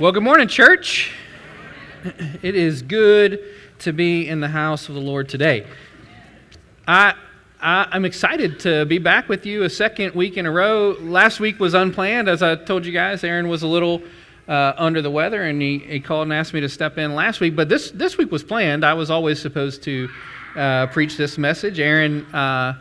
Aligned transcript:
Well, 0.00 0.12
good 0.12 0.22
morning, 0.22 0.46
church. 0.46 1.10
It 2.40 2.54
is 2.54 2.82
good 2.82 3.40
to 3.80 3.92
be 3.92 4.28
in 4.28 4.38
the 4.38 4.46
house 4.46 4.88
of 4.88 4.94
the 4.94 5.00
Lord 5.00 5.28
today. 5.28 5.66
I, 6.86 7.14
I, 7.60 7.96
am 7.96 8.04
excited 8.04 8.60
to 8.60 8.84
be 8.84 8.98
back 8.98 9.28
with 9.28 9.44
you 9.44 9.64
a 9.64 9.68
second 9.68 10.14
week 10.14 10.36
in 10.36 10.46
a 10.46 10.52
row. 10.52 10.96
Last 11.00 11.40
week 11.40 11.58
was 11.58 11.74
unplanned. 11.74 12.28
As 12.28 12.44
I 12.44 12.54
told 12.54 12.86
you 12.86 12.92
guys, 12.92 13.24
Aaron 13.24 13.48
was 13.48 13.64
a 13.64 13.66
little 13.66 14.00
uh, 14.46 14.74
under 14.76 15.02
the 15.02 15.10
weather 15.10 15.42
and 15.42 15.60
he, 15.60 15.80
he 15.80 15.98
called 15.98 16.28
and 16.28 16.32
asked 16.32 16.54
me 16.54 16.60
to 16.60 16.68
step 16.68 16.96
in 16.96 17.16
last 17.16 17.40
week. 17.40 17.56
But 17.56 17.68
this, 17.68 17.90
this 17.90 18.16
week 18.16 18.30
was 18.30 18.44
planned. 18.44 18.84
I 18.84 18.94
was 18.94 19.10
always 19.10 19.42
supposed 19.42 19.82
to 19.82 20.08
uh, 20.54 20.86
preach 20.86 21.16
this 21.16 21.38
message. 21.38 21.80
Aaron. 21.80 22.24
Uh, 22.32 22.74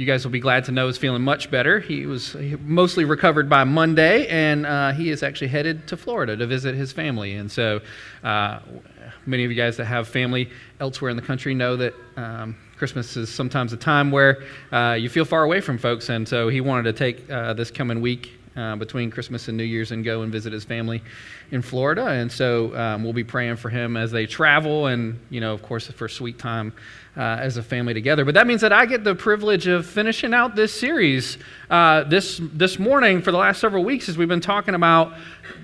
you 0.00 0.06
guys 0.06 0.24
will 0.24 0.30
be 0.30 0.40
glad 0.40 0.64
to 0.64 0.72
know 0.72 0.88
is 0.88 0.96
feeling 0.96 1.20
much 1.20 1.50
better. 1.50 1.78
He 1.78 2.06
was 2.06 2.34
mostly 2.62 3.04
recovered 3.04 3.50
by 3.50 3.64
Monday, 3.64 4.26
and 4.28 4.64
uh, 4.64 4.92
he 4.92 5.10
is 5.10 5.22
actually 5.22 5.48
headed 5.48 5.86
to 5.88 5.96
Florida 5.98 6.38
to 6.38 6.46
visit 6.46 6.74
his 6.74 6.90
family. 6.90 7.34
And 7.34 7.52
so, 7.52 7.82
uh, 8.24 8.60
many 9.26 9.44
of 9.44 9.50
you 9.50 9.56
guys 9.58 9.76
that 9.76 9.84
have 9.84 10.08
family 10.08 10.48
elsewhere 10.80 11.10
in 11.10 11.16
the 11.18 11.22
country 11.22 11.54
know 11.54 11.76
that 11.76 11.92
um, 12.16 12.56
Christmas 12.78 13.14
is 13.18 13.28
sometimes 13.28 13.74
a 13.74 13.76
time 13.76 14.10
where 14.10 14.42
uh, 14.72 14.96
you 14.98 15.10
feel 15.10 15.26
far 15.26 15.42
away 15.42 15.60
from 15.60 15.76
folks. 15.76 16.08
And 16.08 16.26
so, 16.26 16.48
he 16.48 16.62
wanted 16.62 16.84
to 16.84 16.94
take 16.94 17.30
uh, 17.30 17.52
this 17.52 17.70
coming 17.70 18.00
week 18.00 18.39
uh, 18.56 18.76
between 18.76 19.10
Christmas 19.10 19.48
and 19.48 19.56
New 19.56 19.64
Year's 19.64 19.92
and 19.92 20.04
go 20.04 20.22
and 20.22 20.32
visit 20.32 20.52
his 20.52 20.64
family 20.64 21.02
in 21.50 21.62
Florida. 21.62 22.06
And 22.06 22.30
so 22.30 22.76
um, 22.76 23.04
we'll 23.04 23.12
be 23.12 23.24
praying 23.24 23.56
for 23.56 23.68
him 23.68 23.96
as 23.96 24.10
they 24.10 24.26
travel 24.26 24.86
and, 24.86 25.18
you 25.30 25.40
know, 25.40 25.54
of 25.54 25.62
course, 25.62 25.86
for 25.88 26.08
sweet 26.08 26.38
time 26.38 26.72
uh, 27.16 27.20
as 27.20 27.56
a 27.56 27.62
family 27.62 27.94
together. 27.94 28.24
But 28.24 28.34
that 28.34 28.46
means 28.46 28.60
that 28.60 28.72
I 28.72 28.86
get 28.86 29.04
the 29.04 29.14
privilege 29.14 29.66
of 29.66 29.86
finishing 29.86 30.34
out 30.34 30.56
this 30.56 30.78
series 30.78 31.38
uh, 31.68 32.04
this, 32.04 32.40
this 32.52 32.78
morning 32.78 33.22
for 33.22 33.30
the 33.30 33.38
last 33.38 33.60
several 33.60 33.84
weeks 33.84 34.08
as 34.08 34.18
we've 34.18 34.28
been 34.28 34.40
talking 34.40 34.74
about 34.74 35.14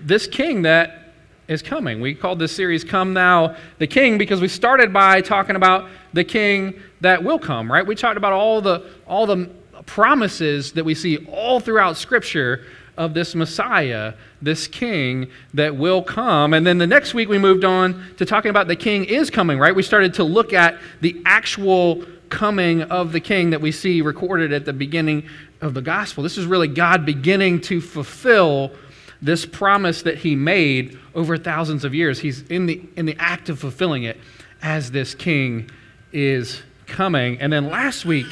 this 0.03 0.27
king 0.27 0.63
that 0.63 1.03
is 1.49 1.63
coming. 1.63 2.01
We 2.01 2.15
called 2.15 2.39
this 2.39 2.55
series 2.55 2.83
Come 2.83 3.13
Now 3.13 3.57
the 3.79 3.87
King 3.87 4.19
because 4.19 4.41
we 4.41 4.49
started 4.49 4.93
by 4.93 5.21
talking 5.21 5.55
about 5.55 5.89
the 6.13 6.25
king 6.25 6.81
that 7.01 7.23
will 7.23 7.39
come, 7.39 7.71
right? 7.71 7.87
We 7.87 7.95
talked 7.95 8.17
about 8.17 8.33
all 8.33 8.61
the, 8.61 8.91
all 9.07 9.27
the 9.27 9.51
promises 9.87 10.73
that 10.73 10.85
we 10.85 10.95
see 10.95 11.19
all 11.27 11.61
throughout 11.61 11.97
Scripture 11.97 12.67
of 12.97 13.15
this 13.15 13.35
Messiah, 13.35 14.15
this 14.41 14.67
king 14.67 15.29
that 15.55 15.77
will 15.77 16.03
come. 16.03 16.55
And 16.55 16.67
then 16.67 16.79
the 16.79 16.87
next 16.87 17.15
week 17.15 17.29
we 17.29 17.39
moved 17.39 17.65
on 17.65 18.05
to 18.17 18.25
talking 18.25 18.51
about 18.51 18.69
the 18.69 18.77
king 18.77 19.05
is 19.05 19.31
coming, 19.31 19.59
right? 19.59 19.75
We 19.75 19.83
started 19.83 20.15
to 20.15 20.25
look 20.25 20.53
at 20.53 20.79
the 21.01 21.21
actual 21.27 22.05
coming 22.29 22.83
of 22.83 23.13
the 23.13 23.21
king 23.21 23.51
that 23.51 23.61
we 23.61 23.73
see 23.73 24.03
recorded 24.03 24.53
at 24.53 24.65
the 24.65 24.73
beginning 24.73 25.29
of 25.61 25.75
the 25.75 25.83
gospel. 25.83 26.23
This 26.23 26.39
is 26.39 26.47
really 26.47 26.69
God 26.69 27.07
beginning 27.07 27.61
to 27.63 27.81
fulfill 27.81 28.73
this 29.23 29.47
promise 29.47 30.03
that 30.03 30.19
he 30.19 30.35
made 30.35 30.99
over 31.15 31.39
thousands 31.39 31.85
of 31.85 31.95
years. 31.95 32.21
He's 32.21 32.43
in 32.43 32.67
the, 32.67 32.83
in 32.97 33.07
the 33.07 33.17
act 33.19 33.49
of 33.49 33.59
fulfilling 33.59 34.03
it 34.03 34.19
as 34.63 34.91
this 34.91 35.15
king 35.15 35.71
is 36.13 36.63
coming. 36.87 37.39
And 37.41 37.53
then 37.53 37.69
last 37.69 38.05
week, 38.05 38.27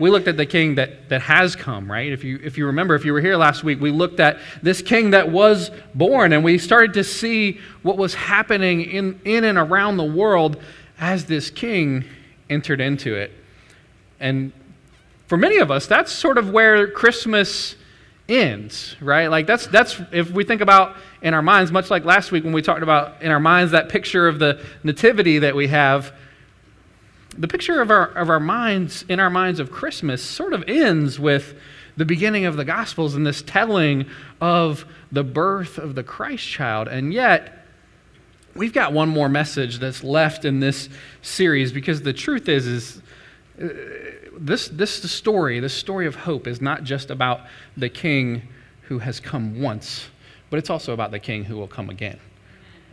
we 0.00 0.10
looked 0.10 0.28
at 0.28 0.36
the 0.36 0.46
king 0.46 0.76
that, 0.76 1.08
that 1.10 1.22
has 1.22 1.54
come, 1.54 1.90
right? 1.90 2.10
If 2.10 2.24
you, 2.24 2.40
if 2.42 2.58
you 2.58 2.66
remember, 2.66 2.94
if 2.94 3.04
you 3.04 3.12
were 3.12 3.20
here 3.20 3.36
last 3.36 3.62
week, 3.62 3.80
we 3.80 3.90
looked 3.90 4.18
at 4.18 4.38
this 4.62 4.82
king 4.82 5.10
that 5.10 5.30
was 5.30 5.70
born, 5.94 6.32
and 6.32 6.42
we 6.42 6.58
started 6.58 6.94
to 6.94 7.04
see 7.04 7.60
what 7.82 7.96
was 7.96 8.14
happening 8.14 8.80
in, 8.82 9.20
in 9.24 9.44
and 9.44 9.58
around 9.58 9.98
the 9.98 10.04
world 10.04 10.60
as 10.98 11.26
this 11.26 11.50
king 11.50 12.04
entered 12.48 12.80
into 12.80 13.14
it. 13.14 13.32
And 14.18 14.52
for 15.26 15.36
many 15.36 15.58
of 15.58 15.70
us, 15.70 15.86
that's 15.86 16.10
sort 16.10 16.38
of 16.38 16.50
where 16.50 16.90
Christmas 16.90 17.76
ends, 18.28 18.96
right? 19.00 19.28
Like 19.28 19.46
that's 19.46 19.66
that's 19.66 20.00
if 20.12 20.30
we 20.30 20.44
think 20.44 20.60
about 20.60 20.96
in 21.22 21.34
our 21.34 21.42
minds, 21.42 21.72
much 21.72 21.90
like 21.90 22.04
last 22.04 22.32
week 22.32 22.44
when 22.44 22.52
we 22.52 22.62
talked 22.62 22.82
about 22.82 23.22
in 23.22 23.30
our 23.30 23.40
minds 23.40 23.72
that 23.72 23.88
picture 23.88 24.28
of 24.28 24.38
the 24.38 24.64
nativity 24.82 25.40
that 25.40 25.54
we 25.54 25.68
have, 25.68 26.12
the 27.36 27.48
picture 27.48 27.80
of 27.80 27.90
our, 27.90 28.06
of 28.06 28.28
our 28.28 28.40
minds, 28.40 29.04
in 29.08 29.20
our 29.20 29.30
minds 29.30 29.60
of 29.60 29.70
Christmas, 29.70 30.22
sort 30.22 30.52
of 30.52 30.64
ends 30.66 31.18
with 31.18 31.54
the 31.96 32.04
beginning 32.04 32.44
of 32.44 32.56
the 32.56 32.64
Gospels 32.64 33.14
and 33.14 33.26
this 33.26 33.42
telling 33.42 34.06
of 34.40 34.84
the 35.12 35.24
birth 35.24 35.78
of 35.78 35.94
the 35.94 36.02
Christ 36.02 36.46
child. 36.46 36.88
And 36.88 37.12
yet, 37.12 37.66
we've 38.54 38.72
got 38.72 38.92
one 38.92 39.08
more 39.08 39.28
message 39.28 39.78
that's 39.78 40.02
left 40.02 40.44
in 40.44 40.60
this 40.60 40.88
series 41.22 41.72
because 41.72 42.02
the 42.02 42.12
truth 42.12 42.48
is, 42.48 42.66
is 42.66 43.02
uh, 43.62 43.68
this, 44.38 44.68
this 44.68 45.10
story, 45.10 45.60
this 45.60 45.74
story 45.74 46.06
of 46.06 46.14
hope, 46.14 46.46
is 46.46 46.60
not 46.60 46.84
just 46.84 47.10
about 47.10 47.42
the 47.76 47.88
king 47.88 48.42
who 48.82 48.98
has 48.98 49.20
come 49.20 49.60
once, 49.60 50.08
but 50.48 50.58
it's 50.58 50.70
also 50.70 50.92
about 50.92 51.10
the 51.10 51.18
king 51.18 51.44
who 51.44 51.56
will 51.56 51.68
come 51.68 51.90
again. 51.90 52.18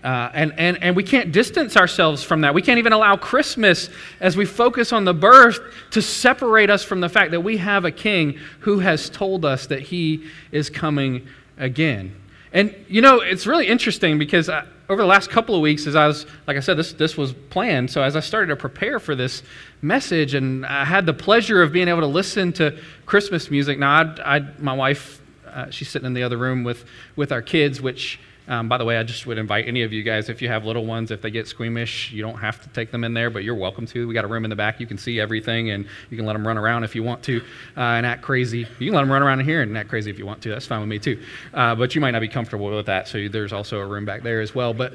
Uh, 0.07 0.31
and, 0.34 0.53
and, 0.57 0.81
and 0.81 0.95
we 0.95 1.03
can't 1.03 1.34
distance 1.34 1.75
ourselves 1.75 2.23
from 2.23 2.40
that. 2.40 2.53
We 2.53 2.62
can't 2.62 2.78
even 2.78 2.94
allow 2.94 3.18
Christmas, 3.18 3.90
as 4.22 4.38
we 4.38 4.45
focus 4.45 4.94
on 4.94 5.03
the 5.03 5.13
birth, 5.13 5.59
to 5.91 6.01
separate 6.01 6.69
us 6.69 6.81
from 6.81 7.01
the 7.01 7.09
fact 7.09 7.31
that 7.31 7.41
we 7.41 7.57
have 7.57 7.84
a 7.84 7.91
king 7.91 8.40
who 8.62 8.79
has 8.79 9.09
told 9.09 9.44
us 9.44 9.68
that 9.68 9.81
he 9.81 10.23
is 10.53 10.69
coming 10.69 11.28
again. 11.57 12.16
And, 12.53 12.73
you 12.88 13.01
know, 13.01 13.19
it's 13.19 13.45
really 13.45 13.68
interesting 13.68 14.18
because 14.18 14.47
I, 14.47 14.59
uh, 14.59 14.66
over 14.88 15.01
the 15.01 15.07
last 15.09 15.29
couple 15.29 15.56
of 15.56 15.59
weeks, 15.59 15.85
as 15.88 15.97
I 15.97 16.07
was, 16.07 16.25
like 16.47 16.56
I 16.56 16.62
said, 16.62 16.78
this, 16.78 16.94
this 16.94 17.18
was 17.18 17.34
planned. 17.50 17.91
So 17.91 18.01
as 18.01 18.16
I 18.16 18.22
started 18.22 18.47
to 18.47 18.56
prepare 18.56 19.01
for 19.01 19.13
this 19.13 19.44
message, 19.81 20.35
and 20.35 20.66
I 20.66 20.85
had 20.85 21.06
the 21.06 21.13
pleasure 21.13 21.62
of 21.62 21.74
being 21.74 21.89
able 21.89 22.00
to 22.00 22.07
listen 22.07 22.53
to 22.53 22.79
Christmas 23.06 23.51
music. 23.51 23.78
Now, 23.78 23.91
I, 24.24 24.38
I 24.38 24.39
my 24.57 24.72
wife, 24.72 25.22
uh, 25.45 25.69
she's 25.69 25.89
sitting 25.89 26.06
in 26.06 26.13
the 26.13 26.24
other 26.24 26.38
room 26.38 26.63
with, 26.63 26.85
with 27.18 27.34
our 27.34 27.41
kids, 27.41 27.81
which 27.81 28.22
um, 28.47 28.69
by 28.69 28.78
the 28.78 28.85
way, 28.85 28.97
I 28.97 29.03
just 29.03 29.25
would 29.28 29.38
invite 29.38 29.68
any 29.68 29.84
of 29.84 29.91
you 29.91 30.03
guys, 30.03 30.30
if 30.30 30.41
you 30.41 30.47
have 30.47 30.66
little 30.66 30.85
ones, 30.85 31.12
if 31.12 31.22
they 31.22 31.31
get 31.31 31.47
squeamish, 31.47 32.12
you 32.12 32.22
don't 32.22 32.38
have 32.38 32.62
to 32.62 32.69
take 32.69 32.91
them 32.91 33.03
in 33.03 33.13
there, 33.13 33.30
but 33.30 33.44
you're 33.44 33.56
welcome 33.56 33.85
to. 33.88 34.08
We 34.08 34.13
got 34.13 34.25
a 34.25 34.28
room 34.28 34.46
in 34.46 34.50
the 34.50 34.56
back. 34.56 34.80
You 34.80 34.88
can 34.88 34.97
see 34.97 35.19
everything, 35.19 35.72
and 35.72 35.85
you 36.09 36.18
can 36.18 36.25
let 36.25 36.34
them 36.34 36.47
run 36.47 36.57
around 36.57 36.84
if 36.84 36.96
you 36.96 37.03
want 37.03 37.24
to 37.24 37.41
uh, 37.75 37.81
and 37.81 38.06
act 38.06 38.22
crazy. 38.22 38.59
You 38.80 38.88
can 38.88 38.94
let 38.94 39.02
them 39.02 39.12
run 39.12 39.22
around 39.22 39.41
in 39.41 39.46
here 39.46 39.62
and 39.62 39.78
act 39.78 39.90
crazy 39.90 40.09
if 40.09 40.18
you 40.18 40.25
want 40.25 40.41
to. 40.44 40.50
That's 40.50 40.66
fine 40.66 40.80
with 40.80 40.90
me, 40.90 41.00
too. 41.00 41.22
Uh, 41.53 41.75
but 41.75 41.94
you 41.94 42.02
might 42.02 42.12
not 42.12 42.22
be 42.22 42.30
comfortable 42.30 42.74
with 42.75 42.86
that, 42.86 43.07
so 43.07 43.28
there's 43.28 43.53
also 43.53 43.80
a 43.80 43.86
room 43.86 44.06
back 44.06 44.24
there 44.24 44.41
as 44.41 44.56
well. 44.56 44.74
But 44.74 44.94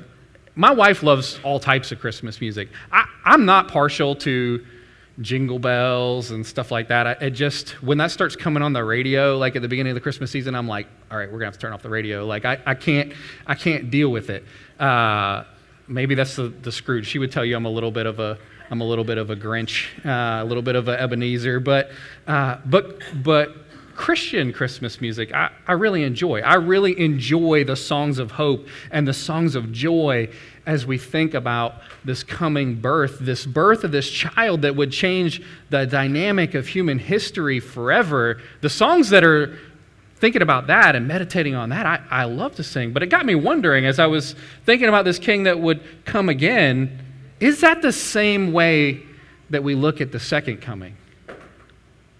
my 0.54 0.72
wife 0.72 1.02
loves 1.02 1.38
all 1.42 1.60
types 1.60 1.92
of 1.92 2.00
Christmas 2.00 2.41
music. 2.41 2.68
I, 2.91 3.06
I'm 3.24 3.44
not 3.44 3.68
partial 3.68 4.14
to 4.16 4.64
jingle 5.20 5.58
bells 5.58 6.30
and 6.30 6.44
stuff 6.46 6.70
like 6.70 6.88
that. 6.88 7.06
I, 7.06 7.12
it 7.12 7.30
just, 7.30 7.82
when 7.82 7.98
that 7.98 8.10
starts 8.10 8.34
coming 8.34 8.62
on 8.62 8.72
the 8.72 8.82
radio, 8.82 9.36
like 9.36 9.56
at 9.56 9.62
the 9.62 9.68
beginning 9.68 9.90
of 9.90 9.94
the 9.94 10.00
Christmas 10.00 10.30
season, 10.30 10.54
I'm 10.54 10.68
like, 10.68 10.86
all 11.10 11.18
right, 11.18 11.30
we're 11.30 11.38
gonna 11.38 11.46
have 11.46 11.54
to 11.54 11.60
turn 11.60 11.72
off 11.72 11.82
the 11.82 11.90
radio. 11.90 12.24
Like 12.24 12.44
I, 12.44 12.58
I 12.64 12.74
can't, 12.74 13.12
I 13.46 13.54
can't 13.54 13.90
deal 13.90 14.08
with 14.08 14.30
it. 14.30 14.44
Uh, 14.80 15.44
maybe 15.86 16.14
that's 16.14 16.36
the, 16.36 16.48
the 16.48 16.72
Scrooge. 16.72 17.06
She 17.06 17.18
would 17.18 17.30
tell 17.30 17.44
you 17.44 17.56
I'm 17.56 17.66
a 17.66 17.70
little 17.70 17.90
bit 17.90 18.06
of 18.06 18.20
a, 18.20 18.38
I'm 18.70 18.80
a 18.80 18.86
little 18.86 19.04
bit 19.04 19.18
of 19.18 19.28
a 19.28 19.36
Grinch, 19.36 19.86
uh, 20.06 20.42
a 20.42 20.46
little 20.46 20.62
bit 20.62 20.76
of 20.76 20.88
an 20.88 20.98
Ebenezer, 20.98 21.60
but, 21.60 21.90
uh, 22.26 22.56
but, 22.64 23.02
but 23.22 23.61
Christian 23.94 24.53
Christmas 24.53 25.00
music, 25.00 25.32
I, 25.32 25.50
I 25.66 25.72
really 25.72 26.03
enjoy. 26.03 26.41
I 26.41 26.54
really 26.54 26.98
enjoy 26.98 27.64
the 27.64 27.76
songs 27.76 28.19
of 28.19 28.32
hope 28.32 28.66
and 28.91 29.06
the 29.06 29.12
songs 29.12 29.54
of 29.54 29.72
joy 29.72 30.28
as 30.66 30.86
we 30.86 30.98
think 30.98 31.34
about 31.34 31.75
this 32.04 32.22
coming 32.22 32.76
birth, 32.76 33.19
this 33.20 33.44
birth 33.47 33.84
of 33.84 33.92
this 33.92 34.08
child 34.08 34.62
that 34.62 34.76
would 34.76 34.92
change 34.92 35.42
the 35.70 35.86
dynamic 35.86 36.54
of 36.54 36.66
human 36.69 36.98
history 36.98 37.60
forever. 37.60 38.41
The 38.60 38.70
songs 38.70 39.10
that 39.10 39.25
are 39.25 39.58
thinking 40.16 40.42
about 40.42 40.69
that 40.69 40.94
and 40.94 41.09
meditating 41.09 41.54
on 41.54 41.70
that, 41.70 41.84
I, 41.84 42.00
I 42.10 42.24
love 42.24 42.54
to 42.56 42.62
sing. 42.62 42.92
But 42.92 43.03
it 43.03 43.06
got 43.06 43.26
me 43.26 43.34
wondering 43.34 43.86
as 43.86 43.98
I 43.98 44.06
was 44.06 44.36
thinking 44.64 44.88
about 44.88 45.04
this 45.04 45.19
king 45.19 45.44
that 45.44 45.59
would 45.59 45.82
come 46.04 46.28
again, 46.28 46.98
is 47.41 47.60
that 47.62 47.82
the 47.82 47.92
same 47.92 48.53
way 48.53 49.03
that 49.50 49.64
we 49.64 49.74
look 49.74 50.00
at 50.00 50.12
the 50.12 50.20
second 50.20 50.59
coming? 50.62 50.94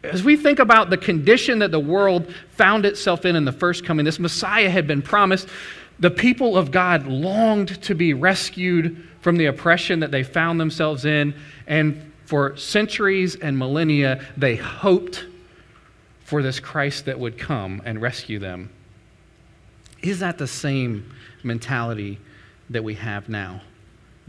As 0.03 0.25
we 0.25 0.37
think 0.37 0.59
about 0.59 0.91
the 0.91 0.97
condition 0.97 1.61
that 1.61 1.71
the 1.71 1.81
world 1.81 2.33
found 2.51 2.85
itself 2.85 3.25
in 3.25 3.37
in 3.37 3.45
the 3.45 3.53
first 3.53 3.85
coming, 3.85 4.05
this 4.05 4.19
Messiah 4.19 4.69
had 4.69 4.87
been 4.87 5.03
promised. 5.03 5.49
The 6.01 6.11
people 6.11 6.57
of 6.57 6.71
God 6.71 7.07
longed 7.07 7.81
to 7.83 7.95
be 7.95 8.13
rescued 8.13 9.09
from 9.21 9.37
the 9.37 9.47
oppression 9.47 10.01
that 10.01 10.11
they 10.11 10.25
found 10.25 10.61
themselves 10.61 11.05
in, 11.05 11.35
and 11.69 12.13
for 12.27 12.57
centuries 12.57 13.37
and 13.37 13.57
millennia, 13.57 14.25
they 14.37 14.57
hoped 14.57 15.27
for 16.25 16.43
this 16.43 16.59
Christ 16.59 17.05
that 17.05 17.21
would 17.21 17.39
come 17.39 17.81
and 17.85 18.03
rescue 18.03 18.39
them. 18.39 18.71
Is 20.03 20.19
that 20.19 20.39
the 20.39 20.47
same 20.49 21.13
mentality 21.45 22.19
that 22.71 22.83
we 22.83 22.95
have 22.95 23.29
now? 23.29 23.61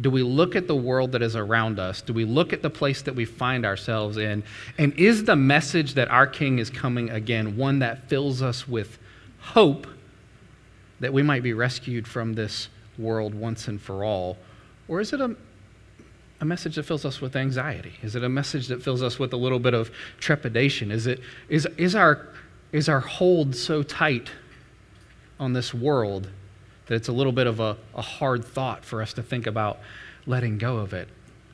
Do 0.01 0.09
we 0.09 0.23
look 0.23 0.55
at 0.55 0.67
the 0.67 0.75
world 0.75 1.11
that 1.11 1.21
is 1.21 1.35
around 1.35 1.79
us? 1.79 2.01
Do 2.01 2.13
we 2.13 2.25
look 2.25 2.51
at 2.51 2.61
the 2.61 2.69
place 2.69 3.03
that 3.03 3.15
we 3.15 3.25
find 3.25 3.65
ourselves 3.65 4.17
in? 4.17 4.43
And 4.77 4.93
is 4.93 5.25
the 5.25 5.35
message 5.35 5.93
that 5.93 6.09
our 6.09 6.25
King 6.25 6.57
is 6.57 6.69
coming 6.69 7.11
again 7.11 7.57
one 7.57 7.79
that 7.79 8.09
fills 8.09 8.41
us 8.41 8.67
with 8.67 8.97
hope 9.39 9.85
that 10.99 11.13
we 11.13 11.21
might 11.21 11.43
be 11.43 11.53
rescued 11.53 12.07
from 12.07 12.33
this 12.33 12.69
world 12.97 13.35
once 13.35 13.67
and 13.67 13.79
for 13.79 14.03
all? 14.03 14.37
Or 14.87 14.99
is 14.99 15.13
it 15.13 15.21
a, 15.21 15.35
a 16.41 16.45
message 16.45 16.75
that 16.75 16.83
fills 16.83 17.05
us 17.05 17.21
with 17.21 17.35
anxiety? 17.35 17.93
Is 18.01 18.15
it 18.15 18.23
a 18.23 18.29
message 18.29 18.67
that 18.67 18.81
fills 18.81 19.03
us 19.03 19.19
with 19.19 19.31
a 19.33 19.37
little 19.37 19.59
bit 19.59 19.75
of 19.75 19.91
trepidation? 20.17 20.91
Is, 20.91 21.05
it, 21.05 21.19
is, 21.49 21.67
is, 21.77 21.95
our, 21.95 22.29
is 22.71 22.89
our 22.89 22.99
hold 22.99 23.55
so 23.55 23.83
tight 23.83 24.31
on 25.39 25.53
this 25.53 25.71
world 25.71 26.29
that 26.87 26.95
it's 26.95 27.07
a 27.07 27.13
little 27.13 27.31
bit 27.31 27.47
of 27.47 27.59
a, 27.59 27.77
a 27.95 28.01
hard 28.01 28.43
thought 28.43 28.83
for 28.83 29.01
us 29.01 29.13
to 29.13 29.23
think 29.23 29.47
about 29.47 29.79
letting 30.25 30.57
go 30.57 30.77
of 30.77 30.93
it? 30.93 31.07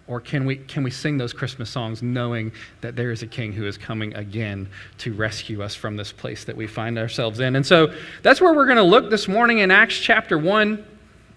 Or 0.09 0.19
can 0.19 0.45
we, 0.45 0.55
can 0.55 0.81
we 0.81 0.89
sing 0.89 1.19
those 1.19 1.33
Christmas 1.33 1.69
songs 1.69 2.01
knowing 2.01 2.51
that 2.81 2.95
there 2.95 3.11
is 3.11 3.21
a 3.21 3.27
king 3.27 3.53
who 3.53 3.67
is 3.67 3.77
coming 3.77 4.15
again 4.15 4.67
to 4.99 5.13
rescue 5.13 5.61
us 5.61 5.75
from 5.75 5.97
this 5.97 6.11
place 6.11 6.45
that 6.45 6.57
we 6.57 6.65
find 6.65 6.97
ourselves 6.97 7.39
in? 7.39 7.55
And 7.55 7.63
so 7.63 7.93
that's 8.23 8.41
where 8.41 8.51
we're 8.53 8.65
going 8.65 8.77
to 8.77 8.83
look 8.83 9.11
this 9.11 9.27
morning 9.27 9.59
in 9.59 9.69
Acts 9.69 9.99
chapter 9.99 10.35
1. 10.35 10.83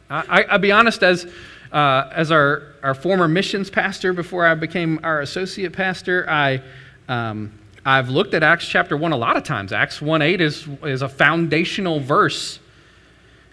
I, 0.09 0.47
will 0.51 0.59
be 0.59 0.73
honest, 0.73 1.03
as, 1.03 1.27
uh, 1.71 2.09
as 2.13 2.31
our, 2.31 2.63
our 2.83 2.95
former 2.95 3.29
missions 3.29 3.69
pastor 3.69 4.15
before 4.15 4.47
I 4.47 4.55
became 4.55 5.01
our 5.03 5.21
associate 5.21 5.75
pastor, 5.75 6.25
I, 6.29 6.63
um, 7.09 7.53
I've 7.85 8.09
looked 8.09 8.33
at 8.33 8.43
Acts 8.43 8.67
chapter 8.67 8.97
1 8.97 9.13
a 9.13 9.17
lot 9.17 9.37
of 9.37 9.45
times. 9.45 9.75
Acts 9.75 10.01
1 10.01 10.23
8 10.23 10.41
is, 10.41 10.67
is 10.83 11.03
a 11.03 11.09
foundational 11.11 12.01
verse 12.01 12.59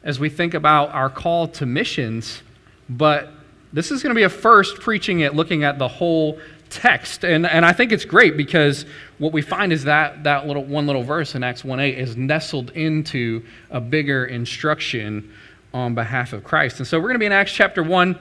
as 0.04 0.20
we 0.20 0.30
think 0.30 0.54
about 0.54 0.90
our 0.90 1.10
call 1.10 1.48
to 1.48 1.66
missions. 1.66 2.42
But 2.90 3.32
this 3.74 3.92
is 3.92 4.02
going 4.02 4.12
to 4.12 4.18
be 4.18 4.24
a 4.24 4.30
first 4.30 4.80
preaching 4.80 5.20
it, 5.20 5.36
looking 5.36 5.64
at 5.64 5.78
the 5.78 5.88
whole 5.88 6.40
text. 6.70 7.24
And, 7.24 7.46
and 7.46 7.66
I 7.66 7.74
think 7.74 7.92
it's 7.92 8.06
great 8.06 8.38
because 8.38 8.86
what 9.18 9.34
we 9.34 9.42
find 9.42 9.74
is 9.74 9.84
that 9.86 10.24
that 10.24 10.48
little 10.48 10.64
one 10.64 10.88
little 10.88 11.04
verse 11.04 11.36
in 11.36 11.44
Acts 11.44 11.64
1 11.64 11.80
8 11.80 11.98
is 11.98 12.16
nestled 12.16 12.72
into 12.72 13.44
a 13.70 13.82
bigger 13.82 14.26
instruction 14.26 15.32
on 15.74 15.96
behalf 15.96 16.34
of 16.34 16.44
Christ. 16.44 16.80
And 16.80 16.88
so 16.88 16.98
we're 16.98 17.08
going 17.08 17.16
to 17.16 17.20
be 17.20 17.26
in 17.26 17.32
Acts 17.32 17.52
chapter 17.52 17.84
1. 17.84 18.20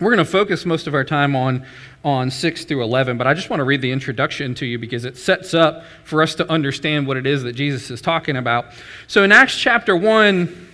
We're 0.00 0.14
going 0.14 0.24
to 0.24 0.30
focus 0.30 0.66
most 0.66 0.88
of 0.88 0.94
our 0.94 1.04
time 1.04 1.36
on, 1.36 1.64
on 2.04 2.30
6 2.30 2.64
through 2.64 2.82
11, 2.82 3.18
but 3.18 3.28
I 3.28 3.34
just 3.34 3.50
want 3.50 3.60
to 3.60 3.64
read 3.64 3.82
the 3.82 3.92
introduction 3.92 4.52
to 4.56 4.66
you 4.66 4.76
because 4.76 5.04
it 5.04 5.16
sets 5.16 5.54
up 5.54 5.84
for 6.02 6.22
us 6.22 6.34
to 6.36 6.50
understand 6.50 7.06
what 7.06 7.16
it 7.16 7.24
is 7.24 7.44
that 7.44 7.52
Jesus 7.52 7.88
is 7.88 8.00
talking 8.00 8.36
about. 8.36 8.66
So 9.06 9.22
in 9.22 9.30
Acts 9.30 9.56
chapter 9.56 9.96
1, 9.96 10.71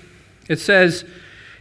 it 0.49 0.59
says, 0.59 1.05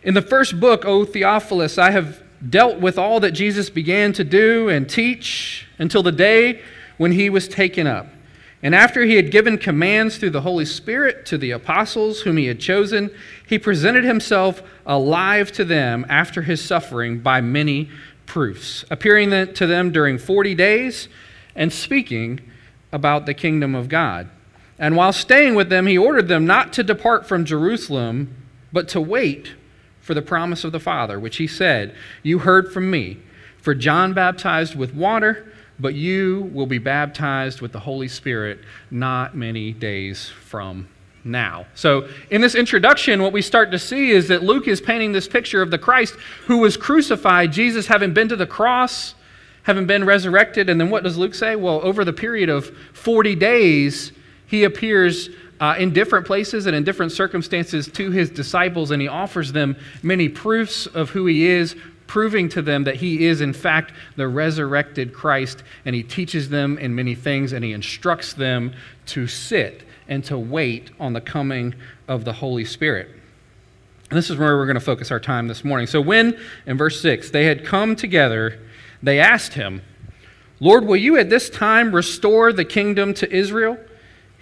in 0.04 0.14
the 0.14 0.22
first 0.22 0.60
book, 0.60 0.86
O 0.86 1.06
Theophilus, 1.06 1.78
I 1.78 1.92
have 1.92 2.24
dealt 2.48 2.80
with 2.80 2.98
all 2.98 3.20
that 3.20 3.32
Jesus 3.32 3.70
began 3.70 4.14
to 4.14 4.24
do 4.24 4.70
and 4.70 4.90
teach 4.90 5.68
until 5.78 6.04
the 6.04 6.12
day 6.12 6.62
when 6.98 7.12
he 7.12 7.30
was 7.30 7.48
taken 7.48 7.88
up. 7.88 8.08
And 8.64 8.74
after 8.74 9.04
he 9.04 9.16
had 9.16 9.32
given 9.32 9.58
commands 9.58 10.18
through 10.18 10.32
the 10.32 10.42
Holy 10.42 10.66
Spirit 10.66 11.26
to 11.28 11.38
the 11.38 11.52
apostles 11.52 12.22
whom 12.22 12.38
he 12.38 12.46
had 12.46 12.60
chosen, 12.60 13.12
he 13.48 13.60
presented 13.60 14.04
himself 14.04 14.64
alive 14.86 15.52
to 15.54 15.66
them 15.66 16.06
after 16.10 16.42
his 16.42 16.64
suffering 16.64 17.20
by 17.20 17.40
many 17.40 17.90
proofs, 18.26 18.84
appearing 18.90 19.30
to 19.54 19.68
them 19.68 19.92
during 19.92 20.18
40 20.18 20.56
days 20.56 21.08
and 21.56 21.72
speaking 21.72 22.40
about 22.92 23.26
the 23.26 23.34
kingdom 23.34 23.76
of 23.76 23.90
God. 23.90 24.30
And 24.80 24.96
while 24.96 25.14
staying 25.14 25.56
with 25.56 25.70
them, 25.70 25.88
he 25.88 25.98
ordered 25.98 26.28
them 26.28 26.46
not 26.46 26.74
to 26.74 26.84
depart 26.84 27.28
from 27.28 27.46
Jerusalem, 27.46 28.36
but 28.72 28.88
to 28.90 29.02
wait 29.02 29.54
for 30.02 30.14
the 30.14 30.22
promise 30.22 30.64
of 30.64 30.72
the 30.72 30.80
Father, 30.80 31.20
which 31.20 31.38
he 31.38 31.48
said, 31.48 31.94
You 32.24 32.40
heard 32.40 32.72
from 32.72 32.90
me. 32.90 33.20
For 33.62 33.76
John 33.76 34.14
baptized 34.14 34.76
with 34.76 34.94
water, 34.94 35.52
but 35.80 35.94
you 35.94 36.50
will 36.54 36.66
be 36.66 36.78
baptized 36.78 37.60
with 37.60 37.74
the 37.74 37.80
Holy 37.80 38.08
Spirit 38.08 38.60
not 38.90 39.36
many 39.36 39.74
days 39.74 40.30
from 40.30 40.88
now. 41.24 41.66
So, 41.76 42.08
in 42.30 42.42
this 42.42 42.56
introduction, 42.56 43.22
what 43.22 43.34
we 43.34 43.42
start 43.42 43.72
to 43.72 43.80
see 43.80 44.12
is 44.12 44.30
that 44.30 44.44
Luke 44.44 44.68
is 44.68 44.80
painting 44.80 45.12
this 45.12 45.28
picture 45.28 45.62
of 45.62 45.72
the 45.72 45.78
Christ 45.78 46.16
who 46.46 46.60
was 46.60 46.78
crucified, 46.78 47.52
Jesus 47.52 47.88
having 47.88 48.14
been 48.14 48.30
to 48.30 48.36
the 48.36 48.48
cross, 48.48 49.16
having 49.64 49.86
been 49.86 50.06
resurrected. 50.06 50.70
And 50.70 50.80
then 50.80 50.90
what 50.90 51.04
does 51.04 51.18
Luke 51.18 51.36
say? 51.36 51.56
Well, 51.56 51.82
over 51.84 52.06
the 52.06 52.14
period 52.14 52.48
of 52.48 52.76
40 52.94 53.36
days, 53.36 54.14
he 54.46 54.64
appears 54.64 55.30
uh, 55.60 55.76
in 55.78 55.92
different 55.92 56.26
places 56.26 56.66
and 56.66 56.76
in 56.76 56.84
different 56.84 57.12
circumstances 57.12 57.88
to 57.88 58.12
his 58.12 58.30
disciples, 58.30 58.92
and 58.92 59.02
he 59.02 59.08
offers 59.08 59.52
them 59.52 59.76
many 60.04 60.30
proofs 60.30 60.86
of 60.88 61.10
who 61.10 61.26
he 61.26 61.48
is, 61.48 61.76
proving 62.06 62.48
to 62.50 62.62
them 62.62 62.86
that 62.86 62.96
he 62.96 63.26
is, 63.26 63.42
in 63.42 63.54
fact, 63.54 63.94
the 64.16 64.28
resurrected 64.28 65.14
Christ, 65.14 65.64
and 65.86 65.94
he 65.94 66.04
teaches 66.04 66.50
them 66.50 66.78
in 66.78 66.96
many 66.96 67.16
things, 67.16 67.54
and 67.54 67.64
he 67.64 67.74
instructs 67.74 68.34
them 68.34 68.74
to 69.08 69.28
sit 69.28 69.84
and 70.08 70.24
to 70.26 70.38
wait 70.38 70.92
on 71.00 71.14
the 71.14 71.22
coming 71.22 71.76
of 72.08 72.24
the 72.24 72.34
Holy 72.34 72.64
Spirit. 72.64 73.10
And 74.10 74.18
this 74.18 74.30
is 74.30 74.38
where 74.38 74.56
we're 74.56 74.66
going 74.66 74.76
to 74.76 74.80
focus 74.80 75.12
our 75.12 75.20
time 75.20 75.50
this 75.50 75.66
morning. 75.66 75.86
So, 75.86 76.00
when, 76.00 76.40
in 76.66 76.78
verse 76.78 77.02
6, 77.02 77.32
they 77.32 77.46
had 77.46 77.66
come 77.66 77.96
together, 77.96 78.58
they 79.04 79.20
asked 79.20 79.54
him, 79.54 79.82
Lord, 80.60 80.86
will 80.86 80.96
you 80.96 81.18
at 81.18 81.30
this 81.30 81.50
time 81.50 81.94
restore 81.94 82.54
the 82.54 82.66
kingdom 82.66 83.14
to 83.16 83.32
Israel? 83.32 83.78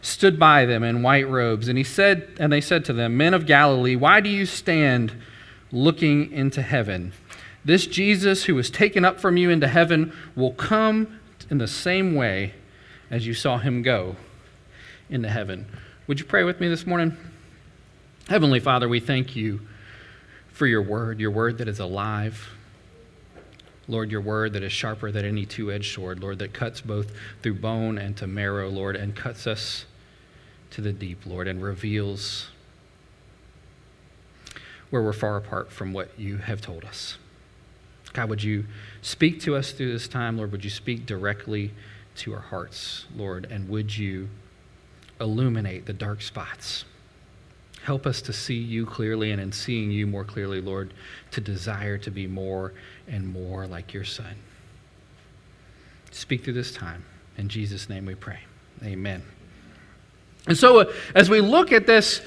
stood 0.00 0.38
by 0.38 0.64
them 0.64 0.82
in 0.82 1.02
white 1.02 1.28
robes, 1.28 1.68
and 1.68 1.76
he 1.76 1.84
said, 1.84 2.28
and 2.38 2.52
they 2.52 2.60
said 2.60 2.84
to 2.86 2.92
them, 2.92 3.16
Men 3.16 3.34
of 3.34 3.46
Galilee, 3.46 3.96
why 3.96 4.20
do 4.20 4.28
you 4.28 4.46
stand 4.46 5.12
looking 5.72 6.30
into 6.32 6.62
heaven? 6.62 7.12
This 7.64 7.86
Jesus 7.86 8.44
who 8.44 8.54
was 8.54 8.70
taken 8.70 9.04
up 9.04 9.20
from 9.20 9.36
you 9.36 9.50
into 9.50 9.68
heaven 9.68 10.12
will 10.34 10.52
come 10.52 11.18
in 11.50 11.58
the 11.58 11.68
same 11.68 12.14
way 12.14 12.54
as 13.10 13.26
you 13.26 13.34
saw 13.34 13.58
him 13.58 13.82
go 13.82 14.16
into 15.10 15.28
heaven. 15.28 15.66
Would 16.06 16.20
you 16.20 16.26
pray 16.26 16.44
with 16.44 16.60
me 16.60 16.68
this 16.68 16.86
morning? 16.86 17.16
Heavenly 18.28 18.60
Father, 18.60 18.88
we 18.88 19.00
thank 19.00 19.36
you 19.36 19.60
for 20.48 20.66
your 20.66 20.82
word, 20.82 21.20
your 21.20 21.30
word 21.30 21.58
that 21.58 21.68
is 21.68 21.80
alive. 21.80 22.48
Lord, 23.86 24.10
your 24.10 24.20
word 24.20 24.52
that 24.52 24.62
is 24.62 24.72
sharper 24.72 25.10
than 25.10 25.24
any 25.24 25.46
two 25.46 25.72
edged 25.72 25.94
sword, 25.94 26.20
Lord, 26.20 26.38
that 26.40 26.52
cuts 26.52 26.82
both 26.82 27.10
through 27.42 27.54
bone 27.54 27.96
and 27.96 28.16
to 28.18 28.26
marrow, 28.26 28.68
Lord, 28.68 28.96
and 28.96 29.16
cuts 29.16 29.46
us 29.46 29.86
to 30.70 30.80
the 30.80 30.92
deep, 30.92 31.26
Lord, 31.26 31.48
and 31.48 31.62
reveals 31.62 32.48
where 34.90 35.02
we're 35.02 35.12
far 35.12 35.36
apart 35.36 35.70
from 35.70 35.92
what 35.92 36.18
you 36.18 36.38
have 36.38 36.60
told 36.60 36.84
us. 36.84 37.18
God, 38.12 38.30
would 38.30 38.42
you 38.42 38.66
speak 39.02 39.40
to 39.42 39.54
us 39.54 39.72
through 39.72 39.92
this 39.92 40.08
time, 40.08 40.36
Lord? 40.36 40.52
Would 40.52 40.64
you 40.64 40.70
speak 40.70 41.06
directly 41.06 41.72
to 42.16 42.34
our 42.34 42.40
hearts, 42.40 43.06
Lord? 43.14 43.46
And 43.50 43.68
would 43.68 43.96
you 43.96 44.28
illuminate 45.20 45.86
the 45.86 45.92
dark 45.92 46.22
spots? 46.22 46.84
Help 47.82 48.06
us 48.06 48.20
to 48.22 48.32
see 48.32 48.56
you 48.58 48.86
clearly, 48.86 49.30
and 49.30 49.40
in 49.40 49.52
seeing 49.52 49.90
you 49.90 50.06
more 50.06 50.24
clearly, 50.24 50.60
Lord, 50.60 50.92
to 51.30 51.40
desire 51.40 51.96
to 51.98 52.10
be 52.10 52.26
more 52.26 52.72
and 53.06 53.26
more 53.32 53.66
like 53.66 53.94
your 53.94 54.04
Son. 54.04 54.34
Speak 56.10 56.44
through 56.44 56.54
this 56.54 56.72
time. 56.72 57.04
In 57.36 57.48
Jesus' 57.48 57.88
name 57.88 58.06
we 58.06 58.14
pray. 58.14 58.40
Amen. 58.82 59.22
And 60.48 60.56
so, 60.56 60.80
uh, 60.80 60.92
as 61.14 61.28
we 61.28 61.42
look 61.42 61.72
at 61.72 61.86
this, 61.86 62.22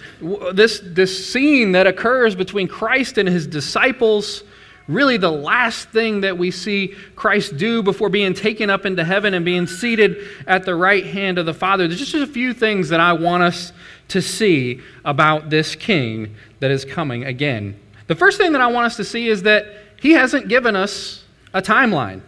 this, 0.53 0.79
this 0.83 1.31
scene 1.31 1.71
that 1.71 1.87
occurs 1.87 2.35
between 2.35 2.67
Christ 2.67 3.17
and 3.17 3.27
his 3.27 3.47
disciples, 3.47 4.43
really 4.87 5.17
the 5.17 5.31
last 5.31 5.89
thing 5.89 6.21
that 6.21 6.37
we 6.37 6.51
see 6.51 6.89
Christ 7.15 7.57
do 7.57 7.81
before 7.81 8.09
being 8.09 8.35
taken 8.35 8.69
up 8.69 8.85
into 8.85 9.03
heaven 9.03 9.33
and 9.33 9.43
being 9.43 9.65
seated 9.65 10.27
at 10.45 10.65
the 10.65 10.75
right 10.75 11.03
hand 11.03 11.39
of 11.39 11.47
the 11.47 11.53
Father, 11.53 11.87
there's 11.87 11.99
just 11.99 12.13
a 12.13 12.27
few 12.27 12.53
things 12.53 12.89
that 12.89 12.99
I 12.99 13.13
want 13.13 13.41
us 13.41 13.73
to 14.09 14.21
see 14.21 14.81
about 15.03 15.49
this 15.49 15.75
king 15.75 16.35
that 16.59 16.69
is 16.69 16.85
coming 16.85 17.25
again. 17.25 17.79
The 18.05 18.15
first 18.15 18.37
thing 18.37 18.51
that 18.51 18.61
I 18.61 18.67
want 18.67 18.85
us 18.85 18.97
to 18.97 19.03
see 19.03 19.29
is 19.29 19.43
that 19.43 19.65
he 19.99 20.11
hasn't 20.11 20.47
given 20.47 20.75
us 20.75 21.23
a 21.55 21.61
timeline. 21.61 22.21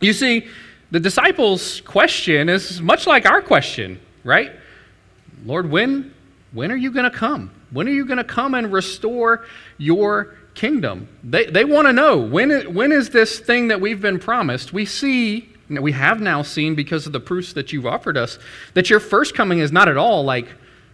You 0.00 0.14
see, 0.14 0.46
the 0.90 1.00
disciples' 1.00 1.82
question 1.82 2.48
is 2.48 2.80
much 2.80 3.06
like 3.06 3.26
our 3.26 3.42
question 3.42 4.00
right? 4.24 4.52
Lord, 5.44 5.70
when, 5.70 6.12
when 6.52 6.72
are 6.72 6.76
you 6.76 6.90
going 6.90 7.10
to 7.10 7.16
come? 7.16 7.50
When 7.70 7.86
are 7.86 7.92
you 7.92 8.06
going 8.06 8.18
to 8.18 8.24
come 8.24 8.54
and 8.54 8.72
restore 8.72 9.46
your 9.78 10.36
kingdom? 10.54 11.08
They, 11.22 11.46
they 11.46 11.64
want 11.64 11.86
to 11.86 11.92
know 11.92 12.18
when, 12.18 12.74
when 12.74 12.92
is 12.92 13.10
this 13.10 13.38
thing 13.38 13.68
that 13.68 13.80
we've 13.80 14.00
been 14.00 14.18
promised? 14.18 14.72
We 14.72 14.86
see, 14.86 15.48
we 15.68 15.92
have 15.92 16.20
now 16.20 16.42
seen 16.42 16.74
because 16.74 17.06
of 17.06 17.12
the 17.12 17.20
proofs 17.20 17.52
that 17.52 17.72
you've 17.72 17.86
offered 17.86 18.16
us, 18.16 18.38
that 18.74 18.90
your 18.90 19.00
first 19.00 19.34
coming 19.34 19.58
is 19.58 19.72
not 19.72 19.88
at 19.88 19.96
all 19.96 20.24
like 20.24 20.48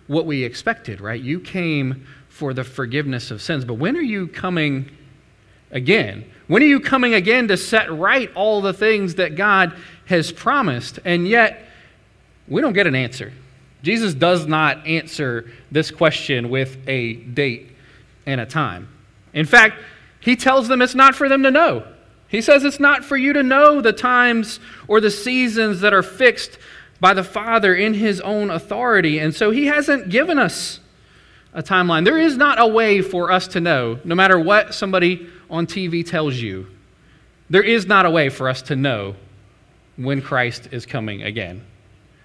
what 0.07 0.27
we 0.27 0.43
expected, 0.43 1.01
right? 1.01 1.21
You 1.21 1.39
came 1.39 2.07
for 2.29 2.53
the 2.55 2.65
forgiveness 2.65 3.31
of 3.31 3.41
sins. 3.41 3.65
But 3.65 3.75
when 3.75 3.97
are 3.97 4.03
you 4.03 4.27
coming 4.27 4.91
again? 5.71 6.25
When 6.49 6.63
are 6.63 6.67
you 6.67 6.81
coming 6.81 7.15
again 7.15 7.47
to 7.49 7.57
set 7.57 7.93
right 7.93 8.31
all 8.35 8.61
the 8.61 8.73
things 8.73 9.17
that 9.17 9.37
God 9.37 9.77
has 10.07 10.33
promised? 10.33 10.99
And 11.05 11.29
yet, 11.29 11.70
we 12.51 12.61
don't 12.61 12.75
get 12.75 12.87
an 12.87 12.95
answer. 12.95 13.33
Jesus 13.83 14.13
does 14.13 14.47
not 14.47 14.87
answer 14.87 15.51
this 15.71 15.91
question 15.91 16.51
with 16.51 16.77
a 16.87 17.15
date 17.15 17.71
and 18.27 18.41
a 18.41 18.47
time. 18.47 18.89
In 19.33 19.47
fact, 19.47 19.77
He 20.21 20.37
tells 20.37 20.69
them 20.69 20.83
it's 20.83 20.95
not 20.95 21.15
for 21.15 21.29
them 21.29 21.43
to 21.45 21.51
know. 21.51 21.87
He 22.29 22.43
says 22.43 22.65
it's 22.65 22.81
not 22.81 23.05
for 23.05 23.17
you 23.17 23.33
to 23.33 23.43
know 23.43 23.81
the 23.81 23.93
times 23.93 24.61
or 24.87 25.01
the 25.01 25.11
seasons 25.11 25.81
that 25.81 25.95
are 25.95 26.03
fixed 26.03 26.59
by 27.01 27.15
the 27.15 27.25
Father 27.25 27.75
in 27.75 27.95
His 27.95 28.21
own 28.21 28.51
authority. 28.51 29.19
And 29.19 29.35
so 29.35 29.51
He 29.51 29.67
hasn't 29.67 30.11
given 30.11 30.39
us 30.39 30.81
a 31.55 31.63
timeline. 31.63 32.05
There 32.05 32.19
is 32.19 32.37
not 32.37 32.61
a 32.61 32.67
way 32.67 33.01
for 33.01 33.31
us 33.31 33.49
to 33.49 33.61
know, 33.61 33.99
no 34.05 34.15
matter 34.15 34.39
what 34.39 34.75
somebody 34.75 35.29
on 35.49 35.67
TV 35.67 36.07
tells 36.07 36.37
you, 36.37 36.67
there 37.49 37.65
is 37.65 37.87
not 37.87 38.07
a 38.07 38.11
way 38.11 38.29
for 38.29 38.49
us 38.49 38.63
to 38.63 38.77
know 38.77 39.17
when 39.97 40.23
Christ 40.23 40.69
is 40.71 40.87
coming 40.87 41.23
again. 41.23 41.65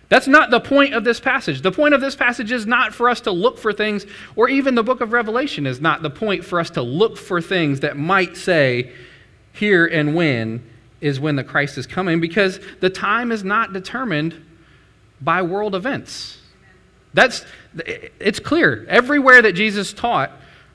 That's 0.07 0.27
not 0.27 0.51
the 0.51 0.59
point 0.59 0.93
of 0.93 1.03
this 1.03 1.19
passage. 1.19 1.61
The 1.61 1.71
point 1.71 1.93
of 1.93 2.01
this 2.01 2.15
passage 2.15 2.51
is 2.51 2.67
not 2.67 2.93
for 2.93 3.09
us 3.09 3.21
to 3.21 3.31
look 3.31 3.57
for 3.57 3.73
things, 3.73 4.05
or 4.35 4.47
even 4.47 4.75
the 4.75 4.83
book 4.83 5.01
of 5.01 5.11
Revelation 5.13 5.65
is 5.65 5.81
not 5.81 6.03
the 6.03 6.11
point 6.11 6.45
for 6.45 6.59
us 6.59 6.69
to 6.71 6.81
look 6.81 7.17
for 7.17 7.41
things 7.41 7.79
that 7.79 7.97
might 7.97 8.37
say, 8.37 8.91
here 9.51 9.85
and 9.85 10.15
when 10.15 10.63
is 11.01 11.19
when 11.19 11.35
the 11.35 11.43
Christ 11.43 11.77
is 11.77 11.87
coming, 11.87 12.19
because 12.19 12.59
the 12.81 12.89
time 12.89 13.31
is 13.31 13.43
not 13.43 13.73
determined 13.73 14.35
by 15.21 15.41
world 15.41 15.73
events. 15.73 16.39
That's, 17.13 17.45
it's 18.19 18.39
clear. 18.39 18.85
Everywhere 18.89 19.41
that 19.41 19.53
Jesus 19.53 19.93
taught 19.93 20.31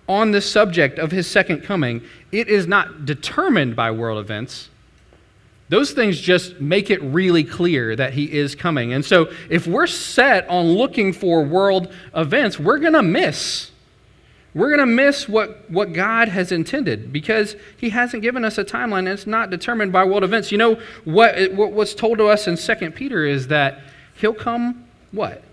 on 0.09 0.33
this 0.33 0.51
subject 0.51 0.99
of 0.99 1.13
his 1.13 1.31
second 1.31 1.63
coming, 1.63 2.03
it 2.33 2.49
is 2.49 2.67
not 2.67 3.05
determined 3.05 3.77
by 3.77 3.91
world 3.91 4.19
events. 4.19 4.71
Those 5.71 5.93
things 5.93 6.21
just 6.21 6.61
make 6.61 6.91
it 6.91 7.03
really 7.03 7.45
clear 7.45 7.97
that 7.97 8.13
he 8.13 8.31
is 8.31 8.55
coming. 8.55 8.93
And 8.93 9.03
so, 9.03 9.33
if 9.49 9.67
we're 9.67 9.87
set 9.87 10.47
on 10.51 10.67
looking 10.67 11.15
for 11.15 11.43
world 11.43 11.91
events, 12.15 12.59
we're 12.59 12.79
going 12.79 12.93
to 12.93 13.03
miss. 13.03 13.71
We're 14.53 14.69
going 14.69 14.81
to 14.81 14.87
miss 14.87 15.27
what, 15.27 15.71
what 15.71 15.95
God 15.95 16.29
has 16.29 16.53
intended 16.53 17.13
because 17.13 17.57
He 17.79 17.91
hasn't 17.91 18.23
given 18.23 18.45
us 18.45 18.59
a 18.59 18.65
timeline 18.65 18.99
and 18.99 19.11
it's 19.11 19.27
not 19.27 19.49
determined 19.49 19.93
by 19.93 20.05
world 20.05 20.25
events. 20.25 20.51
You 20.51 20.59
know, 20.59 20.81
what, 21.05 21.53
what's 21.55 21.95
told 21.95 22.19
to 22.19 22.27
us 22.27 22.49
in 22.49 22.57
2 22.57 22.91
Peter 22.91 23.25
is 23.25 23.47
that 23.47 23.81
He'll 24.17 24.35
come, 24.35 24.89
what? 25.13 25.45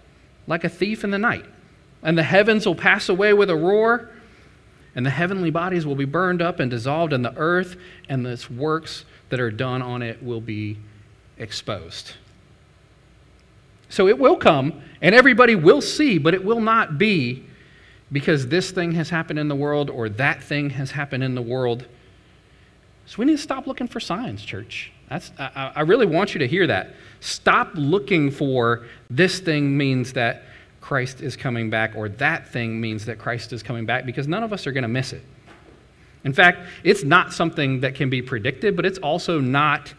like 0.48 0.64
a 0.64 0.70
thief 0.70 1.04
in 1.04 1.12
the 1.12 1.20
night. 1.20 1.46
And 2.02 2.18
the 2.18 2.24
heavens 2.24 2.66
will 2.66 2.76
pass 2.76 3.10
away 3.10 3.34
with 3.34 3.50
a 3.50 3.56
roar, 3.56 4.10
and 4.96 5.06
the 5.06 5.10
heavenly 5.12 5.52
bodies 5.52 5.86
will 5.86 5.96
be 5.96 6.06
burned 6.06 6.42
up 6.42 6.60
and 6.60 6.72
dissolved, 6.72 7.14
and 7.14 7.24
the 7.24 7.36
earth 7.36 7.76
and 8.10 8.26
its 8.26 8.50
works 8.50 9.06
that 9.30 9.40
are 9.40 9.52
done 9.52 9.82
on 9.82 10.02
it 10.02 10.22
will 10.24 10.42
be 10.42 10.78
exposed. 11.38 12.14
So 13.90 14.08
it 14.08 14.20
will 14.20 14.36
come, 14.36 14.82
and 15.02 15.16
everybody 15.16 15.56
will 15.56 15.82
see, 15.82 16.18
but 16.18 16.34
it 16.34 16.44
will 16.44 16.60
not 16.60 16.98
be 16.98 17.46
because 18.12 18.48
this 18.48 18.72
thing 18.72 18.94
has 18.94 19.10
happened 19.10 19.40
in 19.40 19.48
the 19.48 19.56
world 19.56 19.90
or 19.90 20.10
that 20.10 20.44
thing 20.44 20.70
has 20.72 20.92
happened 20.92 21.24
in 21.24 21.36
the 21.36 21.42
world. 21.42 21.86
So 23.06 23.16
we 23.20 23.26
need 23.26 23.38
to 23.38 23.42
stop 23.42 23.68
looking 23.68 23.88
for 23.88 24.00
signs, 24.00 24.44
church. 24.44 24.92
That's, 25.10 25.32
I, 25.40 25.72
I 25.76 25.82
really 25.82 26.06
want 26.06 26.34
you 26.34 26.40
to 26.40 26.48
hear 26.48 26.68
that. 26.68 26.94
Stop 27.22 27.72
looking 27.76 28.30
for 28.30 28.86
this 29.10 29.40
thing 29.40 29.78
means 29.78 30.14
that 30.14 30.44
Christ 30.82 31.22
is 31.22 31.36
coming 31.36 31.70
back 31.70 31.94
or 31.96 32.10
that 32.10 32.48
thing 32.50 32.80
means 32.80 33.06
that 33.06 33.18
Christ 33.18 33.54
is 33.54 33.64
coming 33.64 33.86
back 33.86 34.06
because 34.06 34.28
none 34.28 34.44
of 34.44 34.52
us 34.54 34.68
are 34.68 34.72
going 34.72 34.84
to 34.84 34.90
miss 34.90 35.14
it. 35.14 35.22
In 36.28 36.34
fact, 36.34 36.68
it's 36.84 37.06
not 37.06 37.32
something 37.32 37.80
that 37.80 37.96
can 37.96 38.10
be 38.10 38.22
predicted, 38.22 38.76
but 38.76 38.86
it's 38.86 39.00
also 39.00 39.40
not 39.40 39.94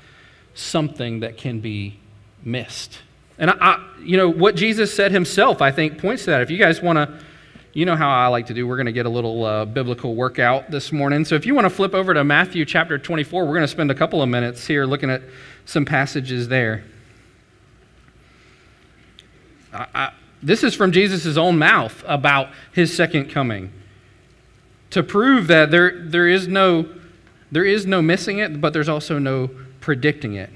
something 0.53 1.21
that 1.21 1.39
can 1.39 1.61
be 1.61 1.99
missed. 2.45 2.99
And 3.39 3.49
I, 3.49 3.55
I, 3.59 3.89
you 4.03 4.19
know 4.19 4.29
what 4.29 4.55
Jesus 4.55 4.95
said 4.95 5.11
himself, 5.11 5.63
I 5.63 5.73
think, 5.73 5.97
points 5.97 6.25
to 6.25 6.31
that. 6.33 6.43
If 6.43 6.51
you 6.51 6.59
guys 6.59 6.83
want 6.83 6.99
to 6.99 7.19
you 7.73 7.87
know 7.87 7.97
how 7.97 8.11
I 8.11 8.27
like 8.27 8.47
to 8.47 8.55
do. 8.55 8.67
We're 8.67 8.77
going 8.77 8.87
to 8.87 8.93
get 8.93 9.07
a 9.07 9.11
little 9.11 9.45
uh, 9.45 9.65
biblical 9.65 10.15
workout 10.15 10.71
this 10.71 10.91
morning. 10.91 11.25
So 11.25 11.35
if 11.35 11.47
you 11.47 11.55
want 11.55 11.65
to 11.67 11.71
flip 11.71 11.95
over 11.95 12.13
to 12.13 12.25
Matthew 12.25 12.65
chapter 12.65 12.99
24, 12.99 13.45
we're 13.45 13.53
going 13.53 13.61
to 13.63 13.69
spend 13.69 13.91
a 13.91 13.95
couple 13.95 14.21
of 14.21 14.29
minutes 14.29 14.67
here 14.67 14.85
looking 14.85 15.11
at 15.11 15.23
some 15.65 15.85
passages 15.85 16.49
there. 16.49 16.85
I, 19.73 20.13
this 20.43 20.65
is 20.65 20.75
from 20.75 20.93
Jesus' 20.93 21.37
own 21.37 21.59
mouth 21.59 22.03
about 22.07 22.49
his 22.73 22.95
second 22.95 23.31
coming. 23.31 23.73
To 24.91 25.03
prove 25.03 25.47
that 25.49 25.71
there, 25.71 26.03
there, 26.03 26.29
is 26.29 26.49
no, 26.49 26.89
there 27.53 27.65
is 27.65 27.87
no 27.87 28.01
missing 28.01 28.39
it, 28.39 28.61
but 28.61 28.73
there's 28.73 28.89
also 28.89 29.19
no 29.19 29.51
predicting 29.81 30.35
it. 30.35 30.51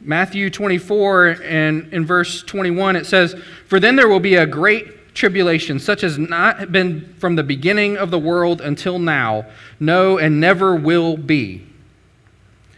Matthew 0.00 0.50
24 0.50 1.38
and 1.44 1.92
in 1.92 2.04
verse 2.04 2.42
21, 2.42 2.96
it 2.96 3.06
says, 3.06 3.34
For 3.66 3.80
then 3.80 3.96
there 3.96 4.08
will 4.08 4.20
be 4.20 4.34
a 4.34 4.46
great 4.46 5.14
tribulation, 5.14 5.78
such 5.78 6.04
as 6.04 6.18
not 6.18 6.72
been 6.72 7.14
from 7.18 7.36
the 7.36 7.42
beginning 7.42 7.96
of 7.96 8.10
the 8.10 8.18
world 8.18 8.60
until 8.60 8.98
now, 8.98 9.46
no, 9.80 10.18
and 10.18 10.40
never 10.40 10.74
will 10.74 11.16
be. 11.16 11.66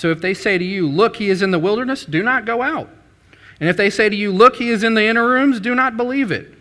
So 0.00 0.10
if 0.10 0.22
they 0.22 0.32
say 0.32 0.56
to 0.56 0.64
you, 0.64 0.88
Look, 0.88 1.16
he 1.16 1.28
is 1.28 1.42
in 1.42 1.50
the 1.50 1.58
wilderness, 1.58 2.06
do 2.06 2.22
not 2.22 2.46
go 2.46 2.62
out. 2.62 2.88
And 3.60 3.68
if 3.68 3.76
they 3.76 3.90
say 3.90 4.08
to 4.08 4.16
you, 4.16 4.32
Look, 4.32 4.56
he 4.56 4.70
is 4.70 4.82
in 4.82 4.94
the 4.94 5.04
inner 5.04 5.28
rooms, 5.28 5.60
do 5.60 5.74
not 5.74 5.98
believe 5.98 6.32
it. 6.32 6.54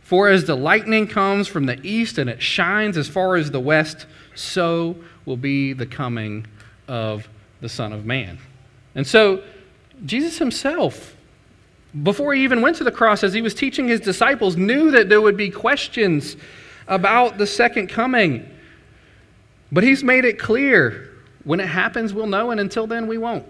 For 0.00 0.30
as 0.30 0.46
the 0.46 0.54
lightning 0.54 1.06
comes 1.06 1.46
from 1.46 1.66
the 1.66 1.78
east 1.86 2.16
and 2.16 2.30
it 2.30 2.40
shines 2.40 2.96
as 2.96 3.06
far 3.06 3.36
as 3.36 3.50
the 3.50 3.60
west, 3.60 4.06
so 4.34 4.96
will 5.26 5.36
be 5.36 5.74
the 5.74 5.84
coming 5.84 6.46
of 6.88 7.28
the 7.60 7.68
Son 7.68 7.92
of 7.92 8.06
Man. 8.06 8.38
And 8.94 9.06
so, 9.06 9.42
Jesus 10.06 10.38
himself 10.38 11.14
before 12.02 12.32
he 12.32 12.44
even 12.44 12.62
went 12.62 12.78
to 12.78 12.84
the 12.84 12.92
cross, 12.92 13.22
as 13.22 13.34
he 13.34 13.42
was 13.42 13.52
teaching 13.52 13.88
his 13.88 14.00
disciples, 14.00 14.56
knew 14.56 14.90
that 14.92 15.10
there 15.10 15.20
would 15.20 15.36
be 15.36 15.50
questions 15.50 16.38
about 16.88 17.36
the 17.36 17.46
second 17.46 17.88
coming. 17.88 18.48
But 19.70 19.84
he's 19.84 20.02
made 20.02 20.24
it 20.24 20.38
clear 20.38 21.15
when 21.46 21.60
it 21.60 21.66
happens, 21.66 22.12
we'll 22.12 22.26
know, 22.26 22.50
and 22.50 22.60
until 22.60 22.86
then, 22.86 23.06
we 23.06 23.16
won't. 23.16 23.46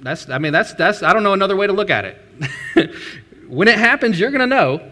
That's, 0.00 0.28
I 0.28 0.36
mean, 0.36 0.52
that's, 0.52 0.74
that's, 0.74 1.02
I 1.02 1.14
don't 1.14 1.22
know 1.22 1.32
another 1.32 1.56
way 1.56 1.66
to 1.66 1.72
look 1.72 1.88
at 1.88 2.04
it. 2.04 2.94
when 3.48 3.66
it 3.66 3.78
happens, 3.78 4.20
you're 4.20 4.30
going 4.30 4.40
to 4.40 4.46
know, 4.46 4.82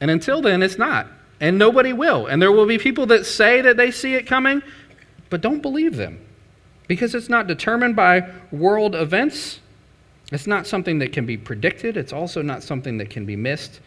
and 0.00 0.10
until 0.10 0.40
then, 0.40 0.62
it's 0.62 0.78
not. 0.78 1.06
And 1.40 1.58
nobody 1.58 1.92
will. 1.92 2.26
And 2.26 2.40
there 2.40 2.50
will 2.50 2.66
be 2.66 2.78
people 2.78 3.04
that 3.06 3.26
say 3.26 3.60
that 3.60 3.76
they 3.76 3.90
see 3.90 4.14
it 4.14 4.26
coming, 4.26 4.62
but 5.28 5.42
don't 5.42 5.60
believe 5.60 5.96
them 5.96 6.24
because 6.88 7.14
it's 7.14 7.28
not 7.28 7.46
determined 7.46 7.96
by 7.96 8.30
world 8.50 8.94
events 8.94 9.60
it's 10.32 10.46
not 10.46 10.66
something 10.66 10.98
that 11.00 11.12
can 11.12 11.26
be 11.26 11.36
predicted, 11.36 11.98
it's 11.98 12.12
also 12.12 12.40
not 12.40 12.62
something 12.62 12.96
that 12.98 13.10
can 13.10 13.26
be 13.26 13.36
missed. 13.36 13.80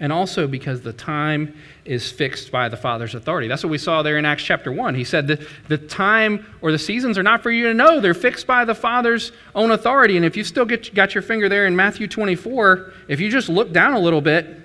And 0.00 0.12
also 0.12 0.46
because 0.46 0.80
the 0.80 0.92
time 0.92 1.54
is 1.84 2.10
fixed 2.10 2.50
by 2.50 2.68
the 2.68 2.76
Father's 2.76 3.14
authority. 3.14 3.46
That's 3.46 3.62
what 3.62 3.70
we 3.70 3.78
saw 3.78 4.02
there 4.02 4.18
in 4.18 4.24
Acts 4.24 4.42
chapter 4.42 4.72
1. 4.72 4.94
He 4.94 5.04
said 5.04 5.26
that 5.28 5.46
the 5.68 5.78
time 5.78 6.44
or 6.60 6.72
the 6.72 6.78
seasons 6.78 7.16
are 7.16 7.22
not 7.22 7.42
for 7.42 7.50
you 7.50 7.68
to 7.68 7.74
know, 7.74 8.00
they're 8.00 8.14
fixed 8.14 8.46
by 8.46 8.64
the 8.64 8.74
Father's 8.74 9.32
own 9.54 9.70
authority. 9.70 10.16
And 10.16 10.26
if 10.26 10.36
you 10.36 10.44
still 10.44 10.64
get, 10.64 10.94
got 10.94 11.14
your 11.14 11.22
finger 11.22 11.48
there 11.48 11.66
in 11.66 11.76
Matthew 11.76 12.08
24, 12.08 12.92
if 13.08 13.20
you 13.20 13.30
just 13.30 13.48
look 13.48 13.72
down 13.72 13.92
a 13.92 14.00
little 14.00 14.20
bit 14.20 14.60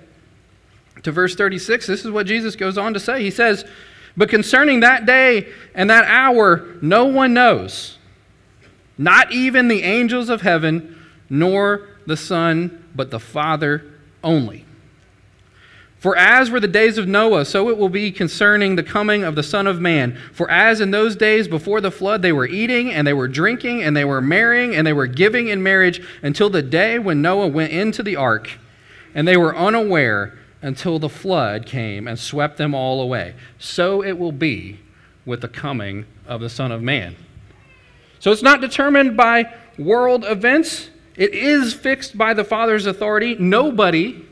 to 1.02 1.12
verse 1.12 1.34
36, 1.36 1.86
this 1.86 2.04
is 2.04 2.10
what 2.10 2.26
Jesus 2.26 2.56
goes 2.56 2.76
on 2.76 2.94
to 2.94 3.00
say. 3.00 3.22
He 3.22 3.30
says, 3.30 3.64
But 4.16 4.28
concerning 4.28 4.80
that 4.80 5.06
day 5.06 5.48
and 5.74 5.88
that 5.90 6.04
hour, 6.06 6.76
no 6.82 7.04
one 7.06 7.34
knows, 7.34 7.98
not 8.98 9.32
even 9.32 9.68
the 9.68 9.82
angels 9.84 10.28
of 10.28 10.42
heaven 10.42 10.96
nor 11.30 11.88
the 12.06 12.16
Son, 12.16 12.84
but 12.94 13.10
the 13.10 13.20
Father 13.20 13.84
only. 14.22 14.66
For 16.00 16.16
as 16.16 16.50
were 16.50 16.60
the 16.60 16.66
days 16.66 16.96
of 16.96 17.06
Noah, 17.06 17.44
so 17.44 17.68
it 17.68 17.76
will 17.76 17.90
be 17.90 18.10
concerning 18.10 18.74
the 18.74 18.82
coming 18.82 19.22
of 19.22 19.34
the 19.34 19.42
Son 19.42 19.66
of 19.66 19.82
Man. 19.82 20.18
For 20.32 20.50
as 20.50 20.80
in 20.80 20.90
those 20.90 21.14
days 21.14 21.46
before 21.46 21.82
the 21.82 21.90
flood, 21.90 22.22
they 22.22 22.32
were 22.32 22.46
eating, 22.46 22.90
and 22.90 23.06
they 23.06 23.12
were 23.12 23.28
drinking, 23.28 23.82
and 23.82 23.94
they 23.94 24.06
were 24.06 24.22
marrying, 24.22 24.74
and 24.74 24.86
they 24.86 24.94
were 24.94 25.06
giving 25.06 25.48
in 25.48 25.62
marriage 25.62 26.02
until 26.22 26.48
the 26.48 26.62
day 26.62 26.98
when 26.98 27.20
Noah 27.20 27.48
went 27.48 27.72
into 27.72 28.02
the 28.02 28.16
ark, 28.16 28.58
and 29.14 29.28
they 29.28 29.36
were 29.36 29.54
unaware 29.54 30.38
until 30.62 30.98
the 30.98 31.10
flood 31.10 31.66
came 31.66 32.08
and 32.08 32.18
swept 32.18 32.56
them 32.56 32.74
all 32.74 33.02
away. 33.02 33.34
So 33.58 34.02
it 34.02 34.18
will 34.18 34.32
be 34.32 34.80
with 35.26 35.42
the 35.42 35.48
coming 35.48 36.06
of 36.26 36.40
the 36.40 36.48
Son 36.48 36.72
of 36.72 36.80
Man. 36.80 37.14
So 38.20 38.32
it's 38.32 38.42
not 38.42 38.62
determined 38.62 39.18
by 39.18 39.52
world 39.76 40.24
events, 40.24 40.88
it 41.16 41.34
is 41.34 41.74
fixed 41.74 42.16
by 42.16 42.32
the 42.32 42.44
Father's 42.44 42.86
authority. 42.86 43.36
Nobody, 43.38 44.24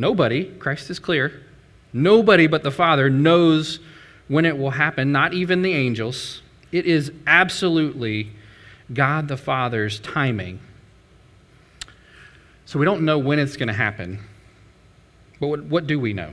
nobody, 0.00 0.46
Christ 0.46 0.90
is 0.90 0.98
clear, 0.98 1.42
nobody 1.92 2.46
but 2.46 2.62
the 2.62 2.70
Father 2.70 3.10
knows 3.10 3.78
when 4.28 4.44
it 4.44 4.56
will 4.56 4.70
happen, 4.70 5.12
not 5.12 5.34
even 5.34 5.62
the 5.62 5.74
angels. 5.74 6.42
It 6.72 6.86
is 6.86 7.12
absolutely 7.26 8.30
God 8.92 9.28
the 9.28 9.36
Father's 9.36 10.00
timing. 10.00 10.60
So 12.64 12.78
we 12.78 12.84
don't 12.84 13.02
know 13.02 13.18
when 13.18 13.38
it's 13.38 13.56
going 13.56 13.68
to 13.68 13.74
happen. 13.74 14.20
But 15.40 15.48
what, 15.48 15.64
what 15.64 15.86
do 15.86 15.98
we 15.98 16.12
know? 16.12 16.32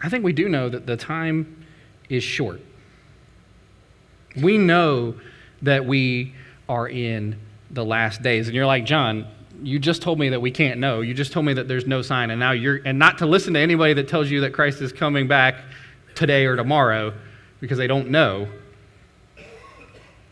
I 0.00 0.08
think 0.08 0.24
we 0.24 0.32
do 0.32 0.48
know 0.48 0.68
that 0.68 0.86
the 0.86 0.96
time 0.96 1.66
is 2.08 2.22
short. 2.22 2.60
We 4.40 4.56
know 4.56 5.16
that 5.62 5.84
we 5.84 6.34
are 6.68 6.88
in 6.88 7.38
the 7.70 7.84
last 7.84 8.22
days. 8.22 8.46
And 8.46 8.54
you're 8.54 8.66
like, 8.66 8.84
John, 8.84 9.26
you 9.62 9.78
just 9.78 10.02
told 10.02 10.18
me 10.18 10.30
that 10.30 10.40
we 10.40 10.50
can't 10.50 10.80
know. 10.80 11.00
You 11.00 11.14
just 11.14 11.32
told 11.32 11.46
me 11.46 11.54
that 11.54 11.68
there's 11.68 11.86
no 11.86 12.02
sign. 12.02 12.30
And 12.30 12.40
now 12.40 12.52
you're, 12.52 12.80
and 12.84 12.98
not 12.98 13.18
to 13.18 13.26
listen 13.26 13.54
to 13.54 13.60
anybody 13.60 13.94
that 13.94 14.08
tells 14.08 14.30
you 14.30 14.40
that 14.42 14.52
Christ 14.52 14.80
is 14.80 14.92
coming 14.92 15.28
back 15.28 15.56
today 16.14 16.46
or 16.46 16.56
tomorrow 16.56 17.12
because 17.60 17.78
they 17.78 17.86
don't 17.86 18.10
know. 18.10 18.48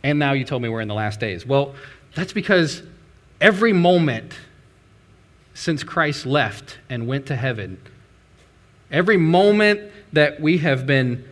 And 0.03 0.19
now 0.19 0.33
you 0.33 0.45
told 0.45 0.63
me 0.63 0.69
we're 0.69 0.81
in 0.81 0.89
the 0.89 0.95
last 0.95 1.21
days. 1.21 1.45
Well, 1.45 1.75
that's 2.15 2.33
because 2.33 2.83
every 3.41 3.73
moment 3.73 4.33
since 5.55 5.83
Christ 5.83 6.25
left 6.25 6.79
and 6.89 7.07
went 7.07 7.27
to 7.27 7.37
heaven, 7.37 7.81
every 8.91 9.17
moment 9.17 9.91
that 10.13 10.41
we 10.41 10.59
have 10.59 10.87
been 10.87 11.25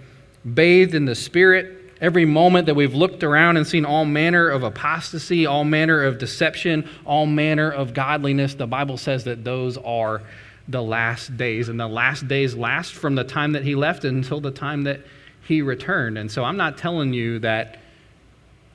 bathed 0.54 0.94
in 0.94 1.04
the 1.04 1.14
Spirit, 1.14 1.75
every 2.00 2.24
moment 2.24 2.66
that 2.66 2.74
we've 2.74 2.94
looked 2.94 3.24
around 3.24 3.56
and 3.56 3.66
seen 3.66 3.84
all 3.84 4.04
manner 4.04 4.48
of 4.48 4.62
apostasy, 4.62 5.46
all 5.46 5.64
manner 5.64 6.02
of 6.02 6.18
deception, 6.18 6.88
all 7.04 7.26
manner 7.26 7.70
of 7.70 7.94
godliness, 7.94 8.54
the 8.54 8.66
Bible 8.66 8.96
says 8.96 9.24
that 9.24 9.44
those 9.44 9.76
are 9.78 10.22
the 10.68 10.82
last 10.82 11.36
days. 11.36 11.68
And 11.68 11.78
the 11.78 11.88
last 11.88 12.28
days 12.28 12.54
last 12.54 12.92
from 12.94 13.14
the 13.14 13.24
time 13.24 13.52
that 13.52 13.64
he 13.64 13.74
left 13.74 14.04
until 14.04 14.40
the 14.40 14.50
time 14.50 14.84
that 14.84 15.00
he 15.46 15.62
returned. 15.62 16.18
And 16.18 16.30
so 16.30 16.44
I'm 16.44 16.56
not 16.56 16.76
telling 16.76 17.12
you 17.12 17.38
that 17.40 17.78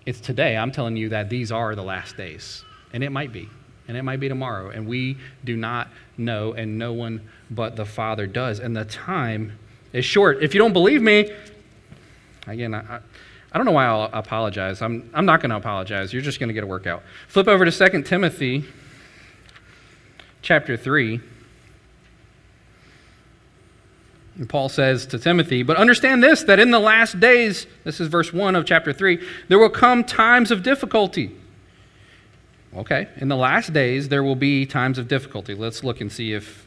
it's 0.05 0.19
today. 0.19 0.57
I'm 0.57 0.71
telling 0.71 0.97
you 0.97 1.09
that 1.09 1.29
these 1.29 1.51
are 1.51 1.75
the 1.75 1.83
last 1.83 2.17
days. 2.17 2.63
And 2.93 3.03
it 3.03 3.11
might 3.11 3.31
be. 3.31 3.49
And 3.87 3.97
it 3.97 4.03
might 4.03 4.19
be 4.19 4.29
tomorrow. 4.29 4.69
And 4.69 4.87
we 4.87 5.17
do 5.43 5.57
not 5.57 5.89
know, 6.17 6.53
and 6.53 6.77
no 6.77 6.93
one 6.93 7.27
but 7.49 7.75
the 7.75 7.85
Father 7.85 8.25
does. 8.25 8.59
And 8.59 8.75
the 8.75 8.85
time 8.85 9.59
is 9.91 10.05
short. 10.05 10.41
If 10.41 10.53
you 10.53 10.59
don't 10.59 10.73
believe 10.73 11.01
me, 11.01 11.29
again, 12.51 12.74
I, 12.74 13.00
I 13.51 13.58
don't 13.58 13.65
know 13.65 13.72
why 13.72 13.86
I'll 13.86 14.10
apologize. 14.13 14.81
I'm, 14.81 15.10
I'm 15.13 15.25
not 15.25 15.41
going 15.41 15.50
to 15.50 15.58
apologize. 15.58 16.13
You're 16.13 16.22
just 16.22 16.39
going 16.39 16.48
to 16.48 16.53
get 16.53 16.63
a 16.63 16.67
workout. 16.67 17.03
Flip 17.27 17.48
over 17.48 17.65
to 17.65 17.89
2 17.89 18.03
Timothy 18.03 18.65
chapter 20.41 20.77
3. 20.77 21.20
And 24.38 24.50
Paul 24.50 24.70
says 24.70 25.05
to 25.08 25.20
Timothy, 25.20 25.63
But 25.63 25.77
understand 25.77 26.24
this, 26.24 26.43
that 26.43 26.60
in 26.60 26.72
the 26.72 26.79
last 26.79 27.20
days, 27.20 27.67
this 27.84 28.00
is 28.00 28.08
verse 28.08 28.31
1 28.31 28.55
of 28.55 28.65
chapter 28.65 28.93
3, 28.93 29.22
there 29.50 29.60
will 29.60 29.70
come 29.70 30.03
times 30.03 30.51
of 30.51 30.63
difficulty. 30.63 31.36
Okay, 32.75 33.10
in 33.17 33.27
the 33.27 33.36
last 33.36 33.74
days, 33.74 34.08
there 34.08 34.24
will 34.24 34.36
be 34.36 34.65
times 34.65 34.98
of 34.98 35.10
difficulty. 35.10 35.53
Let's 35.53 35.84
look 35.84 36.00
and 36.00 36.10
see 36.10 36.31
if 36.31 36.65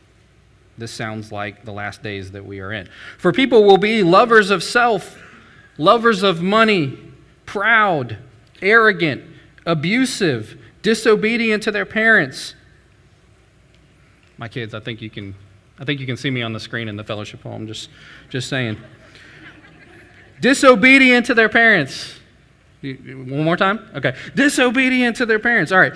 this 0.76 0.92
sounds 0.92 1.32
like 1.32 1.64
the 1.64 1.72
last 1.72 2.02
days 2.02 2.32
that 2.32 2.44
we 2.44 2.60
are 2.60 2.72
in. 2.72 2.88
For 3.16 3.32
people 3.32 3.64
will 3.64 3.78
be 3.78 4.02
lovers 4.02 4.50
of 4.50 4.62
self, 4.62 5.18
lovers 5.78 6.22
of 6.22 6.42
money, 6.42 6.98
proud, 7.46 8.18
arrogant, 8.62 9.22
abusive, 9.66 10.58
disobedient 10.82 11.62
to 11.62 11.70
their 11.70 11.86
parents. 11.86 12.54
My 14.36 14.48
kids, 14.48 14.74
I 14.74 14.80
think 14.80 15.00
you 15.00 15.10
can 15.10 15.34
I 15.78 15.84
think 15.84 16.00
you 16.00 16.06
can 16.06 16.16
see 16.16 16.30
me 16.30 16.42
on 16.42 16.52
the 16.52 16.60
screen 16.60 16.88
in 16.88 16.96
the 16.96 17.04
fellowship 17.04 17.42
hall. 17.42 17.52
I'm 17.52 17.66
just, 17.66 17.90
just 18.28 18.48
saying. 18.48 18.78
Disobedient 20.40 21.26
to 21.26 21.34
their 21.34 21.48
parents. 21.48 22.20
One 22.82 23.44
more 23.44 23.56
time? 23.56 23.80
Okay. 23.94 24.14
Disobedient 24.34 25.16
to 25.16 25.26
their 25.26 25.38
parents. 25.38 25.72
All 25.72 25.78
right. 25.78 25.94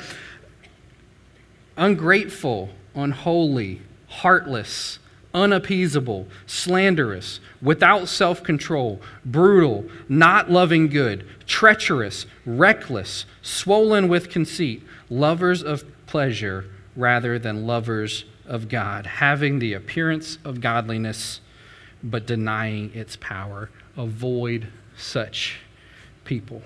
Ungrateful, 1.76 2.70
unholy, 2.94 3.82
heartless, 4.08 4.98
unappeasable, 5.34 6.26
slanderous, 6.46 7.40
without 7.60 8.08
self 8.08 8.42
control, 8.42 9.00
brutal, 9.24 9.84
not 10.08 10.50
loving 10.50 10.88
good, 10.88 11.26
treacherous, 11.46 12.26
reckless, 12.46 13.24
swollen 13.42 14.08
with 14.08 14.30
conceit, 14.30 14.82
lovers 15.10 15.62
of 15.62 15.84
pleasure 16.06 16.64
rather 16.96 17.38
than 17.38 17.66
lovers 17.66 18.24
of 18.46 18.68
God, 18.68 19.06
having 19.06 19.58
the 19.58 19.74
appearance 19.74 20.38
of 20.44 20.60
godliness, 20.60 21.40
but 22.02 22.26
denying 22.26 22.92
its 22.94 23.16
power. 23.16 23.70
Avoid 23.96 24.68
such 24.96 25.60
people. 26.24 26.62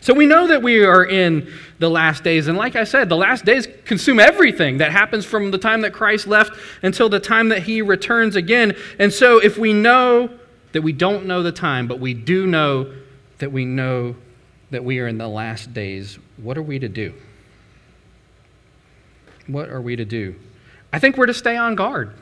So 0.00 0.14
we 0.14 0.26
know 0.26 0.48
that 0.48 0.62
we 0.62 0.84
are 0.84 1.04
in 1.04 1.52
the 1.78 1.90
last 1.90 2.24
days. 2.24 2.48
And 2.48 2.56
like 2.56 2.76
I 2.76 2.84
said, 2.84 3.08
the 3.08 3.16
last 3.16 3.44
days 3.44 3.68
consume 3.84 4.20
everything 4.20 4.78
that 4.78 4.92
happens 4.92 5.24
from 5.24 5.50
the 5.50 5.58
time 5.58 5.80
that 5.82 5.92
Christ 5.92 6.26
left 6.26 6.52
until 6.82 7.08
the 7.08 7.20
time 7.20 7.48
that 7.50 7.64
he 7.64 7.82
returns 7.82 8.36
again. 8.36 8.76
And 8.98 9.12
so 9.12 9.38
if 9.38 9.58
we 9.58 9.72
know 9.72 10.30
that 10.72 10.82
we 10.82 10.92
don't 10.92 11.26
know 11.26 11.42
the 11.42 11.52
time, 11.52 11.86
but 11.86 12.00
we 12.00 12.14
do 12.14 12.46
know 12.46 12.92
that 13.38 13.52
we 13.52 13.64
know 13.64 14.16
that 14.70 14.84
we 14.84 15.00
are 15.00 15.06
in 15.06 15.18
the 15.18 15.28
last 15.28 15.74
days, 15.74 16.18
what 16.36 16.56
are 16.56 16.62
we 16.62 16.78
to 16.78 16.88
do? 16.88 17.12
what 19.46 19.68
are 19.68 19.80
we 19.80 19.96
to 19.96 20.04
do? 20.04 20.34
I 20.92 20.98
think 20.98 21.16
we're 21.16 21.26
to 21.26 21.34
stay 21.34 21.56
on 21.56 21.74
guard. 21.74 22.14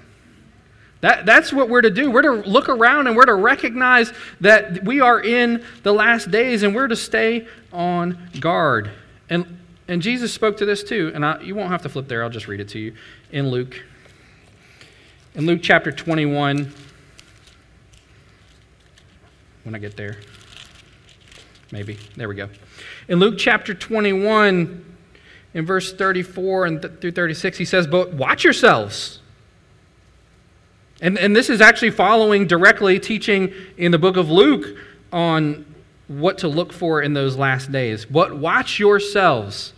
That, 1.00 1.24
that's 1.24 1.52
what 1.52 1.68
we're 1.68 1.80
to 1.80 1.90
do. 1.90 2.10
We're 2.10 2.22
to 2.22 2.48
look 2.48 2.68
around 2.68 3.06
and 3.06 3.16
we're 3.16 3.24
to 3.24 3.34
recognize 3.34 4.12
that 4.40 4.84
we 4.84 5.00
are 5.00 5.20
in 5.20 5.64
the 5.82 5.92
last 5.92 6.30
days 6.30 6.62
and 6.62 6.74
we're 6.74 6.88
to 6.88 6.96
stay 6.96 7.46
on 7.72 8.18
guard. 8.38 8.90
And, 9.30 9.58
and 9.88 10.02
Jesus 10.02 10.32
spoke 10.32 10.58
to 10.58 10.66
this 10.66 10.84
too. 10.84 11.10
And 11.14 11.24
I, 11.24 11.40
you 11.40 11.54
won't 11.54 11.70
have 11.70 11.82
to 11.82 11.88
flip 11.88 12.06
there, 12.06 12.22
I'll 12.22 12.30
just 12.30 12.48
read 12.48 12.60
it 12.60 12.68
to 12.70 12.78
you 12.78 12.94
in 13.32 13.48
Luke. 13.48 13.82
In 15.34 15.46
Luke 15.46 15.60
chapter 15.62 15.92
21, 15.92 16.72
when 19.62 19.74
I 19.74 19.78
get 19.78 19.96
there, 19.96 20.18
maybe. 21.70 21.98
There 22.16 22.28
we 22.28 22.34
go. 22.34 22.48
In 23.08 23.20
Luke 23.20 23.36
chapter 23.38 23.72
21, 23.72 24.84
in 25.54 25.66
verse 25.66 25.92
34 25.92 26.66
and 26.66 26.82
th- 26.82 26.94
through 27.00 27.12
36, 27.12 27.58
he 27.58 27.64
says, 27.64 27.86
But 27.86 28.12
watch 28.12 28.44
yourselves. 28.44 29.19
And, 31.00 31.18
and 31.18 31.34
this 31.34 31.48
is 31.48 31.60
actually 31.60 31.90
following 31.90 32.46
directly 32.46 32.98
teaching 33.00 33.52
in 33.76 33.92
the 33.92 33.98
book 33.98 34.16
of 34.16 34.30
Luke 34.30 34.76
on 35.12 35.64
what 36.08 36.38
to 36.38 36.48
look 36.48 36.72
for 36.72 37.00
in 37.00 37.14
those 37.14 37.36
last 37.36 37.72
days. 37.72 38.04
But 38.04 38.36
watch 38.36 38.78
yourselves, 38.78 39.72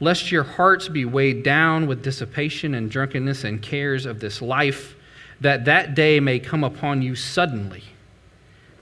lest 0.00 0.32
your 0.32 0.44
hearts 0.44 0.88
be 0.88 1.04
weighed 1.04 1.42
down 1.42 1.86
with 1.86 2.02
dissipation 2.02 2.74
and 2.74 2.90
drunkenness 2.90 3.44
and 3.44 3.60
cares 3.60 4.06
of 4.06 4.20
this 4.20 4.40
life, 4.40 4.94
that 5.40 5.64
that 5.66 5.94
day 5.94 6.20
may 6.20 6.38
come 6.38 6.64
upon 6.64 7.02
you 7.02 7.14
suddenly, 7.14 7.84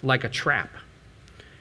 like 0.03 0.25
a 0.25 0.29
trap. 0.29 0.71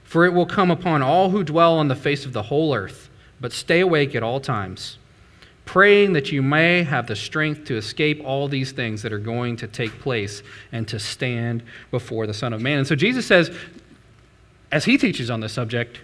For 0.04 0.26
it 0.26 0.34
will 0.34 0.46
come 0.46 0.70
upon 0.70 1.02
all 1.02 1.32
who 1.32 1.44
dwell 1.44 1.78
on 1.78 1.88
the 1.88 1.96
face 1.96 2.26
of 2.26 2.34
the 2.34 2.44
whole 2.44 2.76
earth 2.76 3.10
but 3.40 3.52
stay 3.52 3.82
awake 3.82 4.16
at 4.16 4.24
all 4.24 4.40
times, 4.40 4.98
praying 5.66 6.14
that 6.14 6.32
you 6.32 6.42
may 6.42 6.84
have 6.84 7.08
the 7.08 7.16
strength 7.16 7.66
to 7.66 7.76
escape 7.76 8.22
all 8.24 8.48
these 8.48 8.72
things 8.72 9.02
that 9.02 9.12
are 9.12 9.20
going 9.20 9.58
to 9.58 9.68
take 9.68 10.00
place 10.00 10.44
and 10.72 10.88
to 10.88 11.00
stand 11.00 11.64
before 11.92 12.28
the 12.28 12.34
Son 12.34 12.54
of 12.54 12.62
Man. 12.62 12.80
And 12.80 12.88
so 12.88 12.96
Jesus 12.96 13.26
says, 13.26 13.56
as 14.72 14.86
he 14.86 14.98
teaches 14.98 15.30
on 15.30 15.40
this 15.40 15.54
subject, 15.54 16.00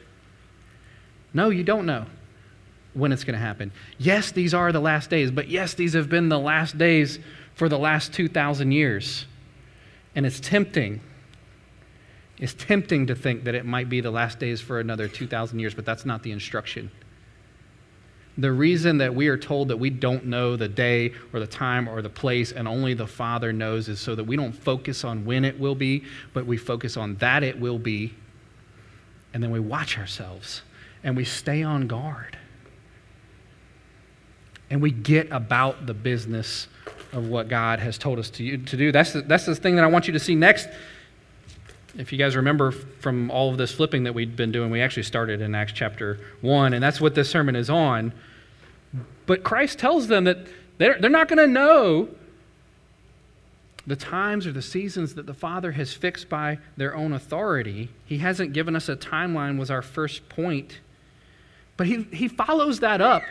no, 1.34 1.50
you 1.50 1.63
don't 1.63 1.86
know 1.86 2.06
when 2.93 3.12
it's 3.12 3.24
going 3.24 3.38
to 3.38 3.45
happen. 3.45 3.71
Yes, 3.97 4.32
these 4.32 4.54
are 4.54 4.71
the 4.71 4.82
last 4.82 5.10
days, 5.10 5.32
but 5.32 5.47
yes, 5.47 5.76
these 5.76 5.93
have 5.93 6.10
been 6.10 6.30
the 6.30 6.39
last 6.39 6.78
days 6.78 7.19
for 7.56 7.69
the 7.69 7.80
last 7.80 8.13
2,000 8.13 8.71
years. 8.71 9.26
And 10.15 10.26
it's 10.26 10.39
tempting. 10.39 11.00
It's 12.38 12.54
tempting 12.54 13.08
to 13.08 13.15
think 13.15 13.43
that 13.45 13.56
it 13.56 13.65
might 13.65 13.88
be 13.88 14.02
the 14.02 14.12
last 14.12 14.39
days 14.39 14.60
for 14.60 14.80
another 14.80 15.08
2,000 15.08 15.60
years, 15.60 15.74
but 15.74 15.86
that's 15.86 16.06
not 16.06 16.24
the 16.24 16.32
instruction. 16.32 16.91
The 18.37 18.51
reason 18.51 18.97
that 18.99 19.13
we 19.13 19.27
are 19.27 19.37
told 19.37 19.67
that 19.67 19.77
we 19.77 19.89
don't 19.89 20.25
know 20.25 20.55
the 20.55 20.67
day 20.67 21.13
or 21.33 21.39
the 21.39 21.47
time 21.47 21.87
or 21.87 22.01
the 22.01 22.09
place 22.09 22.51
and 22.51 22.67
only 22.67 22.93
the 22.93 23.07
Father 23.07 23.51
knows 23.51 23.89
is 23.89 23.99
so 23.99 24.15
that 24.15 24.23
we 24.23 24.35
don't 24.35 24.53
focus 24.53 25.03
on 25.03 25.25
when 25.25 25.43
it 25.43 25.59
will 25.59 25.75
be, 25.75 26.03
but 26.33 26.45
we 26.45 26.57
focus 26.57 26.95
on 26.95 27.15
that 27.15 27.43
it 27.43 27.59
will 27.59 27.79
be. 27.79 28.13
And 29.33 29.43
then 29.43 29.51
we 29.51 29.59
watch 29.59 29.97
ourselves 29.97 30.61
and 31.03 31.17
we 31.17 31.25
stay 31.25 31.61
on 31.63 31.87
guard. 31.87 32.37
And 34.69 34.81
we 34.81 34.91
get 34.91 35.29
about 35.31 35.85
the 35.85 35.93
business 35.93 36.67
of 37.11 37.27
what 37.27 37.49
God 37.49 37.79
has 37.79 37.97
told 37.97 38.19
us 38.19 38.29
to, 38.31 38.57
to 38.57 38.77
do. 38.77 38.91
That's 38.93 39.11
the, 39.11 39.21
that's 39.21 39.45
the 39.45 39.55
thing 39.55 39.75
that 39.75 39.83
I 39.83 39.87
want 39.87 40.07
you 40.07 40.13
to 40.13 40.19
see 40.19 40.35
next. 40.35 40.69
If 41.97 42.12
you 42.12 42.17
guys 42.17 42.36
remember 42.36 42.71
from 42.71 43.30
all 43.32 43.49
of 43.49 43.58
this 43.58 43.73
flipping 43.73 44.04
that 44.06 44.13
we've 44.13 44.36
been 44.36 44.51
doing, 44.51 44.71
we 44.71 44.82
actually 44.82 45.04
started 45.04 45.41
in 45.41 45.54
Acts 45.54 45.73
chapter 45.73 46.19
1, 46.41 46.73
and 46.73 46.82
that's 46.82 47.01
what 47.01 47.15
this 47.15 47.30
sermon 47.30 47.56
is 47.56 47.69
on. 47.69 48.13
But 49.25 49.43
Christ 49.43 49.80
tells 49.80 50.08
them 50.08 50.23
that 50.23 50.47
they're, 50.77 50.97
they're 50.99 51.10
not 51.10 51.27
going 51.27 51.39
to 51.39 51.47
know 51.47 52.10
the 53.86 53.95
times 53.95 54.47
or 54.47 54.51
the 54.51 54.62
seasons 54.62 55.15
that 55.15 55.25
the 55.25 55.34
Father 55.34 55.73
has 55.73 55.93
fixed 55.93 56.30
by 56.30 56.60
their 56.77 56.95
own 56.95 57.13
authority. 57.13 57.89
He 58.06 58.19
hasn't 58.19 58.54
given 58.54 58.75
us 58.75 58.88
a 58.88 58.95
timeline, 58.95 59.58
was 59.58 59.71
our 59.71 59.82
first 59.82 60.30
point. 60.30 60.80
But 61.77 61.88
he, 61.88 62.04
he 62.13 62.27
follows 62.27 62.80
that 62.82 63.01
up 63.01 63.23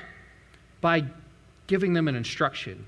by 0.80 1.04
giving 1.66 1.92
them 1.92 2.08
an 2.08 2.16
instruction. 2.16 2.84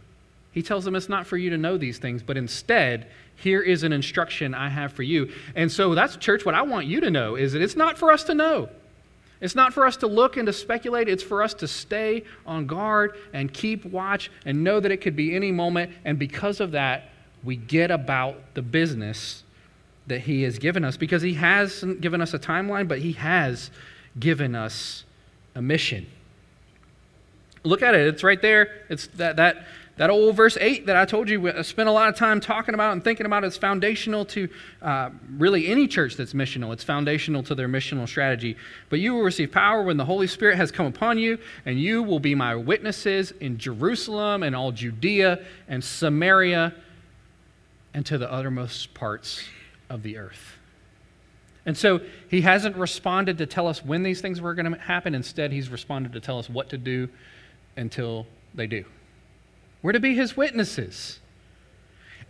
He 0.52 0.62
tells 0.62 0.84
them 0.84 0.94
it's 0.94 1.08
not 1.08 1.26
for 1.26 1.36
you 1.36 1.50
to 1.50 1.58
know 1.58 1.78
these 1.78 1.98
things, 1.98 2.22
but 2.22 2.36
instead, 2.36 3.08
here 3.34 3.62
is 3.62 3.82
an 3.82 3.92
instruction 3.92 4.54
I 4.54 4.68
have 4.68 4.92
for 4.92 5.02
you. 5.02 5.32
And 5.56 5.72
so 5.72 5.94
that's 5.94 6.16
church 6.16 6.44
what 6.44 6.54
I 6.54 6.62
want 6.62 6.86
you 6.86 7.00
to 7.00 7.10
know 7.10 7.36
is 7.36 7.54
that 7.54 7.62
it's 7.62 7.76
not 7.76 7.98
for 7.98 8.12
us 8.12 8.24
to 8.24 8.34
know. 8.34 8.68
It's 9.40 9.56
not 9.56 9.72
for 9.72 9.84
us 9.86 9.96
to 9.98 10.06
look 10.06 10.36
and 10.36 10.46
to 10.46 10.52
speculate. 10.52 11.08
It's 11.08 11.22
for 11.22 11.42
us 11.42 11.52
to 11.54 11.66
stay 11.66 12.22
on 12.46 12.66
guard 12.66 13.16
and 13.32 13.52
keep 13.52 13.84
watch 13.84 14.30
and 14.44 14.62
know 14.62 14.78
that 14.78 14.92
it 14.92 14.98
could 14.98 15.16
be 15.16 15.34
any 15.34 15.50
moment. 15.50 15.92
And 16.04 16.18
because 16.18 16.60
of 16.60 16.72
that, 16.72 17.08
we 17.42 17.56
get 17.56 17.90
about 17.90 18.54
the 18.54 18.62
business 18.62 19.42
that 20.06 20.20
He 20.20 20.42
has 20.42 20.58
given 20.58 20.84
us 20.84 20.96
because 20.96 21.22
He 21.22 21.34
hasn't 21.34 22.00
given 22.00 22.20
us 22.20 22.34
a 22.34 22.38
timeline, 22.38 22.86
but 22.86 23.00
He 23.00 23.12
has 23.12 23.72
given 24.18 24.54
us 24.54 25.04
a 25.56 25.62
mission. 25.62 26.06
Look 27.64 27.82
at 27.82 27.94
it. 27.94 28.06
It's 28.06 28.22
right 28.22 28.40
there. 28.40 28.84
It's 28.88 29.08
that, 29.08 29.36
that 29.36 29.66
that 29.96 30.08
old 30.08 30.34
verse 30.36 30.56
8 30.58 30.86
that 30.86 30.96
I 30.96 31.04
told 31.04 31.28
you, 31.28 31.50
I 31.50 31.62
spent 31.62 31.88
a 31.88 31.92
lot 31.92 32.08
of 32.08 32.16
time 32.16 32.40
talking 32.40 32.74
about 32.74 32.92
and 32.92 33.04
thinking 33.04 33.26
about, 33.26 33.44
is 33.44 33.58
foundational 33.58 34.24
to 34.26 34.48
uh, 34.80 35.10
really 35.36 35.66
any 35.66 35.86
church 35.86 36.16
that's 36.16 36.32
missional. 36.32 36.72
It's 36.72 36.82
foundational 36.82 37.42
to 37.42 37.54
their 37.54 37.68
missional 37.68 38.08
strategy. 38.08 38.56
But 38.88 39.00
you 39.00 39.12
will 39.12 39.22
receive 39.22 39.52
power 39.52 39.82
when 39.82 39.98
the 39.98 40.04
Holy 40.06 40.26
Spirit 40.26 40.56
has 40.56 40.70
come 40.70 40.86
upon 40.86 41.18
you, 41.18 41.38
and 41.66 41.78
you 41.78 42.02
will 42.02 42.20
be 42.20 42.34
my 42.34 42.54
witnesses 42.54 43.32
in 43.32 43.58
Jerusalem 43.58 44.42
and 44.42 44.56
all 44.56 44.72
Judea 44.72 45.44
and 45.68 45.84
Samaria 45.84 46.74
and 47.92 48.06
to 48.06 48.16
the 48.16 48.32
uttermost 48.32 48.94
parts 48.94 49.44
of 49.90 50.02
the 50.02 50.16
earth. 50.16 50.56
And 51.66 51.76
so 51.76 52.00
he 52.28 52.40
hasn't 52.40 52.76
responded 52.76 53.38
to 53.38 53.46
tell 53.46 53.68
us 53.68 53.84
when 53.84 54.02
these 54.02 54.22
things 54.22 54.40
were 54.40 54.54
going 54.54 54.72
to 54.72 54.78
happen. 54.78 55.14
Instead, 55.14 55.52
he's 55.52 55.68
responded 55.68 56.14
to 56.14 56.20
tell 56.20 56.38
us 56.38 56.48
what 56.48 56.70
to 56.70 56.78
do 56.78 57.10
until 57.76 58.26
they 58.54 58.66
do. 58.66 58.84
We're 59.82 59.92
to 59.92 60.00
be 60.00 60.14
his 60.14 60.36
witnesses. 60.36 61.18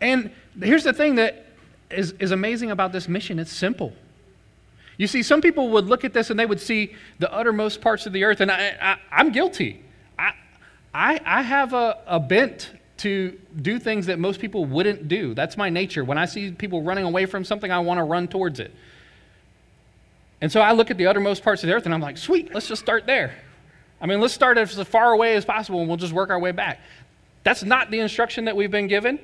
And 0.01 0.31
here's 0.61 0.85
the 0.85 0.93
thing 0.93 1.17
that 1.17 1.47
is, 1.91 2.13
is 2.19 2.31
amazing 2.31 2.71
about 2.71 2.93
this 2.93 3.09
mission 3.09 3.39
it's 3.39 3.53
simple. 3.53 3.93
You 4.97 5.07
see, 5.07 5.23
some 5.23 5.41
people 5.41 5.71
would 5.71 5.87
look 5.87 6.05
at 6.05 6.13
this 6.13 6.31
and 6.31 6.39
they 6.39 6.47
would 6.47 6.61
see 6.61 6.95
the 7.19 7.33
uttermost 7.33 7.81
parts 7.81 8.07
of 8.07 8.13
the 8.13 8.25
earth, 8.25 8.41
and 8.41 8.51
I, 8.51 8.99
am 9.11 9.33
guilty. 9.33 9.83
I, 10.19 10.33
I, 10.95 11.21
I 11.25 11.43
have 11.43 11.73
a, 11.73 11.99
a 12.07 12.21
bent 12.21 12.71
to 12.99 13.39
do 13.61 13.79
things 13.79 14.07
that 14.07 14.19
most 14.19 14.39
people 14.39 14.65
wouldn't 14.65 15.09
do. 15.09 15.35
That's 15.35 15.57
my 15.57 15.71
nature. 15.71 16.05
When 16.05 16.19
I 16.19 16.27
see 16.27 16.53
people 16.53 16.83
running 16.83 17.05
away 17.05 17.27
from 17.27 17.45
something, 17.45 17.71
I 17.71 17.81
want 17.81 17.99
to 17.99 18.05
run 18.05 18.29
towards 18.29 18.61
it. 18.61 18.73
And 20.41 20.53
so 20.53 20.61
I 20.61 20.73
look 20.73 20.91
at 20.91 20.99
the 20.99 21.07
uttermost 21.07 21.43
parts 21.43 21.63
of 21.63 21.69
the 21.69 21.75
earth 21.75 21.85
and 21.85 21.95
I'm 21.95 22.01
like, 22.01 22.19
sweet, 22.19 22.53
let's 22.55 22.69
just 22.69 22.83
start 22.83 23.07
there. 23.07 23.35
I 24.01 24.07
mean, 24.07 24.21
let's 24.21 24.35
start 24.35 24.59
as 24.59 24.75
far 24.83 25.13
away 25.13 25.37
as 25.37 25.45
possible 25.45 25.81
and 25.81 25.89
we'll 25.89 25.97
just 25.97 26.13
work 26.13 26.31
our 26.31 26.39
way 26.39 26.51
back. 26.51 26.81
That's 27.45 27.63
not 27.63 27.91
the 27.91 28.01
instruction 28.01 28.45
that 28.45 28.57
we've 28.57 28.71
been 28.71 28.87
given. 28.87 29.19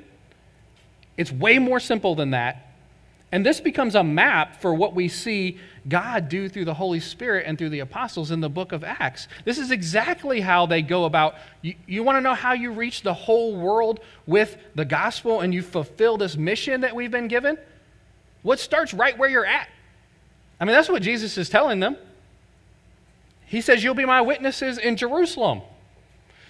It's 1.16 1.32
way 1.32 1.58
more 1.58 1.80
simple 1.80 2.14
than 2.14 2.30
that. 2.30 2.64
And 3.30 3.44
this 3.44 3.60
becomes 3.60 3.94
a 3.94 4.02
map 4.02 4.62
for 4.62 4.72
what 4.72 4.94
we 4.94 5.08
see 5.08 5.58
God 5.86 6.30
do 6.30 6.48
through 6.48 6.64
the 6.64 6.74
Holy 6.74 7.00
Spirit 7.00 7.44
and 7.46 7.58
through 7.58 7.68
the 7.68 7.80
apostles 7.80 8.30
in 8.30 8.40
the 8.40 8.48
book 8.48 8.72
of 8.72 8.82
Acts. 8.82 9.28
This 9.44 9.58
is 9.58 9.70
exactly 9.70 10.40
how 10.40 10.64
they 10.64 10.80
go 10.80 11.04
about. 11.04 11.34
You, 11.60 11.74
you 11.86 12.02
want 12.02 12.16
to 12.16 12.20
know 12.22 12.34
how 12.34 12.54
you 12.54 12.72
reach 12.72 13.02
the 13.02 13.12
whole 13.12 13.54
world 13.54 14.00
with 14.26 14.56
the 14.74 14.86
gospel 14.86 15.40
and 15.40 15.52
you 15.52 15.60
fulfill 15.60 16.16
this 16.16 16.36
mission 16.36 16.80
that 16.80 16.94
we've 16.94 17.10
been 17.10 17.28
given? 17.28 17.58
What 18.42 18.60
starts 18.60 18.94
right 18.94 19.16
where 19.18 19.28
you're 19.28 19.46
at? 19.46 19.68
I 20.58 20.64
mean, 20.64 20.74
that's 20.74 20.88
what 20.88 21.02
Jesus 21.02 21.36
is 21.36 21.50
telling 21.50 21.80
them. 21.80 21.96
He 23.44 23.60
says, 23.60 23.84
You'll 23.84 23.94
be 23.94 24.06
my 24.06 24.22
witnesses 24.22 24.78
in 24.78 24.96
Jerusalem. 24.96 25.62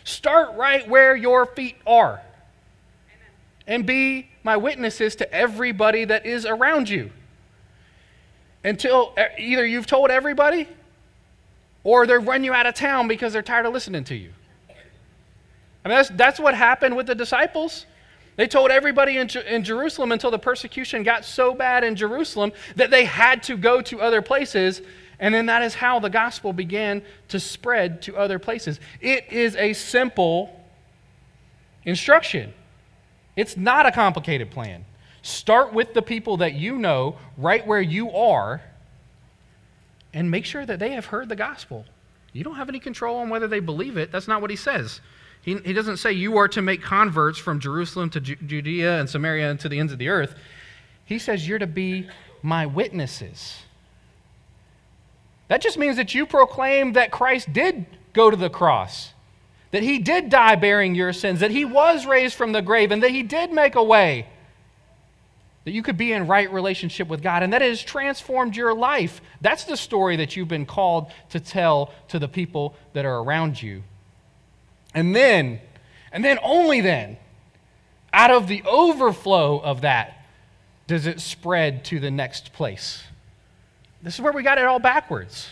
Start 0.09 0.57
right 0.57 0.89
where 0.89 1.15
your 1.15 1.45
feet 1.45 1.77
are. 1.87 2.13
Amen. 2.15 3.27
And 3.67 3.87
be 3.87 4.31
my 4.43 4.57
witnesses 4.57 5.15
to 5.17 5.31
everybody 5.31 6.07
that 6.07 6.25
is 6.25 6.47
around 6.47 6.89
you. 6.89 7.11
Until 8.65 9.15
either 9.37 9.67
you've 9.67 9.87
told 9.87 10.11
everybody 10.11 10.67
or 11.85 12.07
they've 12.07 12.27
run 12.27 12.43
you 12.43 12.55
out 12.55 12.65
of 12.65 12.75
town 12.75 13.07
because 13.07 13.35
they're 13.35 13.43
tired 13.43 13.67
of 13.67 13.75
listening 13.75 14.05
to 14.05 14.15
you. 14.17 14.31
I 15.85 15.89
mean, 15.89 15.99
that's, 15.99 16.09
that's 16.09 16.41
what 16.41 16.55
happened 16.55 16.97
with 16.97 17.07
the 17.07 17.15
disciples. 17.15 17.85
They 18.37 18.47
told 18.47 18.71
everybody 18.71 19.19
in, 19.19 19.29
in 19.47 19.63
Jerusalem 19.63 20.13
until 20.13 20.31
the 20.31 20.39
persecution 20.39 21.03
got 21.03 21.27
so 21.27 21.53
bad 21.53 21.85
in 21.85 21.95
Jerusalem 21.95 22.53
that 22.77 22.91
they 22.91 23.05
had 23.05 23.43
to 23.43 23.59
go 23.59 23.83
to 23.83 24.01
other 24.01 24.23
places 24.23 24.81
and 25.21 25.35
then 25.35 25.47
that 25.47 25.63
is 25.63 25.75
how 25.75 25.99
the 25.99 26.11
gospel 26.11 26.53
began 26.53 27.03
to 27.29 27.41
spread 27.41 28.03
to 28.03 28.17
other 28.17 28.39
places. 28.39 28.79
It 29.01 29.33
is 29.33 29.57
a 29.57 29.73
simple 29.73 30.65
instruction, 31.85 32.53
it's 33.37 33.57
not 33.57 33.87
a 33.87 33.93
complicated 33.93 34.51
plan. 34.51 34.85
Start 35.23 35.73
with 35.73 35.95
the 35.95 36.03
people 36.03 36.39
that 36.39 36.55
you 36.55 36.79
know 36.79 37.17
right 37.37 37.67
where 37.67 37.81
you 37.81 38.11
are 38.13 38.63
and 40.15 40.31
make 40.31 40.45
sure 40.45 40.65
that 40.65 40.79
they 40.79 40.93
have 40.93 41.07
heard 41.07 41.29
the 41.29 41.37
gospel. 41.37 41.85
You 42.33 42.45
don't 42.45 42.57
have 42.57 42.69
any 42.69 42.79
control 42.79 43.19
on 43.19 43.29
whether 43.29 43.49
they 43.49 43.61
believe 43.61 43.97
it. 43.97 44.13
That's 44.13 44.29
not 44.29 44.41
what 44.41 44.51
he 44.51 44.57
says. 44.57 45.01
He, 45.43 45.57
he 45.59 45.73
doesn't 45.73 45.99
say 45.99 46.13
you 46.13 46.37
are 46.39 46.49
to 46.49 46.63
make 46.63 46.83
converts 46.83 47.39
from 47.39 47.61
Jerusalem 47.61 48.11
to 48.11 48.21
Ju- 48.21 48.37
Judea 48.37 49.01
and 49.01 49.09
Samaria 49.09 49.51
and 49.51 49.61
to 49.61 49.69
the 49.69 49.79
ends 49.79 49.93
of 49.93 49.99
the 49.99 50.09
earth. 50.09 50.35
He 51.05 51.19
says 51.19 51.49
you're 51.49 51.59
to 51.59 51.67
be 51.67 52.09
my 52.43 52.67
witnesses. 52.67 53.63
That 55.49 55.61
just 55.61 55.79
means 55.79 55.97
that 55.97 56.15
you 56.15 56.27
proclaim 56.27 56.93
that 56.93 57.11
Christ 57.11 57.53
did 57.53 57.87
go 58.13 58.31
to 58.31 58.37
the 58.37 58.51
cross, 58.51 59.13
that 59.71 59.83
he 59.83 59.99
did 59.99 60.29
die 60.29 60.57
bearing 60.57 60.95
your 60.95 61.13
sins, 61.13 61.41
that 61.41 61.51
he 61.51 61.65
was 61.65 62.07
raised 62.07 62.35
from 62.35 62.53
the 62.53 62.63
grave, 62.63 62.91
and 62.93 63.03
that 63.03 63.11
he 63.11 63.23
did 63.23 63.53
make 63.53 63.75
a 63.75 63.83
way 63.83 64.27
that 65.65 65.73
you 65.73 65.83
could 65.83 65.99
be 65.99 66.13
in 66.13 66.27
right 66.27 66.51
relationship 66.51 67.09
with 67.09 67.23
God, 67.23 67.43
and 67.43 67.53
that 67.53 67.61
it 67.61 67.69
has 67.69 67.83
transformed 67.83 68.57
your 68.57 68.75
life. 68.75 69.21
That's 69.43 69.65
the 69.65 69.77
story 69.77 70.17
that 70.17 70.35
you've 70.35 70.49
been 70.49 70.65
called 70.65 71.11
to 71.31 71.41
tell 71.41 71.93
to 72.09 72.19
the 72.19 72.29
people 72.29 72.75
that 72.95 73.05
are 73.05 73.19
around 73.19 73.61
you. 73.61 73.83
And 74.95 75.15
then, 75.15 75.61
and 76.11 76.25
then 76.25 76.39
only 76.43 76.81
then, 76.81 77.19
out 78.15 78.31
of 78.31 78.49
the 78.49 78.63
overflow 78.63 79.59
of 79.59 79.83
that, 79.83 80.25
does 80.87 81.07
it 81.07 81.21
spread 81.21 81.85
to 81.85 82.01
the 82.01 82.11
next 82.11 82.55
place. 82.55 83.03
This 84.03 84.15
is 84.15 84.21
where 84.21 84.33
we 84.33 84.43
got 84.43 84.59
it 84.59 84.65
all 84.65 84.79
backwards. 84.79 85.49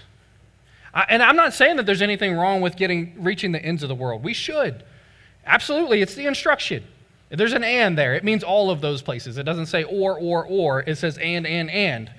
I, 0.95 1.07
and 1.09 1.23
I'm 1.23 1.37
not 1.37 1.53
saying 1.53 1.77
that 1.77 1.87
there's 1.87 2.03
anything 2.03 2.35
wrong 2.35 2.61
with 2.61 2.77
getting 2.77 3.15
reaching 3.23 3.53
the 3.53 3.63
ends 3.63 3.83
of 3.83 3.89
the 3.89 3.95
world. 3.95 4.23
We 4.23 4.33
should. 4.33 4.83
Absolutely, 5.45 6.03
it's 6.03 6.15
the 6.15 6.27
instruction. 6.27 6.85
There's 7.29 7.53
an 7.53 7.65
and 7.65 7.99
there, 7.99 8.15
it 8.15 8.23
means 8.25 8.45
all 8.45 8.71
of 8.71 8.81
those 8.81 9.03
places. 9.03 9.37
It 9.37 9.43
doesn't 9.43 9.67
say 9.67 9.83
or, 9.83 10.19
or, 10.19 10.47
or. 10.47 10.81
It 10.81 10.97
says 10.97 11.19
and, 11.19 11.47
and, 11.47 11.71
and. 11.71 12.11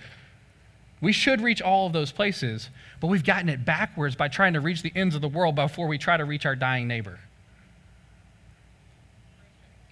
We 0.99 1.11
should 1.11 1.41
reach 1.41 1.61
all 1.61 1.87
of 1.87 1.93
those 1.93 2.11
places, 2.11 2.69
but 2.99 3.07
we've 3.07 3.23
gotten 3.23 3.49
it 3.49 3.63
backwards 3.63 4.15
by 4.15 4.27
trying 4.27 4.53
to 4.53 4.59
reach 4.59 4.81
the 4.81 4.91
ends 4.95 5.15
of 5.15 5.21
the 5.21 5.27
world 5.27 5.55
before 5.55 5.87
we 5.87 5.97
try 5.97 6.17
to 6.17 6.25
reach 6.25 6.45
our 6.45 6.55
dying 6.55 6.87
neighbor. 6.87 7.19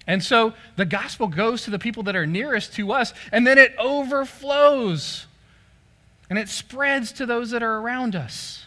And 0.07 0.23
so 0.23 0.53
the 0.75 0.85
gospel 0.85 1.27
goes 1.27 1.63
to 1.63 1.71
the 1.71 1.79
people 1.79 2.03
that 2.03 2.15
are 2.15 2.27
nearest 2.27 2.73
to 2.73 2.91
us, 2.91 3.13
and 3.31 3.45
then 3.45 3.57
it 3.57 3.75
overflows 3.77 5.27
and 6.29 6.39
it 6.39 6.49
spreads 6.49 7.11
to 7.13 7.25
those 7.25 7.51
that 7.51 7.63
are 7.63 7.77
around 7.77 8.15
us. 8.15 8.65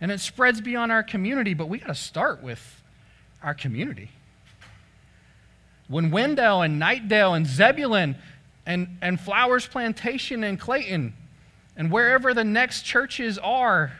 And 0.00 0.10
it 0.10 0.20
spreads 0.20 0.60
beyond 0.60 0.92
our 0.92 1.02
community, 1.02 1.54
but 1.54 1.68
we 1.68 1.78
got 1.78 1.88
to 1.88 1.94
start 1.94 2.42
with 2.42 2.82
our 3.42 3.54
community. 3.54 4.10
When 5.88 6.10
Wendell 6.10 6.62
and 6.62 6.80
Knightdale 6.80 7.36
and 7.36 7.46
Zebulon 7.46 8.16
and, 8.64 8.98
and 9.02 9.20
Flowers 9.20 9.66
Plantation 9.66 10.44
and 10.44 10.58
Clayton 10.58 11.14
and 11.76 11.90
wherever 11.90 12.32
the 12.32 12.44
next 12.44 12.82
churches 12.82 13.38
are, 13.38 13.92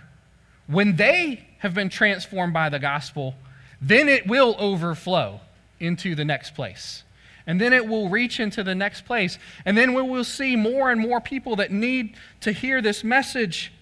when 0.67 0.97
they 0.97 1.45
have 1.59 1.75
been 1.75 1.89
transformed 1.89 2.53
by 2.53 2.69
the 2.69 2.79
gospel, 2.79 3.35
then 3.81 4.09
it 4.09 4.27
will 4.27 4.55
overflow 4.59 5.41
into 5.81 6.15
the 6.15 6.25
next 6.25 6.55
place. 6.55 7.03
And 7.51 7.61
then 7.61 7.73
it 7.73 7.89
will 7.89 8.09
reach 8.09 8.39
into 8.39 8.63
the 8.63 8.77
next 8.77 9.05
place. 9.07 9.37
And 9.65 9.77
then 9.77 9.93
we 9.93 10.03
will 10.03 10.23
see 10.23 10.55
more 10.55 10.93
and 10.93 11.01
more 11.01 11.21
people 11.21 11.57
that 11.57 11.73
need 11.73 12.15
to 12.43 12.53
hear 12.53 12.81
this 12.81 13.03
message 13.03 13.73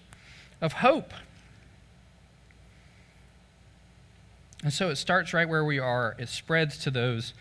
of 0.59 0.73
hope. 0.73 1.13
And 4.63 4.73
so 4.73 4.89
it 4.89 4.95
starts 4.95 5.35
right 5.35 5.47
where 5.47 5.63
we 5.63 5.77
are, 5.77 6.15
it 6.17 6.29
spreads 6.29 6.79
to 6.79 6.89
those 6.89 7.35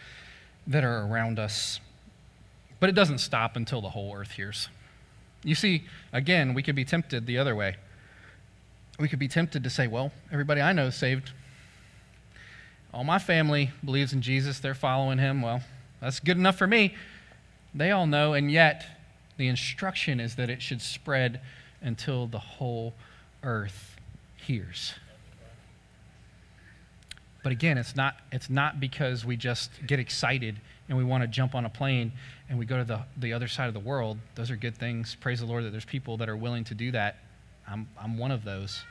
that 0.67 0.85
are 0.85 1.07
around 1.07 1.39
us. 1.39 1.81
But 2.79 2.91
it 2.91 2.95
doesn't 2.95 3.21
stop 3.21 3.57
until 3.57 3.81
the 3.81 3.89
whole 3.89 4.15
earth 4.15 4.33
hears. 4.33 4.69
You 5.43 5.55
see, 5.55 5.85
again, 6.13 6.53
we 6.53 6.63
could 6.63 6.77
be 6.77 6.85
tempted 6.85 7.25
the 7.25 7.39
other 7.39 7.57
way. 7.57 7.77
We 9.01 9.09
could 9.09 9.19
be 9.19 9.29
tempted 9.29 9.65
to 9.65 9.71
say, 9.71 9.87
well, 9.87 10.13
everybody 10.31 10.61
I 10.61 10.75
know 10.75 10.89
is 10.89 10.95
saved. 10.95 11.33
All 12.93 13.03
my 13.03 13.19
family 13.19 13.71
believes 13.83 14.13
in 14.13 14.21
Jesus, 14.21 14.61
they're 14.61 14.75
following 14.75 15.17
him. 15.17 15.41
Well, 15.41 15.63
That's 16.01 16.21
good 16.21 16.37
enough 16.37 16.57
for 16.57 16.67
me. 16.67 16.95
They 17.75 17.91
all 17.91 18.07
know, 18.07 18.33
and 18.35 18.51
yet 18.51 18.87
the 19.37 19.49
instruction 19.49 20.21
is 20.21 20.37
that 20.37 20.51
it 20.51 20.63
should 20.63 20.81
spread 20.81 21.41
until 21.81 22.27
the 22.27 22.39
whole 22.39 22.95
earth 23.43 23.97
hears. 24.37 24.95
But 27.43 27.53
again, 27.53 27.79
it's 27.79 27.95
not, 27.95 28.17
it's 28.33 28.51
not 28.51 28.81
because 28.81 29.25
we 29.25 29.37
just 29.37 29.71
get 29.87 29.99
excited 29.99 30.61
and 30.89 30.99
we 30.99 31.05
want 31.05 31.23
to 31.23 31.29
jump 31.29 31.55
on 31.55 31.65
a 31.65 31.69
plane 31.69 32.13
and 32.49 32.59
we 32.59 32.67
go 32.67 32.79
to 32.79 32.85
the, 32.85 33.01
the 33.17 33.33
other 33.33 33.49
side 33.49 33.69
of 33.69 33.75
the 33.75 33.81
world. 33.81 34.19
Those 34.35 34.51
are 34.51 34.57
good 34.57 34.77
things. 34.77 35.17
Praise 35.21 35.41
the 35.41 35.47
Lord 35.47 35.65
that 35.65 35.71
there's 35.71 35.85
people 35.85 36.17
that 36.17 36.29
are 36.29 36.37
willing 36.37 36.65
to 36.65 36.75
do 36.75 36.91
that. 36.93 37.17
I'm, 37.67 37.89
I'm 37.99 38.19
one 38.19 38.31
of 38.31 38.45
those. 38.45 38.83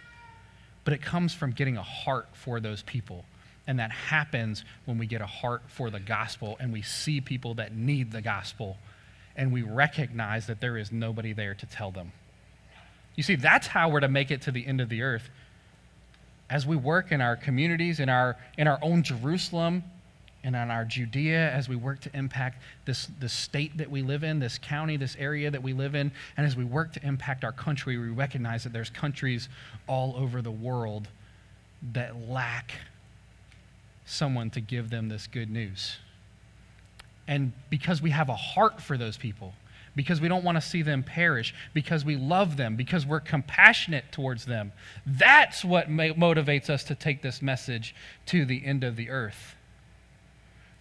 But 0.85 0.93
it 0.93 1.01
comes 1.01 1.33
from 1.33 1.51
getting 1.51 1.75
a 1.75 1.83
heart 1.83 2.29
for 2.33 2.59
those 2.59 2.83
people. 2.83 3.25
And 3.67 3.79
that 3.79 3.91
happens 3.91 4.63
when 4.85 4.97
we 4.97 5.05
get 5.05 5.21
a 5.21 5.27
heart 5.27 5.63
for 5.67 5.89
the 5.89 5.99
gospel 5.99 6.57
and 6.59 6.71
we 6.71 6.81
see 6.81 7.19
people 7.21 7.53
that 7.55 7.75
need 7.75 8.11
the 8.11 8.21
gospel 8.21 8.77
and 9.35 9.53
we 9.53 9.61
recognize 9.61 10.47
that 10.47 10.59
there 10.59 10.77
is 10.77 10.91
nobody 10.91 11.31
there 11.31 11.53
to 11.53 11.65
tell 11.67 11.91
them. 11.91 12.11
You 13.15 13.23
see, 13.23 13.35
that's 13.35 13.67
how 13.67 13.89
we're 13.89 13.99
to 13.99 14.07
make 14.07 14.31
it 14.31 14.41
to 14.43 14.51
the 14.51 14.65
end 14.65 14.81
of 14.81 14.89
the 14.89 15.03
earth. 15.03 15.29
As 16.49 16.65
we 16.65 16.75
work 16.75 17.11
in 17.11 17.21
our 17.21 17.35
communities, 17.35 17.99
in 17.99 18.09
our, 18.09 18.37
in 18.57 18.67
our 18.67 18.79
own 18.81 19.03
Jerusalem, 19.03 19.83
and 20.43 20.55
in 20.55 20.71
our 20.71 20.85
Judea, 20.85 21.51
as 21.51 21.67
we 21.67 21.75
work 21.75 21.99
to 22.01 22.15
impact 22.15 22.61
this, 22.85 23.09
this 23.19 23.33
state 23.33 23.77
that 23.77 23.91
we 23.91 24.01
live 24.01 24.23
in, 24.23 24.39
this 24.39 24.57
county, 24.57 24.95
this 24.95 25.15
area 25.19 25.51
that 25.51 25.61
we 25.61 25.73
live 25.73 25.93
in, 25.93 26.11
and 26.37 26.47
as 26.47 26.55
we 26.55 26.63
work 26.63 26.93
to 26.93 27.05
impact 27.05 27.43
our 27.43 27.51
country, 27.51 27.97
we 27.97 28.09
recognize 28.09 28.63
that 28.63 28.71
there's 28.71 28.89
countries 28.89 29.49
all 29.87 30.15
over 30.15 30.41
the 30.41 30.51
world 30.51 31.09
that 31.91 32.29
lack 32.29 32.71
someone 34.07 34.49
to 34.49 34.61
give 34.61 34.89
them 34.89 35.09
this 35.09 35.27
good 35.27 35.51
news. 35.51 35.97
And 37.27 37.51
because 37.69 38.01
we 38.01 38.09
have 38.11 38.29
a 38.29 38.35
heart 38.35 38.81
for 38.81 38.97
those 38.97 39.17
people, 39.17 39.53
because 39.95 40.21
we 40.21 40.27
don't 40.27 40.43
want 40.43 40.55
to 40.55 40.61
see 40.61 40.81
them 40.81 41.03
perish, 41.03 41.53
because 41.73 42.05
we 42.05 42.15
love 42.15 42.55
them, 42.55 42.75
because 42.75 43.05
we're 43.05 43.19
compassionate 43.19 44.11
towards 44.11 44.45
them, 44.45 44.71
that's 45.05 45.65
what 45.65 45.89
motivates 45.89 46.69
us 46.69 46.83
to 46.85 46.95
take 46.95 47.21
this 47.21 47.41
message 47.41 47.93
to 48.27 48.45
the 48.45 48.65
end 48.65 48.83
of 48.83 48.95
the 48.95 49.09
earth. 49.09 49.55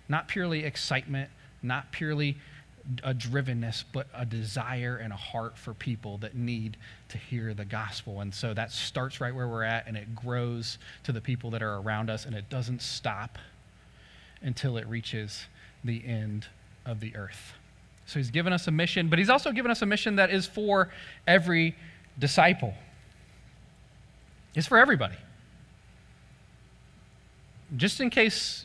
Not 0.09 0.29
purely 0.29 0.65
excitement, 0.65 1.31
not 1.63 1.91
purely 1.91 2.39
a 3.03 3.13
drivenness, 3.13 3.85
but 3.93 4.07
a 4.15 4.25
desire 4.25 4.97
and 4.97 5.13
a 5.13 5.17
heart 5.17 5.59
for 5.59 5.75
people 5.75 6.19
that 6.19 6.35
need 6.35 6.77
to 7.09 7.19
hear 7.19 7.53
the 7.53 7.65
gospel. 7.65 8.21
And 8.21 8.33
so 8.33 8.55
that 8.55 8.71
starts 8.71 9.21
right 9.21 9.35
where 9.35 9.49
we're 9.49 9.65
at 9.65 9.87
and 9.87 9.97
it 9.97 10.15
grows 10.15 10.79
to 11.05 11.13
the 11.13 11.21
people 11.21 11.51
that 11.51 11.63
are 11.63 11.77
around 11.77 12.11
us 12.11 12.27
and 12.27 12.35
it 12.35 12.49
doesn't 12.49 12.83
stop 12.83 13.39
until 14.43 14.77
it 14.77 14.87
reaches 14.87 15.47
the 15.85 16.05
end 16.07 16.47
of 16.85 17.01
the 17.01 17.17
earth. 17.17 17.55
So 18.07 18.21
he's 18.21 18.31
given 18.31 18.53
us 18.53 18.69
a 18.69 18.71
mission, 18.71 19.09
but 19.09 19.19
he's 19.19 19.31
also 19.31 19.51
given 19.51 19.71
us 19.71 19.83
a 19.83 19.87
mission 19.87 20.17
that 20.17 20.31
is 20.31 20.47
for 20.47 20.91
every 21.27 21.75
disciple. 22.19 22.75
It's 24.55 24.67
for 24.67 24.79
everybody. 24.79 25.17
Just 27.77 28.01
in 28.01 28.11
case 28.11 28.65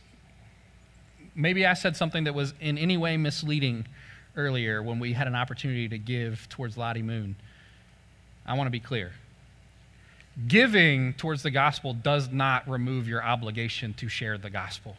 maybe 1.34 1.65
I 1.65 1.73
said 1.73 1.95
something 1.95 2.25
that 2.25 2.36
was 2.36 2.53
in 2.60 2.77
any 2.77 2.97
way 2.97 3.17
misleading 3.17 3.88
earlier 4.35 4.81
when 4.81 4.99
we 4.99 5.13
had 5.13 5.27
an 5.27 5.35
opportunity 5.35 5.89
to 5.89 5.97
give 5.97 6.47
towards 6.49 6.77
Lottie 6.77 7.01
Moon. 7.01 7.35
I 8.45 8.53
want 8.55 8.67
to 8.67 8.71
be 8.71 8.79
clear. 8.79 9.11
Giving 10.47 11.13
towards 11.13 11.43
the 11.43 11.51
gospel 11.51 11.93
does 11.93 12.31
not 12.31 12.67
remove 12.67 13.07
your 13.07 13.23
obligation 13.23 13.93
to 13.95 14.07
share 14.07 14.37
the 14.37 14.49
gospel. 14.49 14.95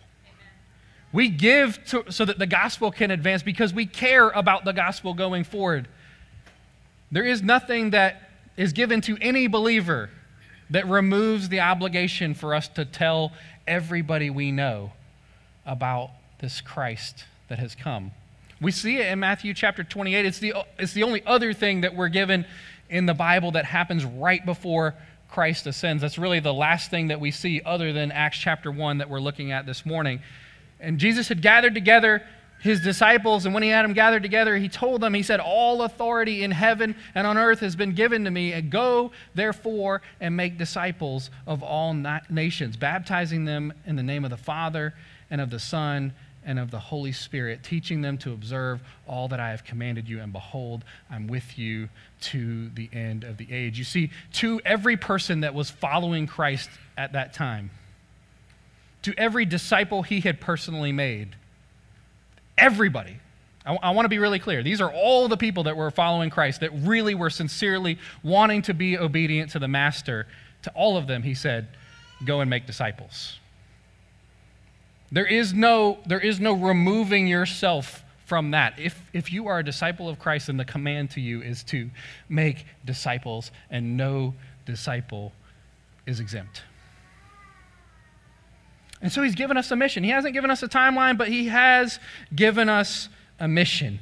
We 1.12 1.28
give 1.28 1.84
to, 1.86 2.04
so 2.10 2.24
that 2.24 2.38
the 2.38 2.46
gospel 2.46 2.90
can 2.90 3.10
advance 3.10 3.42
because 3.42 3.74
we 3.74 3.86
care 3.86 4.28
about 4.30 4.64
the 4.64 4.72
gospel 4.72 5.14
going 5.14 5.44
forward. 5.44 5.88
There 7.10 7.24
is 7.24 7.42
nothing 7.42 7.90
that 7.90 8.30
is 8.56 8.72
given 8.72 9.00
to 9.02 9.18
any 9.20 9.46
believer 9.46 10.10
that 10.70 10.88
removes 10.88 11.48
the 11.48 11.60
obligation 11.60 12.34
for 12.34 12.54
us 12.54 12.68
to 12.68 12.84
tell 12.84 13.32
everybody 13.66 14.30
we 14.30 14.52
know 14.52 14.92
about 15.66 16.10
this 16.40 16.60
Christ 16.60 17.24
that 17.48 17.58
has 17.58 17.74
come. 17.74 18.12
We 18.62 18.70
see 18.70 18.98
it 18.98 19.08
in 19.08 19.18
Matthew 19.18 19.54
chapter 19.54 19.82
28. 19.82 20.24
It's 20.24 20.38
the, 20.38 20.54
it's 20.78 20.92
the 20.92 21.02
only 21.02 21.26
other 21.26 21.52
thing 21.52 21.80
that 21.80 21.96
we're 21.96 22.08
given 22.08 22.46
in 22.88 23.06
the 23.06 23.14
Bible 23.14 23.50
that 23.52 23.64
happens 23.64 24.04
right 24.04 24.44
before 24.46 24.94
Christ 25.28 25.66
ascends. 25.66 26.00
That's 26.00 26.16
really 26.16 26.38
the 26.38 26.54
last 26.54 26.88
thing 26.88 27.08
that 27.08 27.18
we 27.18 27.32
see, 27.32 27.60
other 27.66 27.92
than 27.92 28.12
Acts 28.12 28.38
chapter 28.38 28.70
1 28.70 28.98
that 28.98 29.10
we're 29.10 29.18
looking 29.18 29.50
at 29.50 29.66
this 29.66 29.84
morning. 29.84 30.20
And 30.78 30.98
Jesus 30.98 31.28
had 31.28 31.42
gathered 31.42 31.74
together 31.74 32.22
his 32.60 32.80
disciples, 32.80 33.44
and 33.46 33.52
when 33.52 33.64
he 33.64 33.70
had 33.70 33.84
them 33.84 33.94
gathered 33.94 34.22
together, 34.22 34.56
he 34.56 34.68
told 34.68 35.00
them, 35.00 35.12
He 35.14 35.24
said, 35.24 35.40
All 35.40 35.82
authority 35.82 36.44
in 36.44 36.52
heaven 36.52 36.94
and 37.16 37.26
on 37.26 37.36
earth 37.36 37.58
has 37.58 37.74
been 37.74 37.94
given 37.94 38.24
to 38.26 38.30
me. 38.30 38.52
And 38.52 38.70
go, 38.70 39.10
therefore, 39.34 40.02
and 40.20 40.36
make 40.36 40.56
disciples 40.56 41.30
of 41.48 41.64
all 41.64 41.92
nations, 42.30 42.76
baptizing 42.76 43.44
them 43.44 43.72
in 43.84 43.96
the 43.96 44.04
name 44.04 44.24
of 44.24 44.30
the 44.30 44.36
Father 44.36 44.94
and 45.30 45.40
of 45.40 45.50
the 45.50 45.58
Son 45.58 46.12
and 46.44 46.58
of 46.58 46.70
the 46.70 46.78
Holy 46.78 47.12
Spirit, 47.12 47.62
teaching 47.62 48.02
them 48.02 48.18
to 48.18 48.32
observe 48.32 48.80
all 49.06 49.28
that 49.28 49.40
I 49.40 49.50
have 49.50 49.64
commanded 49.64 50.08
you. 50.08 50.20
And 50.20 50.32
behold, 50.32 50.84
I'm 51.10 51.26
with 51.26 51.58
you 51.58 51.88
to 52.22 52.68
the 52.70 52.88
end 52.92 53.24
of 53.24 53.36
the 53.36 53.46
age. 53.50 53.78
You 53.78 53.84
see, 53.84 54.10
to 54.34 54.60
every 54.64 54.96
person 54.96 55.40
that 55.40 55.54
was 55.54 55.70
following 55.70 56.26
Christ 56.26 56.70
at 56.96 57.12
that 57.12 57.32
time, 57.32 57.70
to 59.02 59.14
every 59.16 59.44
disciple 59.44 60.02
he 60.02 60.20
had 60.20 60.40
personally 60.40 60.92
made, 60.92 61.36
everybody. 62.56 63.16
I, 63.64 63.74
I 63.74 63.90
want 63.90 64.04
to 64.04 64.08
be 64.08 64.18
really 64.18 64.38
clear. 64.38 64.62
These 64.62 64.80
are 64.80 64.92
all 64.92 65.28
the 65.28 65.36
people 65.36 65.64
that 65.64 65.76
were 65.76 65.90
following 65.90 66.30
Christ 66.30 66.60
that 66.60 66.70
really 66.72 67.14
were 67.14 67.30
sincerely 67.30 67.98
wanting 68.22 68.62
to 68.62 68.74
be 68.74 68.98
obedient 68.98 69.50
to 69.52 69.58
the 69.58 69.68
Master. 69.68 70.26
To 70.62 70.70
all 70.74 70.96
of 70.96 71.06
them, 71.06 71.22
he 71.22 71.34
said, 71.34 71.68
Go 72.24 72.40
and 72.40 72.48
make 72.48 72.66
disciples. 72.66 73.38
There 75.12 75.26
is 75.26 75.52
no, 75.52 75.98
there 76.06 76.18
is 76.18 76.40
no 76.40 76.54
removing 76.54 77.28
yourself 77.28 78.02
from 78.24 78.52
that. 78.52 78.78
If, 78.78 78.98
if 79.12 79.30
you 79.30 79.46
are 79.46 79.58
a 79.58 79.64
disciple 79.64 80.08
of 80.08 80.18
Christ, 80.18 80.46
then 80.46 80.56
the 80.56 80.64
command 80.64 81.10
to 81.10 81.20
you 81.20 81.42
is 81.42 81.62
to 81.64 81.90
make 82.30 82.64
disciples, 82.86 83.50
and 83.70 83.98
no 83.98 84.34
disciple 84.64 85.32
is 86.06 86.18
exempt. 86.18 86.62
And 89.02 89.12
so 89.12 89.22
he's 89.22 89.34
given 89.34 89.58
us 89.58 89.70
a 89.70 89.76
mission. 89.76 90.02
He 90.02 90.10
hasn't 90.10 90.32
given 90.32 90.50
us 90.50 90.62
a 90.62 90.68
timeline, 90.68 91.18
but 91.18 91.28
he 91.28 91.48
has 91.48 91.98
given 92.34 92.70
us 92.70 93.10
a 93.38 93.46
mission. 93.46 93.98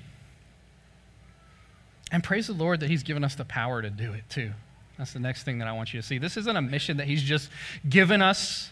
And 2.13 2.23
praise 2.23 2.47
the 2.47 2.53
Lord 2.53 2.81
that 2.81 2.91
he's 2.91 3.03
given 3.03 3.25
us 3.25 3.35
the 3.35 3.45
power 3.45 3.83
to 3.83 3.91
do 3.91 4.13
it 4.13 4.25
too. 4.29 4.53
That's 4.97 5.13
the 5.13 5.21
next 5.21 5.43
thing 5.43 5.59
that 5.59 5.67
I 5.67 5.73
want 5.73 5.93
you 5.93 6.01
to 6.01 6.07
see. 6.07 6.19
This 6.19 6.37
isn't 6.37 6.57
a 6.57 6.63
mission 6.63 6.99
that 6.99 7.07
he's 7.07 7.23
just 7.23 7.49
given 7.89 8.23
us 8.23 8.71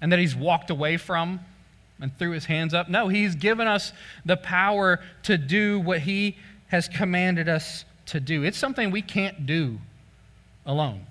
and 0.00 0.12
that 0.12 0.18
he's 0.18 0.34
walked 0.34 0.70
away 0.70 0.96
from 0.96 1.40
and 2.00 2.16
threw 2.18 2.30
his 2.30 2.46
hands 2.46 2.72
up. 2.74 2.88
No, 2.88 3.08
he's 3.08 3.34
given 3.34 3.68
us 3.68 3.92
the 4.24 4.36
power 4.36 5.00
to 5.24 5.36
do 5.36 5.80
what 5.80 6.00
he 6.00 6.36
has 6.68 6.88
commanded 6.88 7.48
us 7.48 7.84
to 8.06 8.20
do. 8.20 8.42
It's 8.42 8.58
something 8.58 8.90
we 8.90 9.02
can't 9.02 9.46
do 9.46 9.78
alone. 10.64 11.06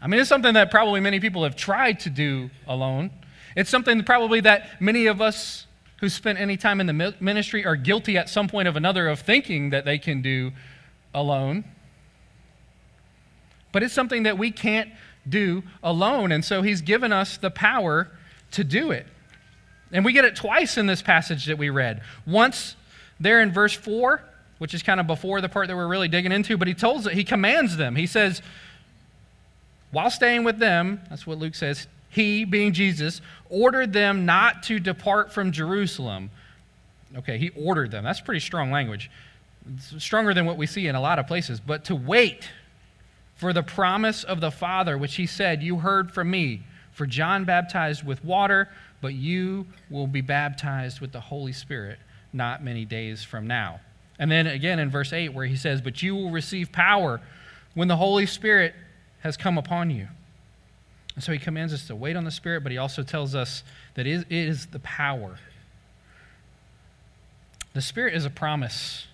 I 0.00 0.06
mean, 0.06 0.20
it's 0.20 0.28
something 0.28 0.54
that 0.54 0.70
probably 0.70 1.00
many 1.00 1.20
people 1.20 1.42
have 1.44 1.56
tried 1.56 2.00
to 2.00 2.10
do 2.10 2.50
alone. 2.66 3.10
It's 3.56 3.70
something 3.70 4.04
probably 4.04 4.40
that 4.40 4.80
many 4.80 5.06
of 5.06 5.20
us 5.20 5.66
who 6.00 6.08
spent 6.08 6.38
any 6.38 6.56
time 6.56 6.80
in 6.80 6.86
the 6.86 7.14
ministry 7.20 7.64
are 7.64 7.74
guilty 7.74 8.18
at 8.18 8.28
some 8.28 8.48
point 8.48 8.68
of 8.68 8.76
another 8.76 9.08
of 9.08 9.20
thinking 9.20 9.70
that 9.70 9.86
they 9.86 9.98
can 9.98 10.20
do 10.20 10.52
alone. 11.14 11.64
But 13.72 13.82
it's 13.82 13.94
something 13.94 14.24
that 14.24 14.36
we 14.36 14.50
can't 14.50 14.90
do 15.28 15.62
alone. 15.82 16.32
And 16.32 16.44
so 16.44 16.62
he's 16.62 16.80
given 16.80 17.12
us 17.12 17.36
the 17.36 17.50
power 17.50 18.08
to 18.52 18.64
do 18.64 18.90
it. 18.90 19.06
And 19.92 20.04
we 20.04 20.12
get 20.12 20.24
it 20.24 20.36
twice 20.36 20.76
in 20.76 20.86
this 20.86 21.02
passage 21.02 21.46
that 21.46 21.58
we 21.58 21.70
read. 21.70 22.02
Once 22.26 22.76
there 23.20 23.40
in 23.40 23.52
verse 23.52 23.72
4, 23.72 24.22
which 24.58 24.74
is 24.74 24.82
kind 24.82 25.00
of 25.00 25.06
before 25.06 25.40
the 25.40 25.48
part 25.48 25.68
that 25.68 25.76
we're 25.76 25.86
really 25.86 26.08
digging 26.08 26.32
into, 26.32 26.56
but 26.56 26.68
he 26.68 26.74
tells 26.74 27.06
it, 27.06 27.12
he 27.12 27.24
commands 27.24 27.76
them. 27.76 27.94
He 27.94 28.06
says, 28.06 28.42
while 29.92 30.10
staying 30.10 30.44
with 30.44 30.58
them, 30.58 31.00
that's 31.08 31.26
what 31.26 31.38
Luke 31.38 31.54
says, 31.54 31.86
he, 32.08 32.44
being 32.44 32.72
Jesus, 32.72 33.20
ordered 33.50 33.92
them 33.92 34.24
not 34.26 34.62
to 34.64 34.80
depart 34.80 35.32
from 35.32 35.52
Jerusalem. 35.52 36.30
Okay, 37.16 37.38
he 37.38 37.50
ordered 37.50 37.90
them. 37.90 38.04
That's 38.04 38.20
pretty 38.20 38.40
strong 38.40 38.70
language. 38.70 39.10
It's 39.74 40.02
stronger 40.02 40.32
than 40.34 40.46
what 40.46 40.56
we 40.56 40.66
see 40.66 40.86
in 40.86 40.94
a 40.94 41.00
lot 41.00 41.18
of 41.18 41.26
places, 41.26 41.60
but 41.60 41.84
to 41.86 41.94
wait 41.94 42.48
for 43.36 43.52
the 43.52 43.62
promise 43.62 44.24
of 44.24 44.40
the 44.40 44.50
Father, 44.50 44.98
which 44.98 45.14
he 45.16 45.26
said, 45.26 45.62
You 45.62 45.78
heard 45.78 46.12
from 46.12 46.30
me. 46.30 46.62
For 46.92 47.06
John 47.06 47.44
baptized 47.44 48.04
with 48.04 48.24
water, 48.24 48.70
but 49.02 49.12
you 49.12 49.66
will 49.90 50.06
be 50.06 50.22
baptized 50.22 51.00
with 51.00 51.12
the 51.12 51.20
Holy 51.20 51.52
Spirit 51.52 51.98
not 52.32 52.64
many 52.64 52.84
days 52.84 53.22
from 53.22 53.46
now. 53.46 53.80
And 54.18 54.30
then 54.30 54.46
again 54.46 54.78
in 54.78 54.90
verse 54.90 55.12
8, 55.12 55.30
where 55.30 55.46
he 55.46 55.56
says, 55.56 55.80
But 55.80 56.02
you 56.02 56.14
will 56.14 56.30
receive 56.30 56.72
power 56.72 57.20
when 57.74 57.88
the 57.88 57.96
Holy 57.96 58.26
Spirit 58.26 58.74
has 59.20 59.36
come 59.36 59.58
upon 59.58 59.90
you. 59.90 60.08
And 61.14 61.24
so 61.24 61.32
he 61.32 61.38
commands 61.38 61.72
us 61.72 61.86
to 61.88 61.96
wait 61.96 62.16
on 62.16 62.24
the 62.24 62.30
Spirit, 62.30 62.62
but 62.62 62.72
he 62.72 62.78
also 62.78 63.02
tells 63.02 63.34
us 63.34 63.62
that 63.94 64.06
it 64.06 64.26
is 64.30 64.66
the 64.66 64.78
power 64.80 65.38
The 67.74 67.82
Spirit 67.82 68.14
is 68.14 68.24
a 68.24 68.30
promise 68.30 69.06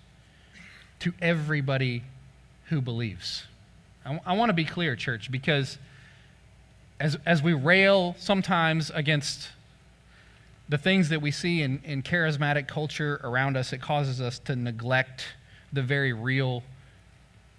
to 0.99 1.13
everybody 1.21 2.03
who 2.65 2.79
believes. 2.79 3.43
I, 4.05 4.19
I 4.25 4.33
want 4.33 4.49
to 4.49 4.53
be 4.53 4.65
clear, 4.65 4.95
church, 4.95 5.31
because 5.31 5.77
as, 6.99 7.17
as 7.25 7.41
we 7.41 7.53
rail 7.53 8.15
sometimes 8.17 8.89
against 8.91 9.49
the 10.69 10.77
things 10.77 11.09
that 11.09 11.21
we 11.21 11.31
see 11.31 11.61
in, 11.61 11.81
in 11.83 12.01
charismatic 12.01 12.67
culture 12.67 13.19
around 13.23 13.57
us, 13.57 13.73
it 13.73 13.81
causes 13.81 14.21
us 14.21 14.39
to 14.39 14.55
neglect 14.55 15.25
the 15.71 15.81
very 15.81 16.13
real 16.13 16.63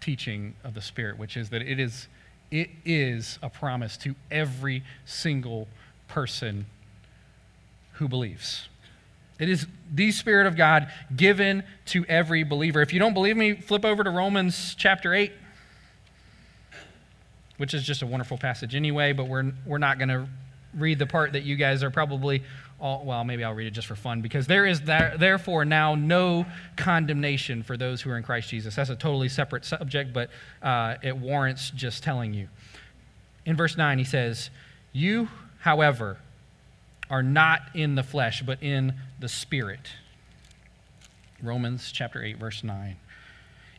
teaching 0.00 0.54
of 0.64 0.74
the 0.74 0.80
Spirit, 0.80 1.18
which 1.18 1.36
is 1.36 1.50
that 1.50 1.62
it 1.62 1.78
is, 1.78 2.08
it 2.50 2.70
is 2.84 3.38
a 3.42 3.50
promise 3.50 3.96
to 3.98 4.14
every 4.30 4.82
single 5.04 5.68
person 6.08 6.66
who 7.94 8.08
believes. 8.08 8.68
It 9.38 9.48
is 9.48 9.66
the 9.92 10.12
Spirit 10.12 10.46
of 10.46 10.56
God 10.56 10.90
given 11.14 11.64
to 11.86 12.04
every 12.06 12.44
believer. 12.44 12.80
If 12.82 12.92
you 12.92 13.00
don't 13.00 13.14
believe 13.14 13.36
me, 13.36 13.54
flip 13.54 13.84
over 13.84 14.04
to 14.04 14.10
Romans 14.10 14.74
chapter 14.78 15.12
8, 15.12 15.32
which 17.56 17.74
is 17.74 17.84
just 17.84 18.02
a 18.02 18.06
wonderful 18.06 18.38
passage 18.38 18.74
anyway, 18.74 19.12
but 19.12 19.28
we're, 19.28 19.52
we're 19.66 19.78
not 19.78 19.98
going 19.98 20.08
to 20.08 20.26
read 20.76 20.98
the 20.98 21.06
part 21.06 21.32
that 21.32 21.44
you 21.44 21.56
guys 21.56 21.82
are 21.82 21.90
probably 21.90 22.42
all, 22.80 23.04
well, 23.04 23.24
maybe 23.24 23.44
I'll 23.44 23.54
read 23.54 23.66
it 23.66 23.70
just 23.70 23.86
for 23.86 23.94
fun, 23.94 24.20
because 24.20 24.46
there 24.46 24.66
is 24.66 24.80
there, 24.82 25.14
therefore 25.16 25.64
now 25.64 25.94
no 25.94 26.44
condemnation 26.76 27.62
for 27.62 27.76
those 27.76 28.02
who 28.02 28.10
are 28.10 28.16
in 28.16 28.22
Christ 28.22 28.48
Jesus. 28.48 28.74
That's 28.74 28.90
a 28.90 28.96
totally 28.96 29.28
separate 29.28 29.64
subject, 29.64 30.12
but 30.12 30.30
uh, 30.62 30.96
it 31.02 31.16
warrants 31.16 31.70
just 31.70 32.02
telling 32.02 32.34
you. 32.34 32.48
In 33.46 33.56
verse 33.56 33.76
9, 33.76 33.98
he 33.98 34.04
says, 34.04 34.50
You, 34.92 35.28
however, 35.60 36.18
are 37.10 37.22
not 37.22 37.62
in 37.74 37.94
the 37.94 38.02
flesh, 38.02 38.42
but 38.42 38.62
in 38.62 38.94
the 39.20 39.28
Spirit. 39.28 39.90
Romans 41.42 41.92
chapter 41.92 42.22
8, 42.22 42.38
verse 42.38 42.64
9. 42.64 42.96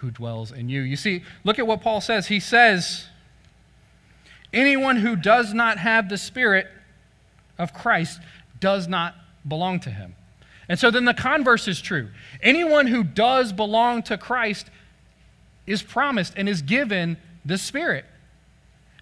who 0.00 0.10
dwells 0.10 0.52
in 0.52 0.68
you. 0.68 0.80
You 0.80 0.96
see, 0.96 1.22
look 1.44 1.58
at 1.58 1.66
what 1.66 1.80
Paul 1.80 2.00
says. 2.00 2.28
He 2.28 2.40
says, 2.40 3.06
Anyone 4.52 4.96
who 4.96 5.14
does 5.16 5.52
not 5.52 5.78
have 5.78 6.08
the 6.08 6.16
Spirit 6.16 6.66
of 7.58 7.74
Christ 7.74 8.20
does 8.60 8.88
not 8.88 9.14
belong 9.46 9.80
to 9.80 9.90
him. 9.90 10.14
And 10.68 10.78
so 10.78 10.90
then 10.90 11.04
the 11.04 11.14
converse 11.14 11.68
is 11.68 11.80
true. 11.80 12.08
Anyone 12.42 12.86
who 12.86 13.02
does 13.02 13.52
belong 13.52 14.02
to 14.04 14.18
Christ 14.18 14.70
is 15.66 15.82
promised 15.82 16.34
and 16.36 16.48
is 16.48 16.62
given 16.62 17.16
the 17.44 17.58
Spirit. 17.58 18.04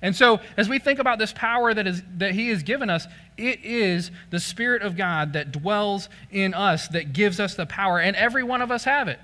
And 0.02 0.14
so, 0.14 0.40
as 0.56 0.68
we 0.68 0.78
think 0.78 0.98
about 0.98 1.18
this 1.18 1.32
power 1.32 1.72
that, 1.72 1.86
is, 1.86 2.02
that 2.18 2.32
He 2.32 2.48
has 2.50 2.62
given 2.62 2.90
us, 2.90 3.06
it 3.36 3.64
is 3.64 4.10
the 4.30 4.38
Spirit 4.38 4.82
of 4.82 4.96
God 4.96 5.32
that 5.32 5.52
dwells 5.52 6.08
in 6.30 6.54
us 6.54 6.86
that 6.88 7.12
gives 7.12 7.40
us 7.40 7.54
the 7.54 7.66
power, 7.66 7.98
and 7.98 8.14
every 8.14 8.42
one 8.42 8.60
of 8.60 8.70
us 8.70 8.84
have 8.84 9.08
it. 9.08 9.18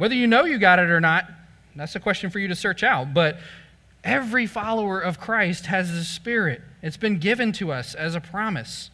Whether 0.00 0.14
you 0.14 0.26
know 0.26 0.46
you 0.46 0.56
got 0.56 0.78
it 0.78 0.88
or 0.88 0.98
not, 0.98 1.26
that's 1.76 1.94
a 1.94 2.00
question 2.00 2.30
for 2.30 2.38
you 2.38 2.48
to 2.48 2.54
search 2.54 2.82
out. 2.82 3.12
But 3.12 3.38
every 4.02 4.46
follower 4.46 4.98
of 4.98 5.20
Christ 5.20 5.66
has 5.66 5.92
the 5.92 6.04
Spirit, 6.04 6.62
it's 6.80 6.96
been 6.96 7.18
given 7.18 7.52
to 7.52 7.70
us 7.70 7.94
as 7.94 8.14
a 8.14 8.20
promise. 8.20 8.90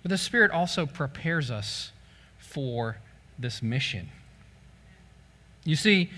But 0.00 0.08
the 0.08 0.16
Spirit 0.16 0.50
also 0.52 0.86
prepares 0.86 1.50
us 1.50 1.92
for 2.38 2.96
this 3.38 3.62
mission. 3.62 4.08
You 5.64 5.76
see, 5.76 6.10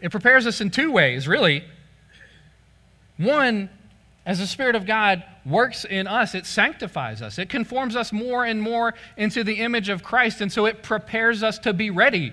it 0.00 0.10
prepares 0.10 0.44
us 0.44 0.60
in 0.60 0.70
two 0.70 0.90
ways, 0.90 1.28
really. 1.28 1.62
One, 3.18 3.70
as 4.26 4.40
the 4.40 4.48
Spirit 4.48 4.74
of 4.74 4.84
God 4.84 5.22
works 5.44 5.84
in 5.84 6.08
us, 6.08 6.34
it 6.34 6.44
sanctifies 6.44 7.22
us. 7.22 7.38
It 7.38 7.50
conforms 7.50 7.94
us 7.94 8.12
more 8.12 8.44
and 8.44 8.60
more 8.60 8.94
into 9.16 9.44
the 9.44 9.60
image 9.60 9.88
of 9.88 10.02
Christ. 10.02 10.40
And 10.40 10.50
so 10.50 10.66
it 10.66 10.82
prepares 10.82 11.44
us 11.44 11.60
to 11.60 11.72
be 11.72 11.90
ready 11.90 12.32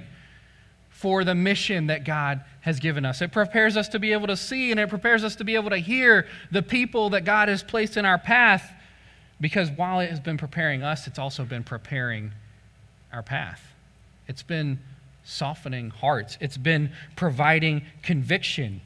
for 1.03 1.25
the 1.25 1.35
mission 1.35 1.87
that 1.87 2.05
God 2.05 2.45
has 2.61 2.79
given 2.79 3.03
us. 3.03 3.21
It 3.21 3.33
prepares 3.33 3.75
us 3.75 3.89
to 3.89 3.99
be 3.99 4.13
able 4.13 4.27
to 4.27 4.37
see 4.37 4.71
and 4.71 4.79
it 4.79 4.87
prepares 4.87 5.21
us 5.25 5.35
to 5.35 5.43
be 5.43 5.55
able 5.55 5.71
to 5.71 5.77
hear 5.77 6.27
the 6.49 6.61
people 6.61 7.09
that 7.09 7.25
God 7.25 7.49
has 7.49 7.61
placed 7.61 7.97
in 7.97 8.05
our 8.05 8.17
path. 8.17 8.73
Because 9.41 9.69
while 9.69 9.99
it 9.99 10.09
has 10.09 10.21
been 10.21 10.37
preparing 10.37 10.81
us, 10.81 11.05
it's 11.05 11.19
also 11.19 11.43
been 11.43 11.65
preparing 11.65 12.31
our 13.11 13.21
path. 13.21 13.61
It's 14.29 14.43
been 14.43 14.79
softening 15.25 15.89
hearts, 15.89 16.37
it's 16.39 16.55
been 16.55 16.93
providing 17.17 17.83
conviction 18.01 18.79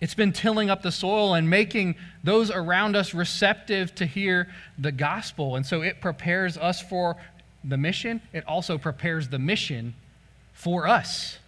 it's 0.00 0.14
been 0.14 0.32
tilling 0.32 0.70
up 0.70 0.82
the 0.82 0.92
soil 0.92 1.34
and 1.34 1.50
making 1.50 1.96
those 2.22 2.50
around 2.50 2.94
us 2.94 3.14
receptive 3.14 3.94
to 3.96 4.06
hear 4.06 4.48
the 4.78 4.92
gospel. 4.92 5.56
And 5.56 5.66
so 5.66 5.82
it 5.82 6.00
prepares 6.00 6.56
us 6.56 6.80
for 6.80 7.16
the 7.64 7.76
mission. 7.76 8.20
It 8.32 8.46
also 8.46 8.78
prepares 8.78 9.28
the 9.28 9.38
mission 9.38 9.94
for 10.52 10.86
us. 10.86 11.38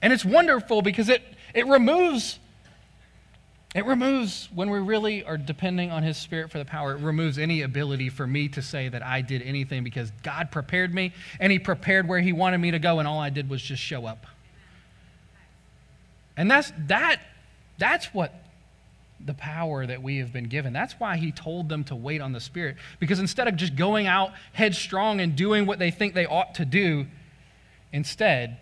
And 0.00 0.12
it's 0.12 0.24
wonderful 0.24 0.82
because 0.82 1.08
it, 1.08 1.22
it 1.54 1.66
removes 1.66 2.38
it 3.74 3.84
removes 3.84 4.48
when 4.54 4.70
we 4.70 4.78
really 4.78 5.24
are 5.24 5.36
depending 5.36 5.90
on 5.90 6.02
his 6.02 6.16
spirit 6.16 6.50
for 6.50 6.58
the 6.58 6.64
power 6.64 6.94
it 6.94 7.00
removes 7.00 7.38
any 7.38 7.60
ability 7.62 8.08
for 8.08 8.26
me 8.26 8.48
to 8.48 8.62
say 8.62 8.88
that 8.88 9.04
i 9.04 9.20
did 9.20 9.42
anything 9.42 9.84
because 9.84 10.10
god 10.22 10.50
prepared 10.50 10.94
me 10.94 11.12
and 11.38 11.52
he 11.52 11.58
prepared 11.58 12.08
where 12.08 12.20
he 12.20 12.32
wanted 12.32 12.58
me 12.58 12.70
to 12.70 12.78
go 12.78 12.98
and 12.98 13.06
all 13.06 13.20
i 13.20 13.28
did 13.28 13.50
was 13.50 13.60
just 13.60 13.82
show 13.82 14.06
up 14.06 14.26
and 16.36 16.50
that's 16.50 16.72
that 16.86 17.20
that's 17.76 18.06
what 18.14 18.32
the 19.20 19.34
power 19.34 19.86
that 19.86 20.02
we 20.02 20.18
have 20.18 20.32
been 20.32 20.48
given. 20.48 20.72
That's 20.72 20.94
why 20.94 21.16
he 21.16 21.32
told 21.32 21.68
them 21.68 21.84
to 21.84 21.96
wait 21.96 22.20
on 22.20 22.32
the 22.32 22.40
Spirit. 22.40 22.76
Because 23.00 23.18
instead 23.18 23.48
of 23.48 23.56
just 23.56 23.76
going 23.76 24.06
out 24.06 24.30
headstrong 24.52 25.20
and 25.20 25.34
doing 25.34 25.66
what 25.66 25.78
they 25.78 25.90
think 25.90 26.14
they 26.14 26.26
ought 26.26 26.54
to 26.54 26.64
do, 26.64 27.06
instead, 27.92 28.58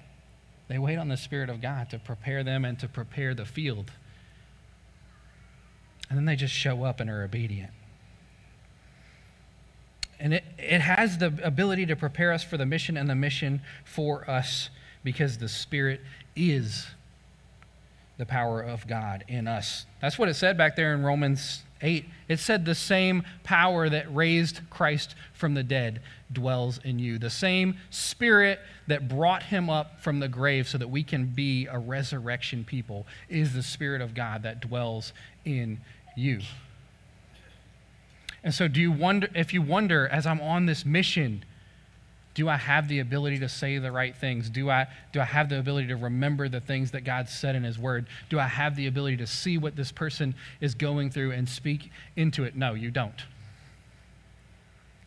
they 0.69 0.79
wait 0.79 0.97
on 0.97 1.09
the 1.09 1.17
Spirit 1.17 1.51
of 1.51 1.61
God 1.61 1.91
to 1.91 1.99
prepare 1.99 2.43
them 2.43 2.65
and 2.65 2.79
to 2.79 2.89
prepare 2.89 3.35
the 3.35 3.45
field. 3.45 3.93
And 6.09 6.19
then 6.19 6.25
they 6.25 6.37
just 6.37 6.55
show 6.55 6.85
up 6.85 7.01
and 7.01 7.11
are 7.11 7.23
obedient. 7.23 7.73
And 10.19 10.33
it, 10.35 10.45
it 10.59 10.81
has 10.81 11.19
the 11.19 11.39
ability 11.43 11.87
to 11.87 11.97
prepare 11.97 12.33
us 12.33 12.43
for 12.43 12.57
the 12.57 12.65
mission 12.65 12.97
and 12.97 13.11
the 13.11 13.15
mission 13.15 13.61
for 13.85 14.29
us 14.29 14.71
because 15.05 15.39
the 15.39 15.49
Spirit 15.49 16.01
is 16.35 16.87
the 18.19 18.27
power 18.27 18.61
of 18.61 18.87
God 18.87 19.25
in 19.29 19.47
us. 19.47 19.87
That's 20.01 20.19
what 20.19 20.29
it 20.29 20.35
said 20.35 20.57
back 20.57 20.77
there 20.77 20.95
in 20.95 21.03
Romans 21.03 21.63
8. 21.83 22.07
It 22.29 22.39
said 22.39 22.65
the 22.65 22.75
same 22.75 23.23
power 23.45 23.89
that 23.89 24.15
raised 24.15 24.61
Christ 24.71 25.15
from 25.35 25.55
the 25.55 25.63
dead 25.63 26.01
dwells 26.33 26.79
in 26.83 26.99
you. 26.99 27.19
The 27.19 27.31
same 27.31 27.77
spirit 27.91 28.61
that 28.87 29.09
brought 29.09 29.45
him 29.45 29.69
up 29.69 30.01
from 30.01 30.21
the 30.21 30.29
grave 30.29 30.67
so 30.67 30.79
that 30.79 30.89
we 30.89 31.03
can 31.03 31.27
be 31.27 31.67
a 31.67 31.79
resurrection 31.79 32.65
people 32.65 33.07
is 33.29 33.53
the 33.53 33.63
spirit 33.63 34.01
of 34.01 34.15
God 34.15 34.43
that 34.45 34.61
dwells 34.61 35.13
in 35.45 35.81
you. 36.17 36.41
And 38.43 38.55
so 38.55 38.69
do 38.69 38.81
you 38.81 38.93
wonder 38.93 39.29
if 39.35 39.53
you 39.53 39.61
wonder 39.61 40.09
as 40.09 40.27
I'm 40.27 40.41
on 40.41 40.67
this 40.67 40.87
mission 40.87 41.45
do 42.37 42.51
I 42.51 42.57
have 42.57 42.87
the 42.87 42.99
ability 42.99 43.39
to 43.39 43.49
say 43.49 43.79
the 43.79 43.91
right 43.91 44.15
things? 44.15 44.51
Do 44.51 44.69
I, 44.69 44.89
do 45.11 45.21
I 45.21 45.25
have 45.25 45.49
the 45.49 45.59
ability 45.59 45.89
to 45.89 45.97
remember 45.97 46.51
the 46.51 46.61
things 46.61 46.91
that 46.91 47.01
God 47.01 47.31
said 47.31 47.57
in 47.57 47.65
His 47.65 47.79
Word? 47.79 48.09
Do 48.29 48.39
I 48.39 48.47
have 48.47 48.77
the 48.77 48.87
ability 48.87 49.17
to 49.17 49.27
see 49.27 49.57
what 49.57 49.75
this 49.75 49.91
person 49.91 50.35
is 50.61 50.75
going 50.75 51.11
through 51.11 51.33
and 51.33 51.49
speak 51.49 51.91
into 52.15 52.45
it? 52.45 52.55
No, 52.55 52.75
you 52.75 52.91
don't. 52.91 53.25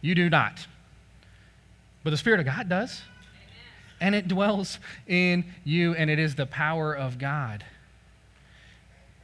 You 0.01 0.15
do 0.15 0.27
not. 0.27 0.65
But 2.03 2.09
the 2.09 2.17
Spirit 2.17 2.39
of 2.39 2.47
God 2.47 2.67
does. 2.67 3.03
And 4.01 4.15
it 4.15 4.27
dwells 4.27 4.79
in 5.05 5.45
you, 5.63 5.93
and 5.93 6.09
it 6.09 6.17
is 6.17 6.33
the 6.33 6.47
power 6.47 6.95
of 6.95 7.19
God. 7.19 7.63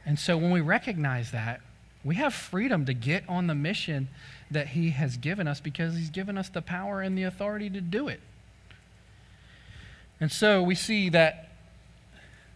And 0.04 0.16
so 0.16 0.36
when 0.36 0.52
we 0.52 0.60
recognize 0.60 1.32
that, 1.32 1.60
we 2.04 2.14
have 2.14 2.32
freedom 2.32 2.86
to 2.86 2.94
get 2.94 3.28
on 3.28 3.48
the 3.48 3.54
mission 3.56 4.06
that 4.50 4.68
He 4.68 4.90
has 4.90 5.16
given 5.16 5.48
us 5.48 5.60
because 5.60 5.94
He's 5.96 6.10
given 6.10 6.38
us 6.38 6.48
the 6.48 6.62
power 6.62 7.00
and 7.02 7.16
the 7.16 7.24
authority 7.24 7.70
to 7.70 7.80
do 7.80 8.08
it. 8.08 8.20
And 10.20 10.32
so 10.32 10.62
we 10.62 10.74
see 10.74 11.08
that 11.10 11.50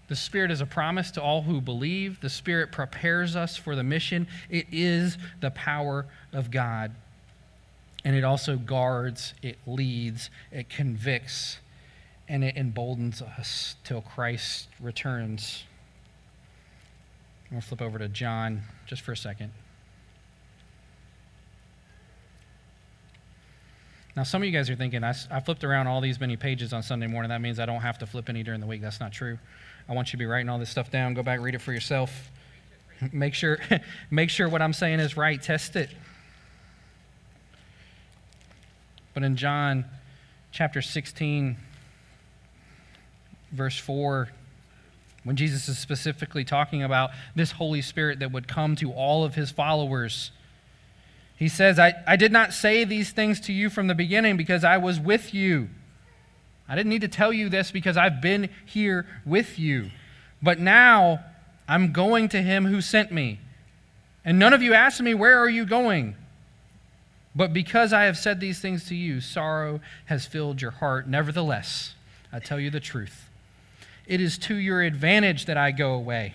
the 0.09 0.17
Spirit 0.17 0.51
is 0.51 0.61
a 0.61 0.67
promise 0.67 1.11
to 1.13 1.23
all 1.23 1.43
who 1.43 1.61
believe. 1.61 2.21
The 2.21 2.31
Spirit 2.31 2.73
prepares 2.73 3.37
us 3.37 3.57
for 3.57 3.77
the 3.77 3.85
mission. 3.85 4.27
It 4.49 4.67
is 4.73 5.19
the 5.41 5.51
power 5.51 6.07
of 6.33 6.51
God. 6.51 6.93
and 8.05 8.17
it 8.17 8.25
also 8.25 8.57
guards, 8.57 9.35
it 9.43 9.59
leads, 9.67 10.31
it 10.51 10.69
convicts, 10.71 11.59
and 12.29 12.43
it 12.43 12.57
emboldens 12.57 13.21
us 13.21 13.77
till 13.85 14.01
Christ 14.01 14.69
returns. 14.81 15.65
To 17.53 17.61
flip 17.61 17.83
over 17.83 17.99
to 17.99 18.09
John 18.09 18.63
just 18.87 19.03
for 19.03 19.13
a 19.13 19.17
second. 19.17 19.51
Now, 24.17 24.25
some 24.25 24.43
of 24.43 24.47
you 24.47 24.53
guys 24.53 24.69
are 24.69 24.77
thinking, 24.77 25.05
I, 25.05 25.15
I, 25.31 25.41
flipped 25.41 25.63
around 25.63 25.87
all 25.87 26.01
these 26.01 26.19
many 26.19 26.37
pages 26.37 26.73
on 26.73 26.83
Sunday 26.83 27.07
morning. 27.07 27.29
That 27.29 27.41
means 27.41 27.61
I 27.61 27.67
don't 27.67 27.81
have 27.81 27.99
to 27.99 28.07
flip 28.07 28.29
any 28.29 28.43
during 28.43 28.61
the 28.61 28.67
week. 28.67 28.83
That's 28.83 28.99
not 28.99 29.13
true. 29.13 29.39
I 29.89 29.95
want 29.95 30.09
you 30.09 30.13
to 30.13 30.17
be 30.17 30.27
writing 30.27 30.49
all 30.49 30.59
this 30.59 30.71
stuff 30.71 30.91
down. 30.91 31.15
Go 31.15 31.23
back, 31.23 31.41
read 31.41 31.55
it 31.55 31.61
for 31.61 31.73
yourself. 31.73 32.31
make 33.13 33.35
sure, 33.35 33.59
make 34.11 34.31
sure 34.31 34.49
what 34.49 34.63
I'm 34.63 34.73
saying 34.73 35.01
is 35.01 35.17
right. 35.17 35.41
Test 35.41 35.77
it. 35.77 35.91
But 39.15 39.23
in 39.23 39.37
John 39.37 39.85
chapter 40.53 40.83
16, 40.83 41.57
verse 43.53 43.79
4, 43.79 44.29
when 45.25 45.37
Jesus 45.37 45.69
is 45.69 45.79
specifically 45.79 46.45
talking 46.45 46.83
about 46.83 47.11
this 47.35 47.53
Holy 47.53 47.83
Spirit 47.83 48.21
that 48.21 48.33
would 48.33 48.49
come 48.49 48.77
to 48.77 48.93
all 48.93 49.25
of 49.25 49.35
his 49.35 49.51
followers, 49.51 50.33
he 51.41 51.49
says, 51.49 51.79
I, 51.79 51.95
I 52.07 52.17
did 52.17 52.33
not 52.33 52.53
say 52.53 52.85
these 52.85 53.13
things 53.13 53.41
to 53.41 53.53
you 53.53 53.71
from 53.71 53.87
the 53.87 53.95
beginning 53.95 54.37
because 54.37 54.63
I 54.63 54.77
was 54.77 55.01
with 55.01 55.33
you. 55.33 55.71
I 56.69 56.77
didn't 56.77 56.91
need 56.91 57.01
to 57.01 57.09
tell 57.09 57.33
you 57.33 57.49
this 57.49 57.71
because 57.71 57.97
I've 57.97 58.21
been 58.21 58.51
here 58.67 59.07
with 59.25 59.59
you. 59.59 59.91
But 60.43 60.61
now 60.61 61.25
I'm 61.67 61.93
going 61.93 62.29
to 62.29 62.43
him 62.43 62.67
who 62.67 62.83
sent 62.83 63.11
me. 63.11 63.41
And 64.23 64.39
none 64.39 64.53
of 64.53 64.61
you 64.61 64.75
asked 64.75 65.01
me, 65.01 65.15
Where 65.15 65.39
are 65.39 65.49
you 65.49 65.65
going? 65.65 66.15
But 67.35 67.55
because 67.55 67.95
I 67.95 68.03
have 68.03 68.19
said 68.19 68.39
these 68.39 68.61
things 68.61 68.85
to 68.89 68.95
you, 68.95 69.23
sorrow 69.23 69.81
has 70.07 70.27
filled 70.27 70.61
your 70.61 70.73
heart. 70.73 71.09
Nevertheless, 71.09 71.95
I 72.31 72.41
tell 72.41 72.61
you 72.61 72.69
the 72.69 72.81
truth. 72.81 73.31
It 74.07 74.21
is 74.21 74.37
to 74.39 74.57
your 74.57 74.83
advantage 74.83 75.47
that 75.47 75.57
I 75.57 75.71
go 75.71 75.95
away. 75.95 76.35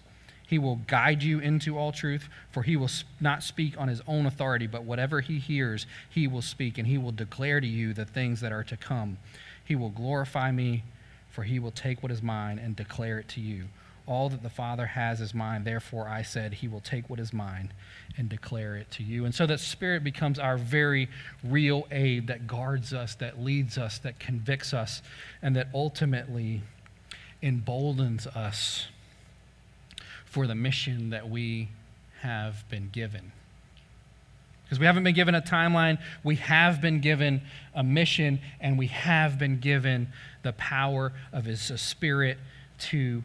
he 0.51 0.59
will 0.59 0.81
guide 0.85 1.23
you 1.23 1.39
into 1.39 1.77
all 1.77 1.93
truth, 1.93 2.27
for 2.49 2.63
he 2.63 2.75
will 2.75 2.89
not 3.21 3.41
speak 3.41 3.79
on 3.79 3.87
his 3.87 4.01
own 4.05 4.25
authority, 4.25 4.67
but 4.67 4.83
whatever 4.83 5.21
he 5.21 5.39
hears, 5.39 5.87
he 6.09 6.27
will 6.27 6.41
speak, 6.41 6.77
and 6.77 6.85
he 6.85 6.97
will 6.97 7.13
declare 7.13 7.61
to 7.61 7.67
you 7.67 7.93
the 7.93 8.03
things 8.03 8.41
that 8.41 8.51
are 8.51 8.65
to 8.65 8.75
come. 8.75 9.17
He 9.63 9.77
will 9.77 9.91
glorify 9.91 10.51
me, 10.51 10.83
for 11.29 11.43
he 11.43 11.57
will 11.57 11.71
take 11.71 12.03
what 12.03 12.11
is 12.11 12.21
mine 12.21 12.59
and 12.59 12.75
declare 12.75 13.17
it 13.17 13.29
to 13.29 13.39
you. 13.39 13.67
All 14.05 14.27
that 14.27 14.43
the 14.43 14.49
Father 14.49 14.87
has 14.87 15.21
is 15.21 15.33
mine. 15.33 15.63
Therefore, 15.63 16.09
I 16.09 16.21
said, 16.21 16.55
He 16.55 16.67
will 16.67 16.81
take 16.81 17.09
what 17.09 17.21
is 17.21 17.31
mine 17.31 17.71
and 18.17 18.27
declare 18.27 18.75
it 18.75 18.91
to 18.91 19.03
you. 19.03 19.23
And 19.23 19.33
so 19.33 19.45
that 19.45 19.61
Spirit 19.61 20.03
becomes 20.03 20.37
our 20.37 20.57
very 20.57 21.07
real 21.45 21.87
aid 21.91 22.27
that 22.27 22.45
guards 22.45 22.91
us, 22.91 23.15
that 23.15 23.41
leads 23.41 23.77
us, 23.77 23.99
that 23.99 24.19
convicts 24.19 24.73
us, 24.73 25.01
and 25.41 25.55
that 25.55 25.69
ultimately 25.73 26.61
emboldens 27.41 28.27
us 28.27 28.87
for 30.31 30.47
the 30.47 30.55
mission 30.55 31.09
that 31.09 31.29
we 31.29 31.67
have 32.21 32.63
been 32.69 32.89
given. 32.89 33.33
Because 34.63 34.79
we 34.79 34.85
haven't 34.85 35.03
been 35.03 35.13
given 35.13 35.35
a 35.35 35.41
timeline, 35.41 35.99
we 36.23 36.37
have 36.37 36.81
been 36.81 37.01
given 37.01 37.41
a 37.75 37.83
mission, 37.83 38.39
and 38.61 38.79
we 38.79 38.87
have 38.87 39.37
been 39.37 39.59
given 39.59 40.07
the 40.43 40.53
power 40.53 41.11
of 41.33 41.43
His 41.43 41.59
Spirit 41.81 42.37
to 42.79 43.23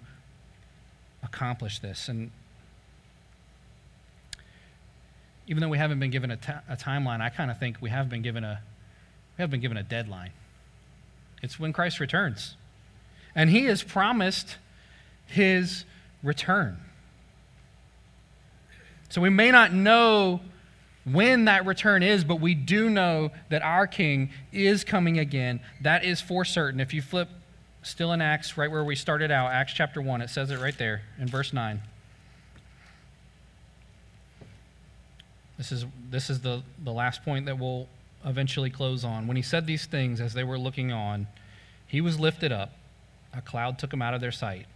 accomplish 1.23 1.79
this. 1.79 2.09
And 2.09 2.33
even 5.47 5.61
though 5.61 5.69
we 5.69 5.79
haven't 5.79 6.01
been 6.01 6.11
given 6.11 6.33
a, 6.33 6.37
t- 6.37 6.53
a 6.69 6.77
timeline, 6.77 7.21
I 7.21 7.29
kind 7.29 7.53
of 7.53 7.59
think 7.61 7.77
we 7.81 7.91
have 7.91 8.11
been 8.11 8.23
given 8.23 8.43
a 8.43 8.61
we 9.39 9.43
have 9.43 9.51
been 9.51 9.61
given 9.61 9.77
a 9.77 9.83
deadline. 9.83 10.33
It's 11.41 11.61
when 11.61 11.73
Christ 11.73 12.01
returns. 12.01 12.57
And 13.35 13.51
he 13.51 13.67
has 13.67 13.83
promised 13.83 14.57
his 15.27 15.85
return. 16.23 16.79
So 19.09 19.21
we 19.21 19.31
may 19.31 19.51
not 19.51 19.73
know 19.73 20.41
when 21.05 21.45
that 21.45 21.65
return 21.67 22.03
is, 22.03 22.25
but 22.25 22.41
we 22.41 22.55
do 22.55 22.91
know 22.91 23.31
that 23.49 23.63
our 23.63 23.87
King 23.87 24.31
is 24.53 24.83
coming 24.83 25.19
again. 25.19 25.61
That 25.81 26.05
is 26.05 26.21
for 26.21 26.45
certain. 26.45 26.81
If 26.81 26.93
you 26.93 27.01
flip 27.01 27.29
still 27.83 28.13
in 28.13 28.21
Acts, 28.21 28.59
right 28.59 28.71
where 28.71 28.83
we 28.83 28.97
started 28.97 29.31
out, 29.31 29.53
Acts 29.53 29.73
chapter 29.73 30.03
1, 30.03 30.21
it 30.21 30.31
says 30.31 30.51
it 30.51 30.59
right 30.59 30.77
there 30.77 31.03
in 31.21 31.29
verse 31.29 31.53
9. 31.53 31.81
This 35.57 35.73
is, 35.73 35.87
this 36.11 36.29
is 36.29 36.41
the, 36.41 36.63
the 36.83 36.93
last 36.93 37.25
point 37.25 37.47
that 37.47 37.59
we'll 37.59 37.89
eventually 38.25 38.69
close 38.69 39.05
on. 39.05 39.27
When 39.27 39.37
he 39.37 39.43
said 39.43 39.67
these 39.67 39.87
things 39.87 40.21
as 40.21 40.35
they 40.35 40.45
were 40.45 40.59
looking 40.59 40.93
on, 40.93 41.29
he 41.87 42.01
was 42.01 42.19
lifted 42.19 42.51
up. 42.51 42.73
A 43.33 43.41
cloud 43.41 43.79
took 43.79 43.93
him 43.93 44.03
out 44.03 44.13
of 44.13 44.21
their 44.21 44.33
sight. 44.33 44.67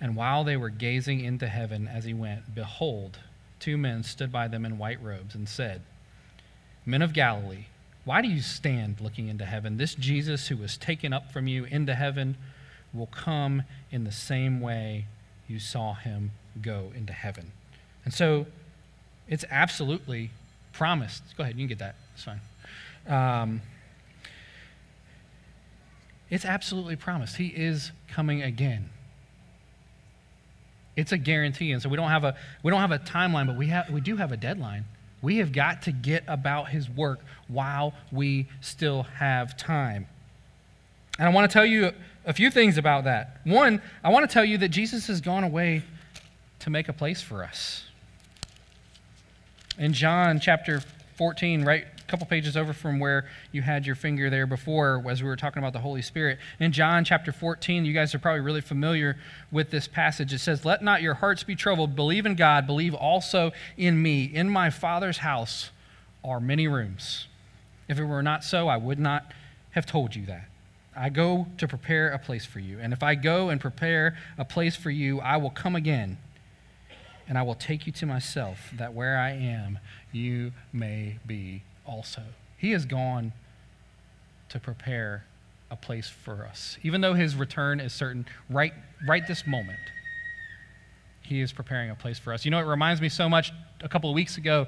And 0.00 0.14
while 0.14 0.44
they 0.44 0.56
were 0.56 0.68
gazing 0.68 1.20
into 1.20 1.46
heaven 1.46 1.88
as 1.88 2.04
he 2.04 2.12
went, 2.12 2.54
behold, 2.54 3.18
two 3.64 3.78
men 3.78 4.02
stood 4.02 4.30
by 4.30 4.46
them 4.46 4.66
in 4.66 4.76
white 4.76 5.02
robes 5.02 5.34
and 5.34 5.48
said, 5.48 5.80
Men 6.84 7.00
of 7.00 7.14
Galilee, 7.14 7.64
why 8.04 8.20
do 8.20 8.28
you 8.28 8.42
stand 8.42 9.00
looking 9.00 9.28
into 9.28 9.46
heaven? 9.46 9.78
This 9.78 9.94
Jesus 9.94 10.48
who 10.48 10.58
was 10.58 10.76
taken 10.76 11.14
up 11.14 11.32
from 11.32 11.46
you 11.46 11.64
into 11.64 11.94
heaven 11.94 12.36
will 12.92 13.06
come 13.06 13.62
in 13.90 14.04
the 14.04 14.12
same 14.12 14.60
way 14.60 15.06
you 15.48 15.58
saw 15.58 15.94
him 15.94 16.32
go 16.60 16.92
into 16.94 17.14
heaven. 17.14 17.52
And 18.04 18.12
so 18.12 18.44
it's 19.28 19.46
absolutely 19.50 20.30
promised. 20.74 21.22
Go 21.38 21.44
ahead, 21.44 21.56
you 21.56 21.62
can 21.62 21.68
get 21.68 21.78
that. 21.78 21.94
It's 22.14 22.24
fine. 22.24 22.40
Um, 23.08 23.62
it's 26.28 26.44
absolutely 26.44 26.96
promised. 26.96 27.36
He 27.36 27.46
is 27.46 27.92
coming 28.08 28.42
again. 28.42 28.90
It's 30.96 31.12
a 31.12 31.18
guarantee. 31.18 31.72
And 31.72 31.82
so 31.82 31.88
we 31.88 31.96
don't 31.96 32.10
have 32.10 32.24
a, 32.24 32.36
we 32.62 32.70
don't 32.70 32.80
have 32.80 32.92
a 32.92 32.98
timeline, 32.98 33.46
but 33.46 33.56
we, 33.56 33.66
have, 33.68 33.90
we 33.90 34.00
do 34.00 34.16
have 34.16 34.32
a 34.32 34.36
deadline. 34.36 34.84
We 35.22 35.38
have 35.38 35.52
got 35.52 35.82
to 35.82 35.92
get 35.92 36.24
about 36.28 36.68
his 36.68 36.88
work 36.88 37.20
while 37.48 37.94
we 38.12 38.46
still 38.60 39.04
have 39.04 39.56
time. 39.56 40.06
And 41.18 41.28
I 41.28 41.30
want 41.32 41.50
to 41.50 41.52
tell 41.52 41.64
you 41.64 41.92
a 42.26 42.32
few 42.32 42.50
things 42.50 42.78
about 42.78 43.04
that. 43.04 43.40
One, 43.44 43.80
I 44.02 44.10
want 44.10 44.28
to 44.28 44.32
tell 44.32 44.44
you 44.44 44.58
that 44.58 44.68
Jesus 44.68 45.06
has 45.06 45.20
gone 45.20 45.44
away 45.44 45.82
to 46.60 46.70
make 46.70 46.88
a 46.88 46.92
place 46.92 47.22
for 47.22 47.42
us. 47.42 47.84
In 49.78 49.92
John 49.92 50.40
chapter 50.40 50.82
14, 51.16 51.64
right 51.64 51.86
couple 52.06 52.26
pages 52.26 52.56
over 52.56 52.72
from 52.72 52.98
where 52.98 53.26
you 53.52 53.62
had 53.62 53.86
your 53.86 53.94
finger 53.94 54.30
there 54.30 54.46
before 54.46 55.02
as 55.08 55.22
we 55.22 55.28
were 55.28 55.36
talking 55.36 55.60
about 55.60 55.72
the 55.72 55.80
Holy 55.80 56.02
Spirit. 56.02 56.38
In 56.60 56.72
John 56.72 57.04
chapter 57.04 57.32
14, 57.32 57.84
you 57.84 57.92
guys 57.92 58.14
are 58.14 58.18
probably 58.18 58.40
really 58.40 58.60
familiar 58.60 59.16
with 59.50 59.70
this 59.70 59.88
passage. 59.88 60.32
It 60.32 60.38
says, 60.38 60.64
Let 60.64 60.82
not 60.82 61.02
your 61.02 61.14
hearts 61.14 61.42
be 61.42 61.56
troubled. 61.56 61.96
Believe 61.96 62.26
in 62.26 62.34
God. 62.34 62.66
Believe 62.66 62.94
also 62.94 63.52
in 63.76 64.00
me. 64.02 64.24
In 64.24 64.48
my 64.48 64.70
Father's 64.70 65.18
house 65.18 65.70
are 66.22 66.40
many 66.40 66.68
rooms. 66.68 67.26
If 67.88 67.98
it 67.98 68.04
were 68.04 68.22
not 68.22 68.44
so, 68.44 68.68
I 68.68 68.76
would 68.76 68.98
not 68.98 69.32
have 69.72 69.86
told 69.86 70.14
you 70.14 70.26
that. 70.26 70.48
I 70.96 71.08
go 71.08 71.46
to 71.58 71.66
prepare 71.66 72.10
a 72.10 72.18
place 72.18 72.46
for 72.46 72.60
you. 72.60 72.78
And 72.78 72.92
if 72.92 73.02
I 73.02 73.14
go 73.14 73.48
and 73.48 73.60
prepare 73.60 74.16
a 74.38 74.44
place 74.44 74.76
for 74.76 74.90
you, 74.90 75.20
I 75.20 75.36
will 75.36 75.50
come 75.50 75.74
again 75.74 76.18
and 77.28 77.38
I 77.38 77.42
will 77.42 77.54
take 77.54 77.86
you 77.86 77.92
to 77.92 78.06
myself, 78.06 78.70
that 78.76 78.92
where 78.92 79.18
I 79.18 79.30
am, 79.30 79.78
you 80.12 80.52
may 80.72 81.18
be 81.26 81.62
also. 81.86 82.22
He 82.56 82.72
has 82.72 82.84
gone 82.84 83.32
to 84.48 84.60
prepare 84.60 85.24
a 85.70 85.76
place 85.76 86.08
for 86.08 86.46
us. 86.46 86.78
Even 86.82 87.00
though 87.00 87.14
his 87.14 87.34
return 87.34 87.80
is 87.80 87.92
certain 87.92 88.26
right, 88.48 88.72
right 89.06 89.26
this 89.26 89.46
moment, 89.46 89.78
he 91.22 91.40
is 91.40 91.52
preparing 91.52 91.90
a 91.90 91.94
place 91.94 92.18
for 92.18 92.32
us. 92.32 92.44
You 92.44 92.50
know, 92.50 92.58
it 92.58 92.66
reminds 92.66 93.00
me 93.00 93.08
so 93.08 93.28
much 93.28 93.52
a 93.82 93.88
couple 93.88 94.10
of 94.10 94.14
weeks 94.14 94.36
ago 94.36 94.66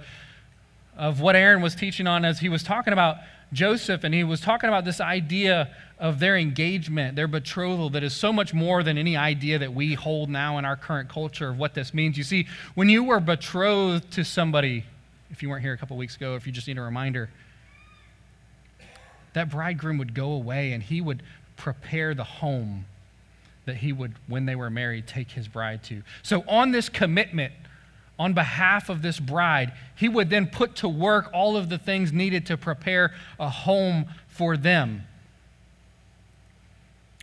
of 0.97 1.21
what 1.21 1.37
Aaron 1.37 1.63
was 1.63 1.75
teaching 1.75 2.07
on 2.07 2.25
as 2.25 2.41
he 2.41 2.49
was 2.49 2.63
talking 2.63 2.93
about 2.93 3.17
Joseph 3.53 4.03
and 4.03 4.15
he 4.15 4.25
was 4.25 4.41
talking 4.41 4.69
about 4.69 4.85
this 4.85 5.01
idea 5.01 5.71
of 5.99 6.19
their 6.19 6.37
engagement, 6.37 7.17
their 7.17 7.29
betrothal, 7.29 7.91
that 7.91 8.03
is 8.03 8.13
so 8.13 8.33
much 8.33 8.53
more 8.53 8.83
than 8.83 8.99
any 8.99 9.17
idea 9.17 9.59
that 9.59 9.73
we 9.73 9.95
hold 9.95 10.29
now 10.29 10.59
in 10.59 10.65
our 10.65 10.77
current 10.77 11.09
culture 11.09 11.51
of 11.51 11.59
what 11.59 11.75
this 11.75 11.95
means. 11.95 12.19
You 12.19 12.25
see, 12.25 12.47
when 12.75 12.89
you 12.89 13.05
were 13.05 13.21
betrothed 13.21 14.11
to 14.13 14.25
somebody, 14.25 14.85
if 15.31 15.43
you 15.43 15.49
weren't 15.49 15.63
here 15.63 15.73
a 15.73 15.79
couple 15.79 15.97
weeks 15.97 16.17
ago, 16.17 16.37
if 16.37 16.47
you 16.47 16.53
just 16.53 16.67
need 16.67 16.79
a 16.79 16.83
reminder, 16.83 17.31
that 19.33 19.51
bridegroom 19.51 19.99
would 19.99 20.15
go 20.15 20.33
away 20.33 20.73
and 20.73 20.83
he 20.83 21.01
would 21.01 21.23
prepare 21.57 22.15
the 22.15 22.25
home 22.25 22.87
that 23.65 23.77
he 23.79 23.93
would, 23.93 24.15
when 24.29 24.47
they 24.47 24.55
were 24.55 24.71
married, 24.71 25.07
take 25.07 25.33
his 25.33 25.49
bride 25.49 25.83
to. 25.85 26.03
So, 26.23 26.45
on 26.49 26.71
this 26.71 26.89
commitment, 26.89 27.53
on 28.19 28.33
behalf 28.33 28.89
of 28.89 29.03
this 29.03 29.21
bride, 29.21 29.73
he 29.95 30.09
would 30.09 30.31
then 30.31 30.47
put 30.47 30.77
to 30.77 30.89
work 30.89 31.29
all 31.35 31.57
of 31.57 31.69
the 31.69 31.77
things 31.77 32.13
needed 32.13 32.47
to 32.47 32.57
prepare 32.57 33.13
a 33.39 33.49
home 33.49 34.07
for 34.29 34.57
them. 34.57 35.03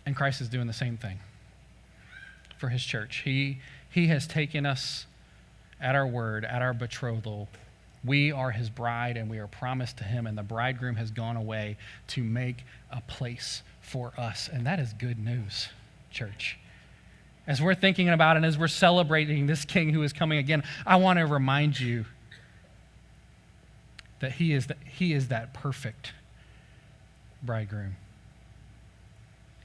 And 0.06 0.14
Christ 0.14 0.40
is 0.40 0.48
doing 0.48 0.66
the 0.66 0.72
same 0.72 0.96
thing 0.96 1.18
for 2.58 2.68
his 2.68 2.84
church. 2.84 3.22
He, 3.24 3.58
he 3.90 4.08
has 4.08 4.26
taken 4.26 4.66
us 4.66 5.06
at 5.80 5.94
our 5.94 6.06
word, 6.06 6.44
at 6.44 6.62
our 6.62 6.74
betrothal. 6.74 7.48
We 8.04 8.32
are 8.32 8.50
his 8.50 8.68
bride 8.68 9.16
and 9.16 9.30
we 9.30 9.38
are 9.38 9.46
promised 9.46 9.98
to 9.98 10.04
him, 10.04 10.26
and 10.26 10.36
the 10.36 10.42
bridegroom 10.42 10.96
has 10.96 11.10
gone 11.10 11.36
away 11.36 11.78
to 12.08 12.22
make 12.22 12.64
a 12.90 13.00
place 13.00 13.62
for 13.80 14.12
us. 14.18 14.48
And 14.52 14.66
that 14.66 14.78
is 14.78 14.92
good 14.92 15.18
news, 15.18 15.68
church. 16.10 16.58
As 17.46 17.60
we're 17.60 17.74
thinking 17.74 18.08
about 18.08 18.36
and 18.36 18.44
as 18.44 18.58
we're 18.58 18.68
celebrating 18.68 19.46
this 19.46 19.64
king 19.64 19.90
who 19.90 20.02
is 20.02 20.12
coming 20.12 20.38
again, 20.38 20.62
I 20.86 20.96
want 20.96 21.18
to 21.18 21.26
remind 21.26 21.78
you 21.78 22.04
that 24.20 24.32
he 24.32 24.52
is, 24.52 24.66
the, 24.66 24.76
he 24.84 25.12
is 25.12 25.28
that 25.28 25.52
perfect 25.52 26.12
bridegroom. 27.42 27.96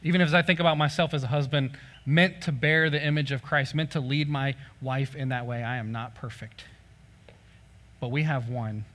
Even 0.04 0.22
as 0.22 0.34
I 0.34 0.42
think 0.42 0.60
about 0.60 0.78
myself 0.78 1.14
as 1.14 1.24
a 1.24 1.28
husband, 1.28 1.72
meant 2.06 2.42
to 2.44 2.52
bear 2.52 2.90
the 2.90 3.02
image 3.02 3.32
of 3.32 3.42
Christ, 3.42 3.76
meant 3.76 3.92
to 3.92 4.00
lead 4.00 4.30
my 4.30 4.56
wife 4.82 5.16
in 5.16 5.30
that 5.30 5.46
way, 5.46 5.64
I 5.64 5.78
am 5.78 5.92
not 5.92 6.16
perfect. 6.16 6.64
But 8.00 8.12
we 8.12 8.24
have 8.24 8.50
one 8.50 8.86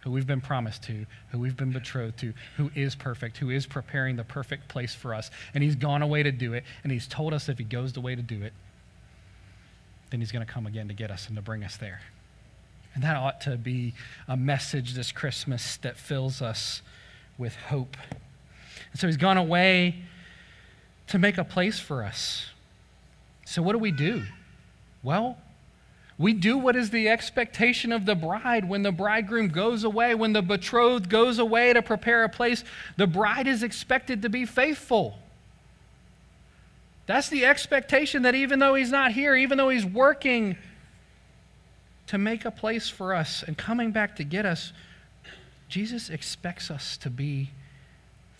who 0.00 0.12
we've 0.12 0.26
been 0.26 0.40
promised 0.40 0.84
to, 0.84 1.04
who 1.30 1.38
we've 1.38 1.56
been 1.56 1.72
betrothed 1.72 2.16
to, 2.18 2.32
who 2.56 2.70
is 2.74 2.94
perfect, 2.94 3.38
who 3.38 3.50
is 3.50 3.66
preparing 3.66 4.16
the 4.16 4.24
perfect 4.24 4.68
place 4.68 4.94
for 4.94 5.12
us. 5.12 5.30
And 5.52 5.64
he's 5.64 5.74
gone 5.74 6.00
away 6.00 6.22
to 6.22 6.30
do 6.30 6.54
it, 6.54 6.64
and 6.84 6.92
he's 6.92 7.06
told 7.08 7.34
us 7.34 7.48
if 7.48 7.58
he 7.58 7.64
goes 7.64 7.92
the 7.92 8.00
way 8.00 8.14
to 8.14 8.22
do 8.22 8.42
it, 8.42 8.52
then 10.10 10.20
he's 10.20 10.30
going 10.30 10.46
to 10.46 10.52
come 10.52 10.66
again 10.66 10.88
to 10.88 10.94
get 10.94 11.10
us 11.10 11.26
and 11.26 11.34
to 11.36 11.42
bring 11.42 11.64
us 11.64 11.76
there. 11.76 12.00
And 12.94 13.02
that 13.02 13.16
ought 13.16 13.40
to 13.42 13.56
be 13.56 13.94
a 14.28 14.36
message 14.36 14.94
this 14.94 15.12
Christmas 15.12 15.76
that 15.78 15.96
fills 15.96 16.40
us 16.40 16.82
with 17.36 17.56
hope. 17.56 17.96
And 18.92 19.00
so 19.00 19.06
he's 19.06 19.16
gone 19.16 19.36
away 19.36 20.02
to 21.08 21.18
make 21.18 21.36
a 21.36 21.44
place 21.44 21.78
for 21.78 22.02
us. 22.02 22.46
So, 23.44 23.60
what 23.60 23.72
do 23.72 23.78
we 23.78 23.90
do? 23.92 24.22
Well, 25.02 25.36
we 26.18 26.32
do 26.32 26.56
what 26.56 26.76
is 26.76 26.90
the 26.90 27.08
expectation 27.08 27.92
of 27.92 28.06
the 28.06 28.14
bride 28.14 28.68
when 28.68 28.82
the 28.82 28.92
bridegroom 28.92 29.48
goes 29.48 29.84
away, 29.84 30.14
when 30.14 30.32
the 30.32 30.40
betrothed 30.40 31.10
goes 31.10 31.38
away 31.38 31.74
to 31.74 31.82
prepare 31.82 32.24
a 32.24 32.28
place. 32.28 32.64
The 32.96 33.06
bride 33.06 33.46
is 33.46 33.62
expected 33.62 34.22
to 34.22 34.30
be 34.30 34.46
faithful. 34.46 35.18
That's 37.04 37.28
the 37.28 37.44
expectation 37.44 38.22
that 38.22 38.34
even 38.34 38.58
though 38.58 38.74
he's 38.74 38.90
not 38.90 39.12
here, 39.12 39.36
even 39.36 39.58
though 39.58 39.68
he's 39.68 39.84
working 39.84 40.56
to 42.06 42.18
make 42.18 42.44
a 42.44 42.50
place 42.50 42.88
for 42.88 43.14
us 43.14 43.44
and 43.46 43.56
coming 43.56 43.92
back 43.92 44.16
to 44.16 44.24
get 44.24 44.46
us, 44.46 44.72
Jesus 45.68 46.08
expects 46.08 46.70
us 46.70 46.96
to 46.98 47.10
be 47.10 47.50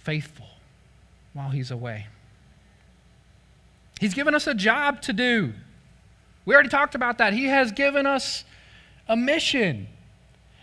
faithful 0.03 0.47
while 1.35 1.51
he's 1.51 1.70
away. 1.70 2.07
He's 4.01 4.14
given 4.14 4.35
us 4.35 4.47
a 4.47 4.55
job 4.55 5.03
to 5.03 5.12
do. 5.12 5.53
We 6.47 6.55
already 6.55 6.70
talked 6.70 6.94
about 6.94 7.18
that. 7.18 7.34
He 7.34 7.47
has 7.47 7.72
given 7.72 8.07
us 8.07 8.44
a 9.09 9.16
mission. 9.16 9.88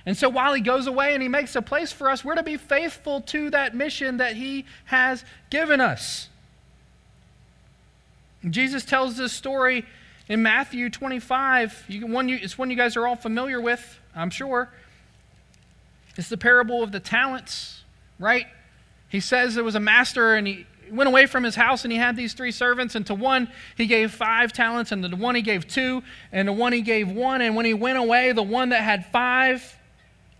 And 0.05 0.17
so 0.17 0.29
while 0.29 0.53
he 0.53 0.61
goes 0.61 0.87
away 0.87 1.13
and 1.13 1.21
he 1.21 1.29
makes 1.29 1.55
a 1.55 1.61
place 1.61 1.91
for 1.91 2.09
us, 2.09 2.25
we're 2.25 2.35
to 2.35 2.43
be 2.43 2.57
faithful 2.57 3.21
to 3.21 3.51
that 3.51 3.75
mission 3.75 4.17
that 4.17 4.35
he 4.35 4.65
has 4.85 5.23
given 5.49 5.79
us. 5.79 6.29
Jesus 8.49 8.83
tells 8.83 9.15
this 9.17 9.31
story 9.31 9.85
in 10.27 10.41
Matthew 10.41 10.89
25. 10.89 11.85
You, 11.87 12.07
one 12.07 12.27
you, 12.27 12.39
it's 12.41 12.57
one 12.57 12.69
you 12.69 12.75
guys 12.75 12.97
are 12.97 13.07
all 13.07 13.15
familiar 13.15 13.61
with, 13.61 13.99
I'm 14.15 14.29
sure. 14.29 14.69
It's 16.17 16.29
the 16.29 16.37
parable 16.37 16.83
of 16.83 16.91
the 16.91 16.99
talents, 16.99 17.83
right? 18.19 18.47
He 19.09 19.19
says 19.19 19.55
there 19.55 19.63
was 19.63 19.75
a 19.75 19.79
master 19.79 20.35
and 20.35 20.47
he, 20.47 20.65
went 20.93 21.07
away 21.07 21.25
from 21.25 21.43
his 21.43 21.55
house 21.55 21.83
and 21.83 21.91
he 21.91 21.97
had 21.97 22.15
these 22.15 22.33
three 22.33 22.51
servants, 22.51 22.95
and 22.95 23.05
to 23.07 23.15
one 23.15 23.49
he 23.75 23.85
gave 23.85 24.11
five 24.11 24.53
talents, 24.53 24.91
and 24.91 25.03
to 25.03 25.09
the 25.09 25.15
one 25.15 25.35
he 25.35 25.41
gave 25.41 25.67
two, 25.67 26.03
and 26.31 26.47
to 26.47 26.53
one 26.53 26.73
he 26.73 26.81
gave 26.81 27.09
one. 27.09 27.41
And 27.41 27.55
when 27.55 27.65
he 27.65 27.73
went 27.73 27.97
away, 27.97 28.31
the 28.31 28.43
one 28.43 28.69
that 28.69 28.81
had 28.81 29.05
five 29.11 29.77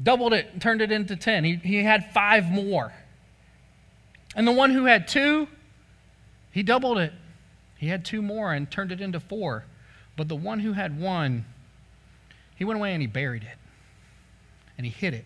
doubled 0.02 0.34
it 0.34 0.48
and 0.54 0.62
turned 0.62 0.82
it 0.82 0.92
into 0.92 1.16
ten. 1.16 1.44
He, 1.44 1.56
he 1.56 1.84
had 1.84 2.12
five 2.14 2.46
more. 2.46 2.94
And 4.36 4.48
the 4.48 4.52
one 4.52 4.72
who 4.72 4.86
had 4.86 5.08
two, 5.08 5.48
he 6.52 6.64
doubled 6.64 6.98
it. 6.98 7.14
He 7.78 7.88
had 7.88 8.06
two 8.06 8.22
more 8.22 8.54
and 8.54 8.70
turned 8.70 8.92
it 8.92 9.02
into 9.02 9.20
four. 9.20 9.66
But 10.16 10.28
the 10.28 10.36
one 10.36 10.60
who 10.60 10.74
had 10.74 11.00
one, 11.00 11.46
he 12.56 12.64
went 12.64 12.80
away 12.80 12.94
and 12.94 13.02
he 13.02 13.08
buried 13.08 13.44
it. 13.44 13.58
And 14.78 14.86
he 14.86 14.92
hid 14.92 15.14
it. 15.14 15.26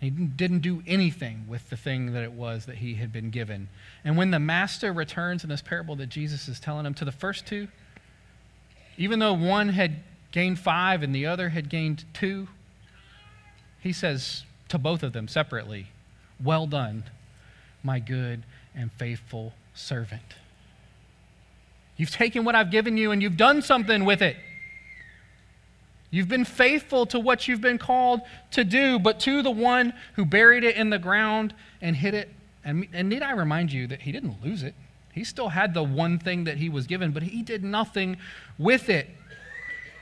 He 0.00 0.10
didn't 0.10 0.58
do 0.58 0.82
anything 0.86 1.46
with 1.48 1.70
the 1.70 1.76
thing 1.76 2.12
that 2.12 2.22
it 2.22 2.32
was 2.32 2.66
that 2.66 2.76
he 2.76 2.94
had 2.94 3.12
been 3.12 3.30
given. 3.30 3.68
And 4.04 4.16
when 4.16 4.30
the 4.30 4.38
master 4.38 4.92
returns 4.92 5.42
in 5.42 5.48
this 5.48 5.62
parable 5.62 5.96
that 5.96 6.08
Jesus 6.08 6.48
is 6.48 6.60
telling 6.60 6.84
him 6.84 6.94
to 6.94 7.04
the 7.04 7.12
first 7.12 7.46
two, 7.46 7.68
even 8.98 9.18
though 9.18 9.32
one 9.32 9.70
had 9.70 9.96
gained 10.32 10.58
five 10.58 11.02
and 11.02 11.14
the 11.14 11.26
other 11.26 11.48
had 11.48 11.70
gained 11.70 12.04
two, 12.12 12.48
he 13.80 13.92
says 13.92 14.44
to 14.68 14.78
both 14.78 15.02
of 15.02 15.12
them 15.12 15.28
separately, 15.28 15.88
Well 16.42 16.66
done, 16.66 17.04
my 17.82 17.98
good 17.98 18.42
and 18.74 18.92
faithful 18.92 19.54
servant. 19.74 20.34
You've 21.96 22.10
taken 22.10 22.44
what 22.44 22.54
I've 22.54 22.70
given 22.70 22.98
you 22.98 23.12
and 23.12 23.22
you've 23.22 23.38
done 23.38 23.62
something 23.62 24.04
with 24.04 24.20
it. 24.20 24.36
You've 26.10 26.28
been 26.28 26.44
faithful 26.44 27.06
to 27.06 27.18
what 27.18 27.48
you've 27.48 27.60
been 27.60 27.78
called 27.78 28.20
to 28.52 28.64
do, 28.64 28.98
but 28.98 29.20
to 29.20 29.42
the 29.42 29.50
one 29.50 29.92
who 30.14 30.24
buried 30.24 30.64
it 30.64 30.76
in 30.76 30.90
the 30.90 30.98
ground 30.98 31.54
and 31.80 31.96
hid 31.96 32.14
it. 32.14 32.30
And, 32.64 32.86
and 32.92 33.08
need 33.08 33.22
I 33.22 33.32
remind 33.32 33.72
you 33.72 33.86
that 33.88 34.02
he 34.02 34.12
didn't 34.12 34.42
lose 34.42 34.62
it? 34.62 34.74
He 35.12 35.24
still 35.24 35.48
had 35.48 35.74
the 35.74 35.82
one 35.82 36.18
thing 36.18 36.44
that 36.44 36.58
he 36.58 36.68
was 36.68 36.86
given, 36.86 37.10
but 37.10 37.22
he 37.22 37.42
did 37.42 37.64
nothing 37.64 38.18
with 38.58 38.88
it. 38.88 39.08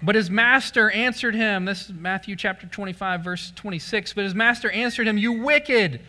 But 0.03 0.17
his 0.17 0.29
master 0.29 0.91
answered 0.91 1.35
him. 1.35 1.65
This 1.65 1.89
is 1.89 1.93
Matthew 1.93 2.37
chapter 2.37 2.67
25, 2.67 3.23
verse 3.23 3.53
26. 3.55 4.13
But 4.13 4.25
his 4.25 4.35
master 4.35 4.71
answered 4.71 5.07
him, 5.07 5.17
You 5.17 5.33
wicked 5.33 6.01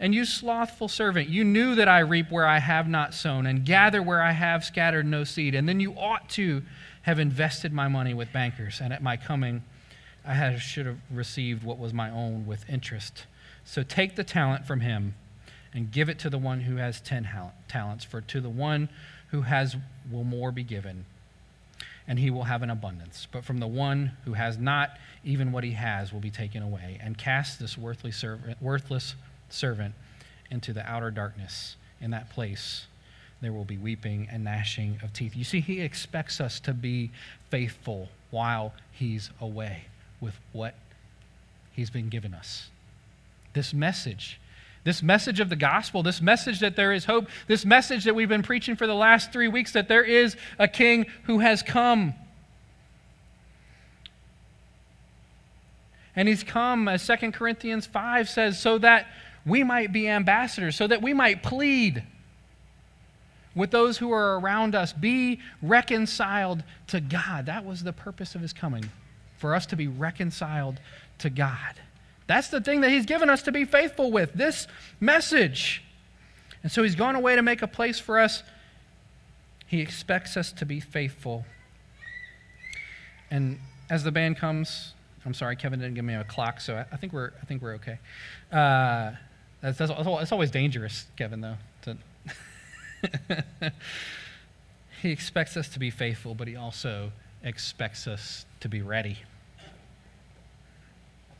and 0.00 0.14
you 0.14 0.24
slothful 0.24 0.88
servant, 0.88 1.28
you 1.28 1.44
knew 1.44 1.76
that 1.76 1.88
I 1.88 2.00
reap 2.00 2.30
where 2.30 2.46
I 2.46 2.58
have 2.58 2.88
not 2.88 3.14
sown 3.14 3.46
and 3.46 3.64
gather 3.64 4.02
where 4.02 4.20
I 4.20 4.32
have 4.32 4.64
scattered 4.64 5.06
no 5.06 5.22
seed. 5.22 5.54
And 5.54 5.68
then 5.68 5.78
you 5.78 5.92
ought 5.92 6.28
to 6.30 6.62
have 7.02 7.18
invested 7.18 7.72
my 7.72 7.88
money 7.88 8.14
with 8.14 8.32
bankers, 8.32 8.80
and 8.80 8.92
at 8.92 9.02
my 9.02 9.16
coming, 9.16 9.62
I 10.24 10.56
should 10.56 10.86
have 10.86 10.98
received 11.10 11.64
what 11.64 11.78
was 11.78 11.92
my 11.92 12.10
own 12.10 12.46
with 12.46 12.68
interest. 12.68 13.26
So 13.64 13.82
take 13.82 14.16
the 14.16 14.24
talent 14.24 14.66
from 14.66 14.80
him 14.80 15.14
and 15.74 15.90
give 15.90 16.08
it 16.08 16.18
to 16.20 16.30
the 16.30 16.38
one 16.38 16.60
who 16.60 16.76
has 16.76 17.00
ten 17.00 17.28
talents, 17.68 18.04
for 18.04 18.20
to 18.20 18.40
the 18.40 18.50
one 18.50 18.88
who 19.30 19.42
has 19.42 19.76
will 20.10 20.24
more 20.24 20.52
be 20.52 20.62
given, 20.62 21.06
and 22.06 22.18
he 22.18 22.30
will 22.30 22.44
have 22.44 22.62
an 22.62 22.70
abundance. 22.70 23.26
But 23.32 23.44
from 23.44 23.58
the 23.58 23.66
one 23.66 24.12
who 24.24 24.34
has 24.34 24.58
not, 24.58 24.98
even 25.24 25.50
what 25.50 25.64
he 25.64 25.72
has 25.72 26.12
will 26.12 26.20
be 26.20 26.30
taken 26.30 26.62
away. 26.62 26.98
And 27.00 27.16
cast 27.16 27.58
this 27.58 27.78
worthless 27.78 28.16
servant, 28.16 28.60
worthless 28.60 29.14
servant 29.48 29.94
into 30.50 30.72
the 30.72 30.88
outer 30.88 31.10
darkness. 31.10 31.76
In 32.00 32.10
that 32.10 32.30
place, 32.30 32.86
there 33.42 33.52
will 33.52 33.64
be 33.64 33.76
weeping 33.76 34.28
and 34.30 34.44
gnashing 34.44 34.98
of 35.02 35.12
teeth. 35.12 35.36
You 35.36 35.44
see, 35.44 35.60
he 35.60 35.80
expects 35.80 36.40
us 36.40 36.60
to 36.60 36.72
be 36.72 37.10
faithful 37.50 38.08
while 38.30 38.72
he's 38.92 39.30
away 39.40 39.84
with 40.20 40.34
what 40.52 40.74
he's 41.72 41.90
been 41.90 42.08
given 42.08 42.32
us. 42.32 42.70
This 43.52 43.74
message, 43.74 44.40
this 44.84 45.02
message 45.02 45.40
of 45.40 45.48
the 45.48 45.56
gospel, 45.56 46.04
this 46.04 46.22
message 46.22 46.60
that 46.60 46.76
there 46.76 46.92
is 46.92 47.04
hope, 47.04 47.26
this 47.48 47.64
message 47.64 48.04
that 48.04 48.14
we've 48.14 48.28
been 48.28 48.44
preaching 48.44 48.76
for 48.76 48.86
the 48.86 48.94
last 48.94 49.32
three 49.32 49.48
weeks 49.48 49.72
that 49.72 49.88
there 49.88 50.04
is 50.04 50.36
a 50.58 50.68
king 50.68 51.06
who 51.24 51.40
has 51.40 51.62
come. 51.62 52.14
And 56.14 56.28
he's 56.28 56.44
come, 56.44 56.86
as 56.86 57.04
2 57.04 57.32
Corinthians 57.32 57.86
5 57.86 58.28
says, 58.28 58.58
so 58.58 58.78
that 58.78 59.08
we 59.44 59.64
might 59.64 59.92
be 59.92 60.08
ambassadors, 60.08 60.76
so 60.76 60.86
that 60.86 61.02
we 61.02 61.12
might 61.12 61.42
plead 61.42 62.04
with 63.54 63.70
those 63.70 63.98
who 63.98 64.12
are 64.12 64.38
around 64.38 64.74
us. 64.74 64.92
Be 64.92 65.40
reconciled 65.60 66.62
to 66.88 67.00
God. 67.00 67.46
That 67.46 67.64
was 67.64 67.82
the 67.82 67.92
purpose 67.92 68.34
of 68.34 68.40
his 68.40 68.52
coming, 68.52 68.90
for 69.36 69.54
us 69.54 69.66
to 69.66 69.76
be 69.76 69.88
reconciled 69.88 70.80
to 71.18 71.30
God. 71.30 71.74
That's 72.26 72.48
the 72.48 72.60
thing 72.60 72.80
that 72.82 72.90
he's 72.90 73.06
given 73.06 73.28
us 73.28 73.42
to 73.42 73.52
be 73.52 73.64
faithful 73.64 74.10
with 74.10 74.32
this 74.34 74.66
message. 75.00 75.82
And 76.62 76.70
so 76.70 76.82
he's 76.82 76.94
gone 76.94 77.16
away 77.16 77.36
to 77.36 77.42
make 77.42 77.62
a 77.62 77.66
place 77.66 77.98
for 77.98 78.18
us. 78.18 78.42
He 79.66 79.80
expects 79.80 80.36
us 80.36 80.52
to 80.52 80.66
be 80.66 80.80
faithful. 80.80 81.44
And 83.30 83.58
as 83.90 84.04
the 84.04 84.12
band 84.12 84.36
comes, 84.36 84.94
I'm 85.24 85.34
sorry, 85.34 85.56
Kevin 85.56 85.80
didn't 85.80 85.94
give 85.94 86.04
me 86.04 86.14
a 86.14 86.24
clock, 86.24 86.60
so 86.60 86.84
I 86.90 86.96
think 86.96 87.12
we're, 87.12 87.32
I 87.40 87.44
think 87.44 87.62
we're 87.62 87.74
okay. 87.74 87.98
Uh, 88.50 89.12
That's, 89.60 89.78
that's, 89.78 89.92
that's 89.92 90.32
always 90.32 90.50
dangerous, 90.50 91.06
Kevin, 91.16 91.40
though. 91.40 91.56
He 95.02 95.10
expects 95.10 95.56
us 95.56 95.68
to 95.70 95.80
be 95.80 95.90
faithful, 95.90 96.36
but 96.36 96.46
he 96.46 96.54
also 96.54 97.10
expects 97.42 98.06
us 98.06 98.46
to 98.60 98.68
be 98.68 98.82
ready. 98.82 99.18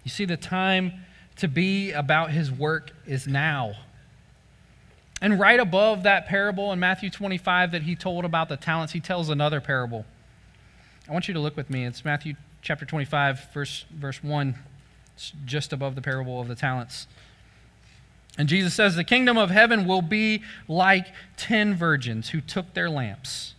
You 0.03 0.11
see, 0.11 0.25
the 0.25 0.37
time 0.37 0.95
to 1.37 1.47
be 1.47 1.93
about 1.93 2.33
his 2.33 2.51
work 2.51 2.91
is 3.07 3.29
now. 3.29 3.75
And 5.21 5.39
right 5.39 5.61
above 5.61 6.03
that 6.03 6.27
parable 6.27 6.73
in 6.73 6.81
Matthew 6.81 7.09
25 7.09 7.71
that 7.71 7.83
he 7.83 7.95
told 7.95 8.25
about 8.25 8.49
the 8.49 8.57
talents, 8.57 8.95
he 8.95 9.01
tells 9.01 9.29
another 9.29 9.61
parable. 9.61 10.07
I 11.09 11.13
want 11.13 11.29
you 11.29 11.35
to 11.35 11.41
look 11.41 11.57
with 11.57 11.71
me. 11.71 11.85
It's 11.85 12.05
Matthew 12.05 12.35
chapter 12.63 12.85
25, 12.85 13.53
verse, 13.55 13.85
verse 13.95 14.25
1. 14.25 14.57
It's 15.15 15.33
just 15.45 15.73
above 15.73 15.95
the 15.95 16.03
parable 16.03 16.41
of 16.41 16.49
the 16.49 16.57
talents. 16.57 17.07
And 18.39 18.49
Jesus 18.49 18.75
says, 18.75 18.97
The 18.97 19.05
kingdom 19.05 19.37
of 19.37 19.51
heaven 19.51 19.87
will 19.87 20.03
be 20.03 20.43
like 20.69 21.07
ten 21.37 21.75
virgins 21.75 22.31
who 22.31 22.41
took 22.41 22.75
their 22.75 22.89
lamps, 22.89 23.55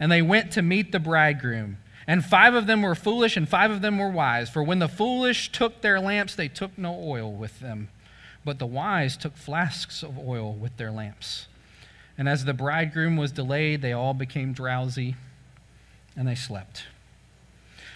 and 0.00 0.10
they 0.10 0.22
went 0.22 0.52
to 0.52 0.62
meet 0.62 0.92
the 0.92 1.00
bridegroom. 1.00 1.78
And 2.06 2.24
five 2.24 2.54
of 2.54 2.66
them 2.66 2.82
were 2.82 2.94
foolish, 2.94 3.36
and 3.36 3.48
five 3.48 3.70
of 3.70 3.80
them 3.80 3.98
were 3.98 4.10
wise. 4.10 4.50
For 4.50 4.62
when 4.62 4.80
the 4.80 4.88
foolish 4.88 5.52
took 5.52 5.82
their 5.82 6.00
lamps, 6.00 6.34
they 6.34 6.48
took 6.48 6.76
no 6.76 6.94
oil 7.00 7.32
with 7.32 7.60
them 7.60 7.88
but 8.44 8.58
the 8.58 8.66
wise 8.66 9.16
took 9.16 9.36
flasks 9.36 10.02
of 10.02 10.18
oil 10.18 10.52
with 10.52 10.76
their 10.76 10.90
lamps. 10.90 11.46
And 12.18 12.28
as 12.28 12.44
the 12.44 12.54
bridegroom 12.54 13.16
was 13.16 13.32
delayed, 13.32 13.82
they 13.82 13.92
all 13.92 14.14
became 14.14 14.52
drowsy 14.52 15.16
and 16.16 16.26
they 16.26 16.34
slept. 16.34 16.84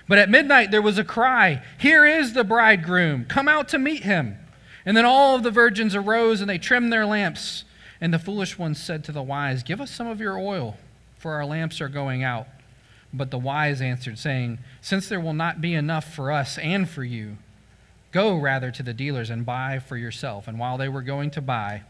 But 0.08 0.18
at 0.18 0.30
midnight 0.30 0.70
there 0.70 0.82
was 0.82 0.98
a 0.98 1.04
cry 1.04 1.62
Here 1.78 2.06
is 2.06 2.32
the 2.32 2.44
bridegroom, 2.44 3.24
come 3.26 3.48
out 3.48 3.68
to 3.68 3.78
meet 3.78 4.04
him. 4.04 4.38
And 4.86 4.96
then 4.96 5.04
all 5.04 5.36
of 5.36 5.42
the 5.42 5.50
virgins 5.50 5.94
arose 5.94 6.40
and 6.40 6.48
they 6.48 6.58
trimmed 6.58 6.92
their 6.92 7.04
lamps. 7.04 7.64
And 8.00 8.14
the 8.14 8.18
foolish 8.18 8.56
ones 8.56 8.80
said 8.80 9.04
to 9.04 9.12
the 9.12 9.22
wise, 9.22 9.62
Give 9.62 9.80
us 9.80 9.90
some 9.90 10.06
of 10.06 10.20
your 10.20 10.38
oil, 10.38 10.78
for 11.18 11.34
our 11.34 11.44
lamps 11.44 11.80
are 11.82 11.88
going 11.88 12.22
out. 12.22 12.46
But 13.12 13.30
the 13.30 13.38
wise 13.38 13.82
answered, 13.82 14.18
saying, 14.18 14.58
Since 14.80 15.08
there 15.08 15.20
will 15.20 15.34
not 15.34 15.60
be 15.60 15.74
enough 15.74 16.14
for 16.14 16.30
us 16.30 16.56
and 16.56 16.88
for 16.88 17.04
you, 17.04 17.36
Go 18.16 18.34
rather 18.34 18.70
to 18.70 18.82
the 18.82 18.94
dealers 18.94 19.28
and 19.28 19.44
buy 19.44 19.78
for 19.78 19.98
yourself. 19.98 20.48
And 20.48 20.58
while 20.58 20.78
they 20.78 20.88
were 20.88 21.02
going 21.02 21.30
to 21.32 21.42
buy, 21.42 21.82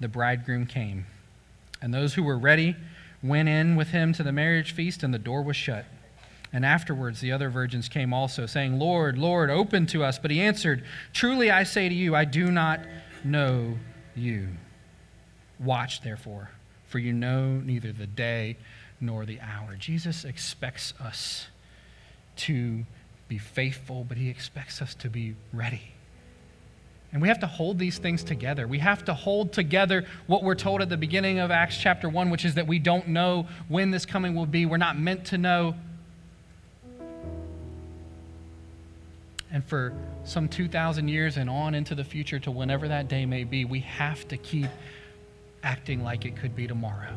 the 0.00 0.06
bridegroom 0.06 0.66
came. 0.66 1.06
And 1.80 1.94
those 1.94 2.12
who 2.12 2.22
were 2.22 2.36
ready 2.36 2.76
went 3.22 3.48
in 3.48 3.74
with 3.74 3.88
him 3.88 4.12
to 4.12 4.22
the 4.22 4.32
marriage 4.32 4.72
feast, 4.72 5.02
and 5.02 5.14
the 5.14 5.18
door 5.18 5.42
was 5.42 5.56
shut. 5.56 5.86
And 6.52 6.66
afterwards 6.66 7.20
the 7.20 7.32
other 7.32 7.48
virgins 7.48 7.88
came 7.88 8.12
also, 8.12 8.46
saying, 8.46 8.78
Lord, 8.78 9.16
Lord, 9.16 9.50
open 9.50 9.86
to 9.86 10.04
us. 10.04 10.18
But 10.18 10.30
he 10.30 10.40
answered, 10.40 10.84
Truly 11.12 11.50
I 11.50 11.62
say 11.62 11.88
to 11.88 11.94
you, 11.94 12.14
I 12.14 12.24
do 12.24 12.50
not 12.50 12.80
know 13.24 13.78
you. 14.14 14.48
Watch, 15.58 16.02
therefore, 16.02 16.50
for 16.86 16.98
you 16.98 17.12
know 17.12 17.46
neither 17.46 17.92
the 17.92 18.06
day 18.06 18.56
nor 19.00 19.24
the 19.24 19.40
hour. 19.40 19.76
Jesus 19.76 20.24
expects 20.24 20.94
us 21.00 21.48
to 22.36 22.84
be 23.28 23.38
faithful, 23.38 24.04
but 24.04 24.16
He 24.16 24.28
expects 24.28 24.82
us 24.82 24.94
to 24.96 25.08
be 25.08 25.34
ready. 25.52 25.92
And 27.12 27.20
we 27.20 27.28
have 27.28 27.40
to 27.40 27.46
hold 27.46 27.78
these 27.78 27.98
things 27.98 28.24
together. 28.24 28.66
We 28.66 28.78
have 28.78 29.04
to 29.04 29.14
hold 29.14 29.52
together 29.52 30.06
what 30.26 30.42
we're 30.42 30.54
told 30.54 30.80
at 30.80 30.88
the 30.88 30.96
beginning 30.96 31.38
of 31.38 31.50
Acts 31.50 31.76
chapter 31.76 32.08
1, 32.08 32.30
which 32.30 32.44
is 32.44 32.54
that 32.54 32.66
we 32.66 32.78
don't 32.78 33.08
know 33.08 33.46
when 33.68 33.90
this 33.90 34.06
coming 34.06 34.34
will 34.34 34.46
be. 34.46 34.64
We're 34.64 34.78
not 34.78 34.98
meant 34.98 35.26
to 35.26 35.38
know. 35.38 35.74
And 39.52 39.64
for 39.64 39.92
some 40.24 40.48
2,000 40.48 41.08
years 41.08 41.36
and 41.36 41.48
on 41.48 41.74
into 41.74 41.94
the 41.94 42.04
future 42.04 42.38
to 42.40 42.50
whenever 42.50 42.88
that 42.88 43.08
day 43.08 43.26
may 43.26 43.44
be, 43.44 43.64
we 43.64 43.80
have 43.80 44.26
to 44.28 44.36
keep 44.36 44.68
acting 45.62 46.02
like 46.02 46.24
it 46.24 46.36
could 46.36 46.56
be 46.56 46.66
tomorrow 46.66 47.14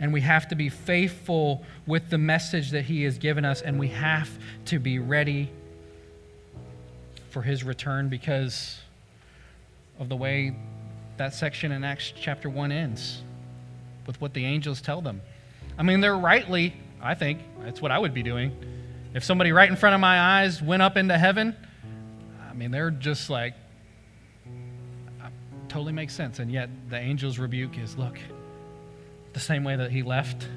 and 0.00 0.12
we 0.12 0.20
have 0.20 0.48
to 0.48 0.54
be 0.54 0.68
faithful 0.68 1.64
with 1.86 2.10
the 2.10 2.18
message 2.18 2.70
that 2.70 2.84
He 2.84 3.02
has 3.02 3.18
given 3.18 3.44
us, 3.44 3.62
and 3.62 3.78
we 3.78 3.88
have 3.88 4.30
to 4.66 4.78
be 4.78 4.98
ready 4.98 5.50
for 7.30 7.42
His 7.42 7.64
return 7.64 8.08
because 8.08 8.78
of 9.98 10.08
the 10.08 10.16
way 10.16 10.56
that 11.16 11.34
section 11.34 11.72
in 11.72 11.82
Acts 11.82 12.12
chapter 12.18 12.48
1 12.48 12.70
ends 12.70 13.22
with 14.06 14.20
what 14.20 14.34
the 14.34 14.44
angels 14.44 14.80
tell 14.80 15.00
them. 15.00 15.20
I 15.76 15.82
mean, 15.82 16.00
they're 16.00 16.16
rightly, 16.16 16.74
I 17.02 17.14
think, 17.14 17.40
that's 17.62 17.82
what 17.82 17.90
I 17.90 17.98
would 17.98 18.14
be 18.14 18.22
doing. 18.22 18.56
If 19.14 19.24
somebody 19.24 19.52
right 19.52 19.68
in 19.68 19.76
front 19.76 19.94
of 19.94 20.00
my 20.00 20.18
eyes 20.20 20.60
went 20.60 20.82
up 20.82 20.96
into 20.96 21.16
heaven, 21.16 21.56
I 22.48 22.54
mean, 22.54 22.70
they're 22.70 22.90
just 22.90 23.30
like, 23.30 23.54
totally 25.68 25.92
makes 25.92 26.14
sense. 26.14 26.38
And 26.38 26.50
yet 26.50 26.70
the 26.88 26.96
angel's 26.96 27.38
rebuke 27.38 27.78
is 27.78 27.96
look, 27.96 28.18
the 29.32 29.40
same 29.40 29.64
way 29.64 29.76
that 29.76 29.90
he 29.90 30.02
left 30.02 30.48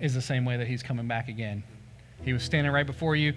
is 0.00 0.14
the 0.14 0.22
same 0.22 0.44
way 0.44 0.56
that 0.56 0.66
he's 0.66 0.82
coming 0.82 1.08
back 1.08 1.28
again. 1.28 1.62
He 2.22 2.32
was 2.32 2.42
standing 2.42 2.72
right 2.72 2.86
before 2.86 3.16
you, 3.16 3.34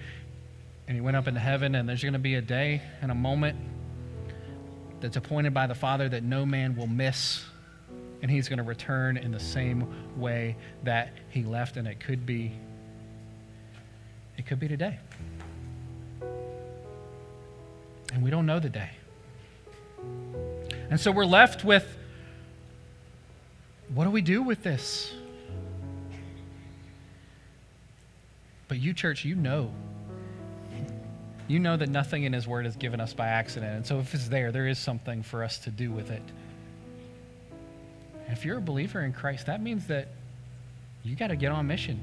and 0.88 0.96
he 0.96 1.02
went 1.02 1.18
up 1.18 1.28
into 1.28 1.40
heaven, 1.40 1.76
and 1.76 1.88
there's 1.88 2.02
going 2.02 2.14
to 2.14 2.20
be 2.20 2.36
a 2.36 2.42
day 2.42 2.82
and 3.02 3.12
a 3.12 3.16
moment 3.16 3.58
that's 5.00 5.18
appointed 5.18 5.54
by 5.54 5.68
the 5.68 5.76
Father 5.76 6.10
that 6.10 6.24
no 6.24 6.46
man 6.46 6.76
will 6.76 6.88
miss, 6.88 7.44
and 8.22 8.30
he's 8.30 8.50
going 8.50 8.58
to 8.58 8.64
return 8.64 9.18
in 9.18 9.32
the 9.32 9.40
same 9.40 10.20
way 10.20 10.58
that 10.84 11.14
he 11.30 11.44
left, 11.44 11.78
and 11.78 11.88
it 11.88 12.00
could 12.00 12.26
be, 12.26 12.52
it 14.40 14.46
could 14.46 14.60
be 14.60 14.70
today. 14.70 14.98
And 18.14 18.24
we 18.24 18.30
don't 18.30 18.46
know 18.46 18.60
the 18.60 18.70
day. 18.70 18.92
And 20.90 20.98
so 20.98 21.12
we're 21.12 21.26
left 21.26 21.66
with 21.66 21.86
what 23.94 24.06
do 24.06 24.12
we 24.12 24.22
do 24.22 24.42
with 24.42 24.64
this? 24.64 25.14
But 28.70 28.80
you, 28.80 28.94
church, 28.94 29.26
you 29.26 29.36
know. 29.36 29.72
You 31.50 31.60
know 31.60 31.76
that 31.76 31.90
nothing 31.90 32.24
in 32.24 32.32
His 32.32 32.48
Word 32.48 32.66
is 32.66 32.78
given 32.78 33.02
us 33.02 33.14
by 33.14 33.28
accident. 33.28 33.76
And 33.76 33.86
so 33.86 34.00
if 34.00 34.14
it's 34.14 34.30
there, 34.30 34.54
there 34.54 34.68
is 34.68 34.80
something 34.80 35.22
for 35.22 35.44
us 35.44 35.58
to 35.60 35.70
do 35.70 35.92
with 35.92 36.12
it. 36.12 36.24
If 38.30 38.46
you're 38.46 38.60
a 38.60 38.62
believer 38.62 39.02
in 39.02 39.12
Christ, 39.12 39.48
that 39.48 39.62
means 39.62 39.88
that 39.88 40.08
you 41.04 41.16
got 41.16 41.28
to 41.28 41.36
get 41.36 41.52
on 41.52 41.68
mission. 41.68 42.00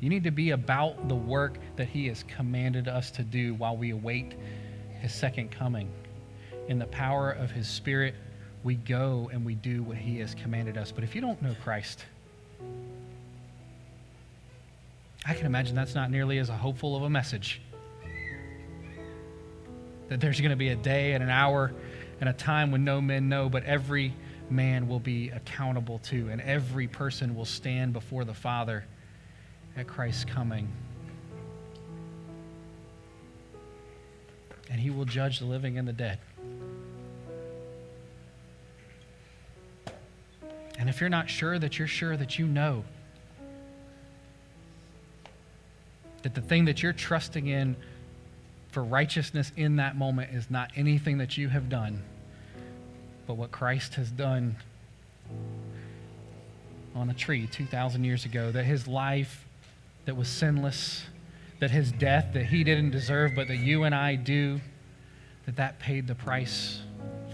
You 0.00 0.08
need 0.08 0.24
to 0.24 0.30
be 0.30 0.50
about 0.50 1.08
the 1.08 1.14
work 1.14 1.58
that 1.76 1.88
He 1.88 2.06
has 2.08 2.22
commanded 2.24 2.88
us 2.88 3.10
to 3.12 3.22
do 3.22 3.54
while 3.54 3.76
we 3.76 3.90
await 3.90 4.34
His 5.00 5.12
second 5.12 5.50
coming 5.50 5.90
in 6.68 6.78
the 6.78 6.86
power 6.86 7.30
of 7.30 7.50
His 7.50 7.68
Spirit 7.68 8.14
we 8.64 8.74
go 8.74 9.30
and 9.32 9.44
we 9.44 9.54
do 9.54 9.82
what 9.82 9.96
he 9.96 10.18
has 10.18 10.34
commanded 10.34 10.76
us. 10.76 10.92
But 10.92 11.04
if 11.04 11.14
you 11.14 11.20
don't 11.20 11.40
know 11.40 11.54
Christ, 11.62 12.04
I 15.26 15.34
can 15.34 15.46
imagine 15.46 15.74
that's 15.74 15.94
not 15.94 16.10
nearly 16.10 16.38
as 16.38 16.48
hopeful 16.48 16.96
of 16.96 17.02
a 17.02 17.10
message. 17.10 17.60
That 20.08 20.20
there's 20.20 20.40
going 20.40 20.50
to 20.50 20.56
be 20.56 20.68
a 20.68 20.76
day 20.76 21.12
and 21.12 21.22
an 21.22 21.30
hour 21.30 21.72
and 22.20 22.28
a 22.28 22.32
time 22.32 22.70
when 22.70 22.84
no 22.84 23.00
men 23.00 23.28
know, 23.28 23.48
but 23.48 23.64
every 23.64 24.14
man 24.50 24.88
will 24.88 25.00
be 25.00 25.28
accountable 25.28 25.98
to, 25.98 26.28
and 26.28 26.40
every 26.40 26.88
person 26.88 27.34
will 27.34 27.44
stand 27.44 27.92
before 27.92 28.24
the 28.24 28.34
Father 28.34 28.84
at 29.78 29.86
Christ's 29.86 30.24
coming. 30.24 30.68
And 34.70 34.80
he 34.80 34.90
will 34.90 35.04
judge 35.04 35.38
the 35.38 35.46
living 35.46 35.78
and 35.78 35.86
the 35.86 35.92
dead. 35.92 36.18
And 40.78 40.88
if 40.88 41.00
you're 41.00 41.08
not 41.08 41.30
sure 41.30 41.58
that 41.58 41.78
you're 41.78 41.88
sure 41.88 42.16
that 42.16 42.38
you 42.38 42.46
know 42.46 42.84
that 46.22 46.34
the 46.34 46.40
thing 46.40 46.66
that 46.66 46.82
you're 46.82 46.92
trusting 46.92 47.46
in 47.46 47.76
for 48.70 48.84
righteousness 48.84 49.52
in 49.56 49.76
that 49.76 49.96
moment 49.96 50.32
is 50.34 50.50
not 50.50 50.70
anything 50.76 51.18
that 51.18 51.36
you 51.36 51.48
have 51.48 51.68
done, 51.68 52.02
but 53.26 53.34
what 53.34 53.50
Christ 53.50 53.94
has 53.94 54.10
done 54.10 54.56
on 56.94 57.10
a 57.10 57.14
tree 57.14 57.46
2,000 57.46 58.04
years 58.04 58.24
ago, 58.24 58.50
that 58.50 58.64
his 58.64 58.86
life 58.86 59.47
that 60.08 60.14
was 60.14 60.26
sinless, 60.26 61.04
that 61.60 61.70
his 61.70 61.92
death 61.92 62.30
that 62.32 62.46
he 62.46 62.64
didn't 62.64 62.92
deserve, 62.92 63.34
but 63.36 63.46
that 63.46 63.58
you 63.58 63.82
and 63.84 63.94
I 63.94 64.14
do, 64.14 64.58
that 65.44 65.56
that 65.56 65.78
paid 65.80 66.06
the 66.06 66.14
price 66.14 66.80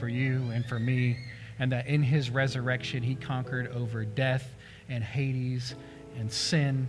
for 0.00 0.08
you 0.08 0.50
and 0.52 0.66
for 0.66 0.80
me 0.80 1.16
and 1.60 1.70
that 1.70 1.86
in 1.86 2.02
his 2.02 2.30
resurrection 2.30 3.00
he 3.00 3.14
conquered 3.14 3.68
over 3.68 4.04
death 4.04 4.50
and 4.88 5.04
Hades 5.04 5.76
and 6.18 6.32
sin 6.32 6.88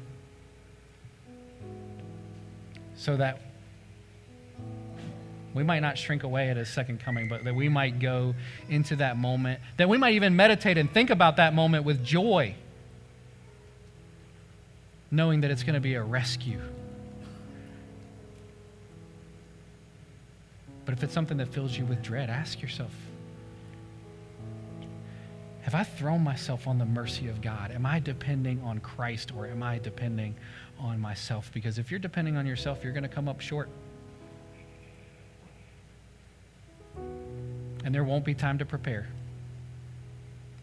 so 2.95 3.15
that 3.17 3.39
we 5.53 5.61
might 5.61 5.81
not 5.81 5.99
shrink 5.99 6.23
away 6.23 6.49
at 6.49 6.57
his 6.57 6.67
second 6.67 6.99
coming, 6.99 7.29
but 7.29 7.43
that 7.43 7.53
we 7.53 7.69
might 7.69 7.99
go 7.99 8.33
into 8.69 8.95
that 8.95 9.17
moment, 9.17 9.59
that 9.77 9.87
we 9.87 9.99
might 9.99 10.15
even 10.15 10.35
meditate 10.35 10.79
and 10.79 10.91
think 10.91 11.11
about 11.11 11.35
that 11.35 11.53
moment 11.53 11.85
with 11.85 12.03
joy, 12.03 12.55
knowing 15.15 15.41
that 15.41 15.51
it's 15.51 15.63
going 15.63 15.75
to 15.75 15.79
be 15.79 15.95
a 15.95 16.03
rescue. 16.03 16.59
But 20.83 20.93
if 20.93 21.03
it's 21.03 21.13
something 21.13 21.37
that 21.37 21.47
fills 21.47 21.75
you 21.77 21.85
with 21.85 22.03
dread, 22.03 22.29
ask 22.29 22.61
yourself 22.61 22.91
Have 25.61 25.73
I 25.73 25.83
thrown 25.83 26.21
myself 26.23 26.67
on 26.67 26.77
the 26.77 26.85
mercy 26.85 27.27
of 27.27 27.41
God? 27.41 27.71
Am 27.71 27.85
I 27.85 27.99
depending 27.99 28.61
on 28.63 28.79
Christ 28.79 29.31
or 29.35 29.47
am 29.47 29.63
I 29.63 29.79
depending 29.79 30.35
on 30.79 30.99
myself? 30.99 31.49
Because 31.53 31.79
if 31.79 31.89
you're 31.89 31.99
depending 31.99 32.37
on 32.37 32.45
yourself, 32.45 32.83
you're 32.83 32.93
going 32.93 33.03
to 33.03 33.09
come 33.09 33.27
up 33.27 33.41
short. 33.41 33.69
And 37.83 37.93
there 37.93 38.03
won't 38.03 38.25
be 38.25 38.35
time 38.35 38.59
to 38.59 38.65
prepare. 38.65 39.07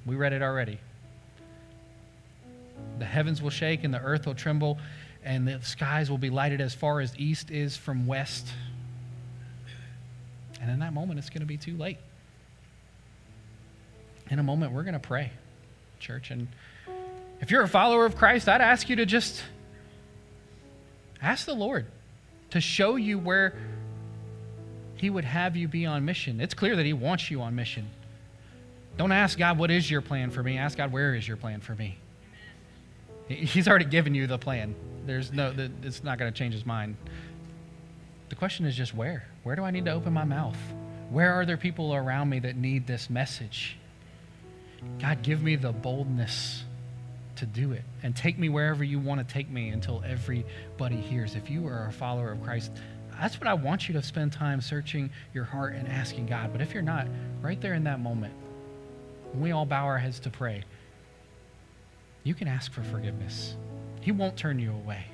We 0.07 0.17
read 0.17 0.33
it 0.33 0.43
already. 0.43 0.79
The 2.99 3.05
heavens 3.05 3.43
will 3.43 3.51
shake 3.51 3.85
and 3.85 3.93
the 3.93 4.01
earth 4.01 4.26
will 4.26 4.35
tremble, 4.35 4.78
and 5.24 5.47
the 5.47 5.61
skies 5.62 6.11
will 6.11 6.18
be 6.18 6.30
lighted 6.30 6.61
as 6.61 6.74
far 6.74 7.01
as 7.01 7.16
east 7.18 7.51
is 7.51 7.76
from 7.76 8.07
west. 8.07 8.47
And 10.61 10.70
in 10.70 10.78
that 10.80 10.93
moment, 10.93 11.18
it's 11.18 11.30
going 11.30 11.41
to 11.41 11.47
be 11.47 11.57
too 11.57 11.76
late. 11.76 11.99
In 14.30 14.39
a 14.39 14.43
moment, 14.43 14.72
we're 14.72 14.85
going 14.85 14.95
to 14.95 15.01
pray, 15.01 15.33
church. 15.99 16.30
And 16.30 16.49
if 17.41 17.51
you're 17.51 17.62
a 17.62 17.68
follower 17.68 18.07
of 18.07 18.16
Christ, 18.16 18.49
I'd 18.49 18.61
ask 18.61 18.89
you 18.89 18.97
to 18.97 19.07
just 19.07 19.43
ask 21.20 21.45
the 21.47 21.55
Lord 21.55 21.87
to 22.51 22.61
show 22.61 22.97
you 22.97 23.18
where 23.18 23.55
He 24.97 25.11
would 25.11 25.24
have 25.24 25.57
you 25.57 25.66
be 25.66 25.87
on 25.87 26.05
mission. 26.05 26.41
It's 26.41 26.55
clear 26.55 26.76
that 26.76 26.87
He 26.87 26.93
wants 26.93 27.30
you 27.30 27.43
on 27.43 27.57
mission. 27.57 27.89
Don't 28.97 29.12
ask 29.12 29.39
God, 29.39 29.59
what 29.59 29.70
is 29.70 29.91
your 29.91 30.01
plan 30.01 30.30
for 30.30 30.43
me? 30.43 30.59
Ask 30.59 30.78
God, 30.78 30.93
where 30.93 31.14
is 31.14 31.26
your 31.26 31.37
plan 31.37 31.61
for 31.61 31.74
me? 31.74 31.99
He's 33.29 33.68
already 33.68 33.85
given 33.85 34.14
you 34.14 34.27
the 34.27 34.39
plan. 34.39 34.75
There's 35.07 35.33
no, 35.33 35.53
it's 35.83 36.05
not 36.05 36.18
going 36.18 36.33
to 36.33 36.37
change 36.37 36.55
his 36.55 36.66
mind. 36.66 36.97
The 38.29 38.35
question 38.35 38.66
is 38.66 38.77
just 38.77 38.95
where? 38.95 39.27
Where 39.43 39.57
do 39.57 39.62
I 39.62 39.70
need 39.70 39.85
to 39.87 39.93
open 39.93 40.12
my 40.12 40.25
mouth? 40.25 40.57
Where 41.11 41.33
are 41.33 41.45
there 41.45 41.57
people 41.57 41.95
around 41.95 42.31
me 42.31 42.39
that 42.41 42.57
need 42.57 42.87
this 42.87 43.11
message? 43.11 43.77
God, 45.01 45.23
give 45.23 45.43
me 45.43 45.57
the 45.57 45.73
boldness 45.73 46.64
to 47.37 47.47
do 47.47 47.73
it 47.73 47.83
and 48.03 48.14
take 48.14 48.39
me 48.39 48.49
wherever 48.49 48.85
you 48.85 48.99
want 48.99 49.27
to 49.27 49.33
take 49.33 49.51
me 49.51 49.70
until 49.70 50.03
everybody 50.07 50.97
hears. 50.97 51.35
If 51.35 51.51
you 51.51 51.66
are 51.66 51.87
a 51.89 51.93
follower 51.93 52.33
of 52.33 52.43
Christ, 52.43 52.73
that's 53.20 53.39
what 53.39 53.47
I 53.47 53.55
want 53.55 53.89
you 53.89 53.95
to 53.95 54.03
spend 54.03 54.33
time 54.33 54.61
searching 54.61 55.11
your 55.35 55.45
heart 55.45 55.75
and 55.75 55.87
asking 55.89 56.27
God. 56.27 56.51
But 56.53 56.61
if 56.61 56.73
you're 56.73 56.83
not, 56.83 57.07
right 57.41 57.61
there 57.61 57.75
in 57.75 57.85
that 57.85 58.01
moment, 58.01 58.35
when 59.33 59.43
we 59.43 59.51
all 59.53 59.66
bow 59.66 59.85
our 59.85 59.99
heads 59.99 60.20
to 60.20 60.31
pray, 60.31 60.64
you 62.25 62.35
can 62.35 62.49
ask 62.49 62.73
for 62.73 62.83
forgiveness. 62.83 63.57
He 64.01 64.12
won't 64.12 64.37
turn 64.37 64.59
you 64.59 64.73
away. 64.73 65.07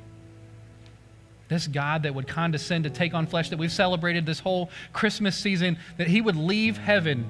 This 1.49 1.67
God 1.67 2.03
that 2.03 2.15
would 2.15 2.29
condescend 2.29 2.85
to 2.85 2.91
take 2.91 3.15
on 3.15 3.27
flesh, 3.27 3.49
that 3.51 3.59
we've 3.59 3.73
celebrated 3.73 4.27
this 4.27 4.41
whole 4.41 4.71
Christmas 4.93 5.37
season, 5.37 5.79
that 5.97 6.07
He 6.07 6.21
would 6.21 6.37
leave 6.37 6.77
heaven 6.77 7.27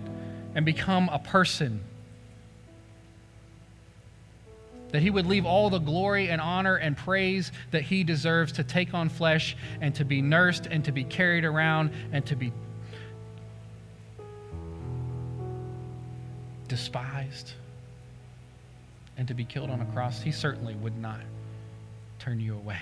and 0.55 0.67
become 0.67 1.09
a 1.11 1.21
person. 1.21 1.81
That 4.91 5.03
He 5.03 5.11
would 5.11 5.27
leave 5.27 5.47
all 5.47 5.71
the 5.71 5.79
glory 5.79 6.31
and 6.31 6.41
honor 6.41 6.75
and 6.75 6.97
praise 6.97 7.53
that 7.71 7.83
He 7.83 8.03
deserves 8.03 8.53
to 8.53 8.65
take 8.65 8.93
on 8.93 9.09
flesh 9.09 9.57
and 9.81 9.95
to 9.95 10.05
be 10.05 10.21
nursed 10.21 10.67
and 10.67 10.85
to 10.85 10.93
be 10.93 11.05
carried 11.05 11.45
around 11.45 11.93
and 12.11 12.27
to 12.27 12.35
be 12.35 12.53
despised 16.67 17.53
and 19.19 19.27
to 19.29 19.35
be 19.35 19.45
killed 19.45 19.69
on 19.69 19.81
a 19.81 19.87
cross, 19.87 20.23
he 20.23 20.33
certainly 20.33 20.75
would 20.77 20.97
not 20.97 21.21
turn 22.19 22.41
you 22.41 22.55
away. 22.55 22.81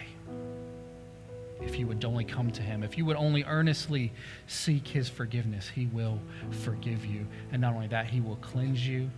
If 1.63 1.79
you 1.79 1.87
would 1.87 2.05
only 2.05 2.25
come 2.25 2.51
to 2.51 2.63
him, 2.63 2.83
if 2.83 2.99
you 2.99 3.07
would 3.07 3.17
only 3.17 3.43
earnestly 3.45 4.13
seek 4.47 4.87
his 4.87 5.09
forgiveness, 5.09 5.67
he 5.67 5.87
will 5.87 6.21
forgive 6.51 7.07
you. 7.07 7.27
And 7.51 7.63
not 7.63 7.75
only 7.75 7.89
that, 7.89 8.07
he 8.07 8.21
will 8.21 8.37
cleanse 8.37 8.87
you 8.87 9.11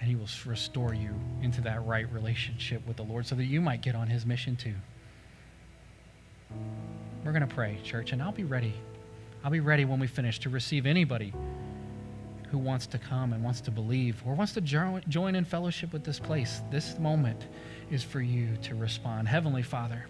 and 0.00 0.08
he 0.08 0.16
will 0.16 0.28
restore 0.44 0.94
you 0.94 1.10
into 1.42 1.60
that 1.62 1.84
right 1.86 2.12
relationship 2.12 2.86
with 2.86 2.96
the 2.96 3.02
Lord 3.02 3.26
so 3.26 3.34
that 3.36 3.44
you 3.44 3.60
might 3.60 3.80
get 3.80 3.94
on 3.94 4.08
his 4.08 4.26
mission 4.26 4.56
too. 4.56 4.74
We're 7.24 7.32
going 7.32 7.46
to 7.46 7.54
pray, 7.54 7.78
church, 7.84 8.12
and 8.12 8.22
I'll 8.22 8.32
be 8.32 8.44
ready. 8.44 8.74
I'll 9.44 9.50
be 9.50 9.60
ready 9.60 9.84
when 9.84 10.00
we 10.00 10.06
finish 10.06 10.38
to 10.40 10.50
receive 10.50 10.86
anybody 10.86 11.32
who 12.50 12.58
wants 12.58 12.86
to 12.86 12.98
come 12.98 13.32
and 13.32 13.44
wants 13.44 13.60
to 13.62 13.70
believe 13.70 14.22
or 14.26 14.34
wants 14.34 14.52
to 14.54 14.60
join 14.60 15.34
in 15.34 15.44
fellowship 15.44 15.92
with 15.92 16.04
this 16.04 16.18
place, 16.18 16.62
this 16.70 16.98
moment 16.98 17.46
is 17.90 18.02
for 18.02 18.20
you 18.20 18.56
to 18.62 18.74
respond. 18.74 19.28
Heavenly 19.28 19.62
Father, 19.62 20.06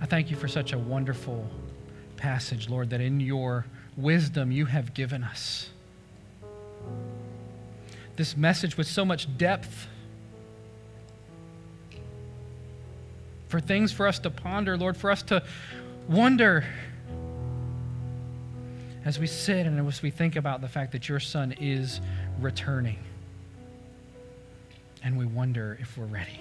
I 0.00 0.06
thank 0.06 0.30
you 0.30 0.36
for 0.36 0.48
such 0.48 0.72
a 0.72 0.78
wonderful 0.78 1.46
passage, 2.16 2.68
Lord, 2.68 2.90
that 2.90 3.00
in 3.00 3.20
your 3.20 3.66
wisdom 3.96 4.50
you 4.52 4.66
have 4.66 4.94
given 4.94 5.22
us. 5.22 5.70
This 8.16 8.36
message 8.36 8.76
with 8.76 8.86
so 8.86 9.04
much 9.04 9.36
depth. 9.36 9.86
For 13.48 13.60
things 13.60 13.92
for 13.92 14.06
us 14.06 14.18
to 14.20 14.30
ponder, 14.30 14.76
Lord, 14.76 14.96
for 14.96 15.10
us 15.10 15.22
to 15.24 15.42
wonder 16.08 16.64
as 19.08 19.18
we 19.18 19.26
sit 19.26 19.64
and 19.64 19.88
as 19.88 20.02
we 20.02 20.10
think 20.10 20.36
about 20.36 20.60
the 20.60 20.68
fact 20.68 20.92
that 20.92 21.08
your 21.08 21.18
son 21.18 21.54
is 21.58 22.02
returning. 22.40 22.98
And 25.02 25.16
we 25.16 25.24
wonder 25.24 25.78
if 25.80 25.96
we're 25.96 26.04
ready. 26.04 26.38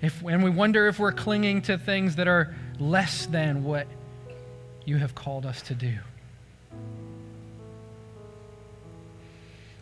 If, 0.00 0.22
and 0.22 0.44
we 0.44 0.50
wonder 0.50 0.86
if 0.86 1.00
we're 1.00 1.10
clinging 1.10 1.62
to 1.62 1.76
things 1.76 2.14
that 2.16 2.28
are 2.28 2.54
less 2.78 3.26
than 3.26 3.64
what 3.64 3.88
you 4.84 4.96
have 4.98 5.16
called 5.16 5.44
us 5.44 5.60
to 5.62 5.74
do. 5.74 5.98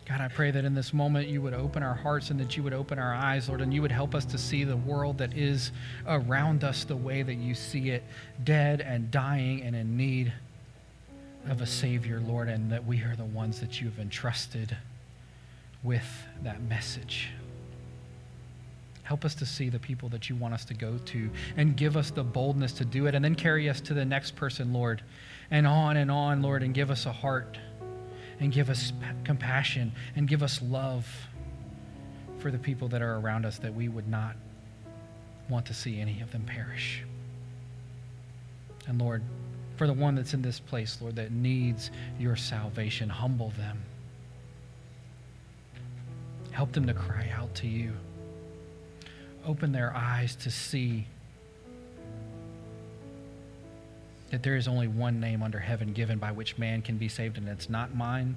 God, 0.07 0.21
I 0.21 0.27
pray 0.27 0.51
that 0.51 0.63
in 0.63 0.75
this 0.75 0.93
moment 0.93 1.27
you 1.27 1.41
would 1.41 1.55
open 1.55 1.81
our 1.81 1.95
hearts 1.95 2.29
and 2.29 2.39
that 2.39 2.55
you 2.55 2.61
would 2.61 2.73
open 2.73 2.99
our 2.99 3.13
eyes, 3.13 3.49
Lord, 3.49 3.61
and 3.61 3.73
you 3.73 3.81
would 3.81 3.91
help 3.91 4.13
us 4.13 4.23
to 4.25 4.37
see 4.37 4.63
the 4.63 4.77
world 4.77 5.17
that 5.17 5.35
is 5.35 5.71
around 6.05 6.63
us 6.63 6.83
the 6.83 6.95
way 6.95 7.23
that 7.23 7.33
you 7.33 7.55
see 7.55 7.89
it 7.89 8.03
dead 8.43 8.81
and 8.81 9.09
dying 9.09 9.63
and 9.63 9.75
in 9.75 9.97
need 9.97 10.31
of 11.49 11.61
a 11.61 11.65
Savior, 11.65 12.19
Lord, 12.19 12.49
and 12.49 12.71
that 12.71 12.85
we 12.85 13.01
are 13.01 13.15
the 13.15 13.25
ones 13.25 13.59
that 13.61 13.81
you 13.81 13.89
have 13.89 13.97
entrusted 13.97 14.77
with 15.81 16.27
that 16.43 16.61
message. 16.61 17.29
Help 19.03 19.25
us 19.25 19.33
to 19.35 19.45
see 19.45 19.69
the 19.69 19.79
people 19.79 20.09
that 20.09 20.29
you 20.29 20.35
want 20.35 20.53
us 20.53 20.65
to 20.65 20.75
go 20.75 20.99
to 21.05 21.29
and 21.57 21.75
give 21.75 21.97
us 21.97 22.11
the 22.11 22.23
boldness 22.23 22.73
to 22.73 22.85
do 22.85 23.07
it 23.07 23.15
and 23.15 23.25
then 23.25 23.35
carry 23.35 23.69
us 23.69 23.81
to 23.81 23.95
the 23.95 24.05
next 24.05 24.35
person, 24.35 24.71
Lord, 24.71 25.01
and 25.49 25.65
on 25.65 25.97
and 25.97 26.11
on, 26.11 26.43
Lord, 26.43 26.61
and 26.61 26.75
give 26.75 26.91
us 26.91 27.07
a 27.07 27.11
heart 27.11 27.57
and 28.39 28.51
give 28.51 28.69
us 28.69 28.91
compassion 29.23 29.91
and 30.15 30.27
give 30.27 30.43
us 30.43 30.61
love 30.61 31.07
for 32.39 32.51
the 32.51 32.57
people 32.59 32.87
that 32.89 33.01
are 33.01 33.17
around 33.17 33.45
us 33.45 33.57
that 33.59 33.73
we 33.73 33.87
would 33.87 34.07
not 34.07 34.35
want 35.49 35.65
to 35.65 35.73
see 35.73 35.99
any 35.99 36.21
of 36.21 36.31
them 36.31 36.43
perish. 36.43 37.03
And 38.87 38.99
Lord, 38.99 39.23
for 39.77 39.87
the 39.87 39.93
one 39.93 40.15
that's 40.15 40.33
in 40.33 40.41
this 40.41 40.59
place, 40.59 40.99
Lord, 41.01 41.15
that 41.15 41.31
needs 41.31 41.91
your 42.19 42.35
salvation, 42.35 43.09
humble 43.09 43.51
them. 43.57 43.81
Help 46.51 46.71
them 46.71 46.87
to 46.87 46.93
cry 46.93 47.31
out 47.35 47.53
to 47.55 47.67
you. 47.67 47.93
Open 49.45 49.71
their 49.71 49.93
eyes 49.95 50.35
to 50.37 50.51
see 50.51 51.07
that 54.31 54.43
there 54.43 54.55
is 54.55 54.67
only 54.67 54.87
one 54.87 55.19
name 55.19 55.43
under 55.43 55.59
heaven 55.59 55.93
given 55.93 56.17
by 56.17 56.31
which 56.31 56.57
man 56.57 56.81
can 56.81 56.97
be 56.97 57.07
saved, 57.07 57.37
and 57.37 57.47
it's 57.47 57.69
not 57.69 57.95
mine, 57.95 58.35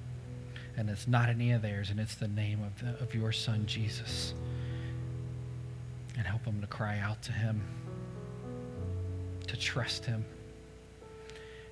and 0.77 0.89
it's 0.89 1.07
not 1.07 1.29
any 1.29 1.51
of 1.51 1.61
theirs, 1.61 1.89
and 1.89 1.99
it's 1.99 2.15
the 2.15 2.27
name 2.27 2.59
of, 2.63 2.79
the, 2.79 3.03
of 3.03 3.13
your 3.15 3.31
Son, 3.31 3.65
Jesus. 3.65 4.33
And 6.17 6.25
help 6.25 6.43
them 6.43 6.61
to 6.61 6.67
cry 6.67 6.99
out 6.99 7.21
to 7.23 7.31
him, 7.31 7.61
to 9.47 9.57
trust 9.57 10.05
him, 10.05 10.23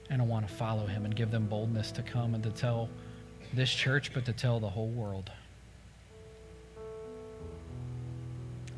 and 0.10 0.22
I 0.22 0.26
want 0.26 0.48
to 0.48 0.54
follow 0.54 0.86
him 0.86 1.06
and 1.06 1.16
give 1.16 1.32
them 1.32 1.48
boldness 1.48 1.92
to 1.92 2.02
come 2.02 2.34
and 2.34 2.44
to 2.44 2.50
tell 2.50 2.90
this 3.54 3.70
church, 3.70 4.14
but 4.14 4.26
to 4.26 4.34
tell 4.34 4.60
the 4.60 4.70
whole 4.70 4.90
world. 4.90 5.32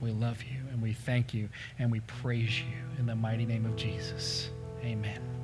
We 0.01 0.11
love 0.11 0.41
you 0.43 0.59
and 0.71 0.81
we 0.81 0.93
thank 0.93 1.33
you 1.33 1.49
and 1.77 1.91
we 1.91 1.99
praise 2.01 2.59
you 2.59 2.77
in 2.97 3.05
the 3.05 3.15
mighty 3.15 3.45
name 3.45 3.65
of 3.65 3.75
Jesus. 3.75 4.49
Amen. 4.83 5.38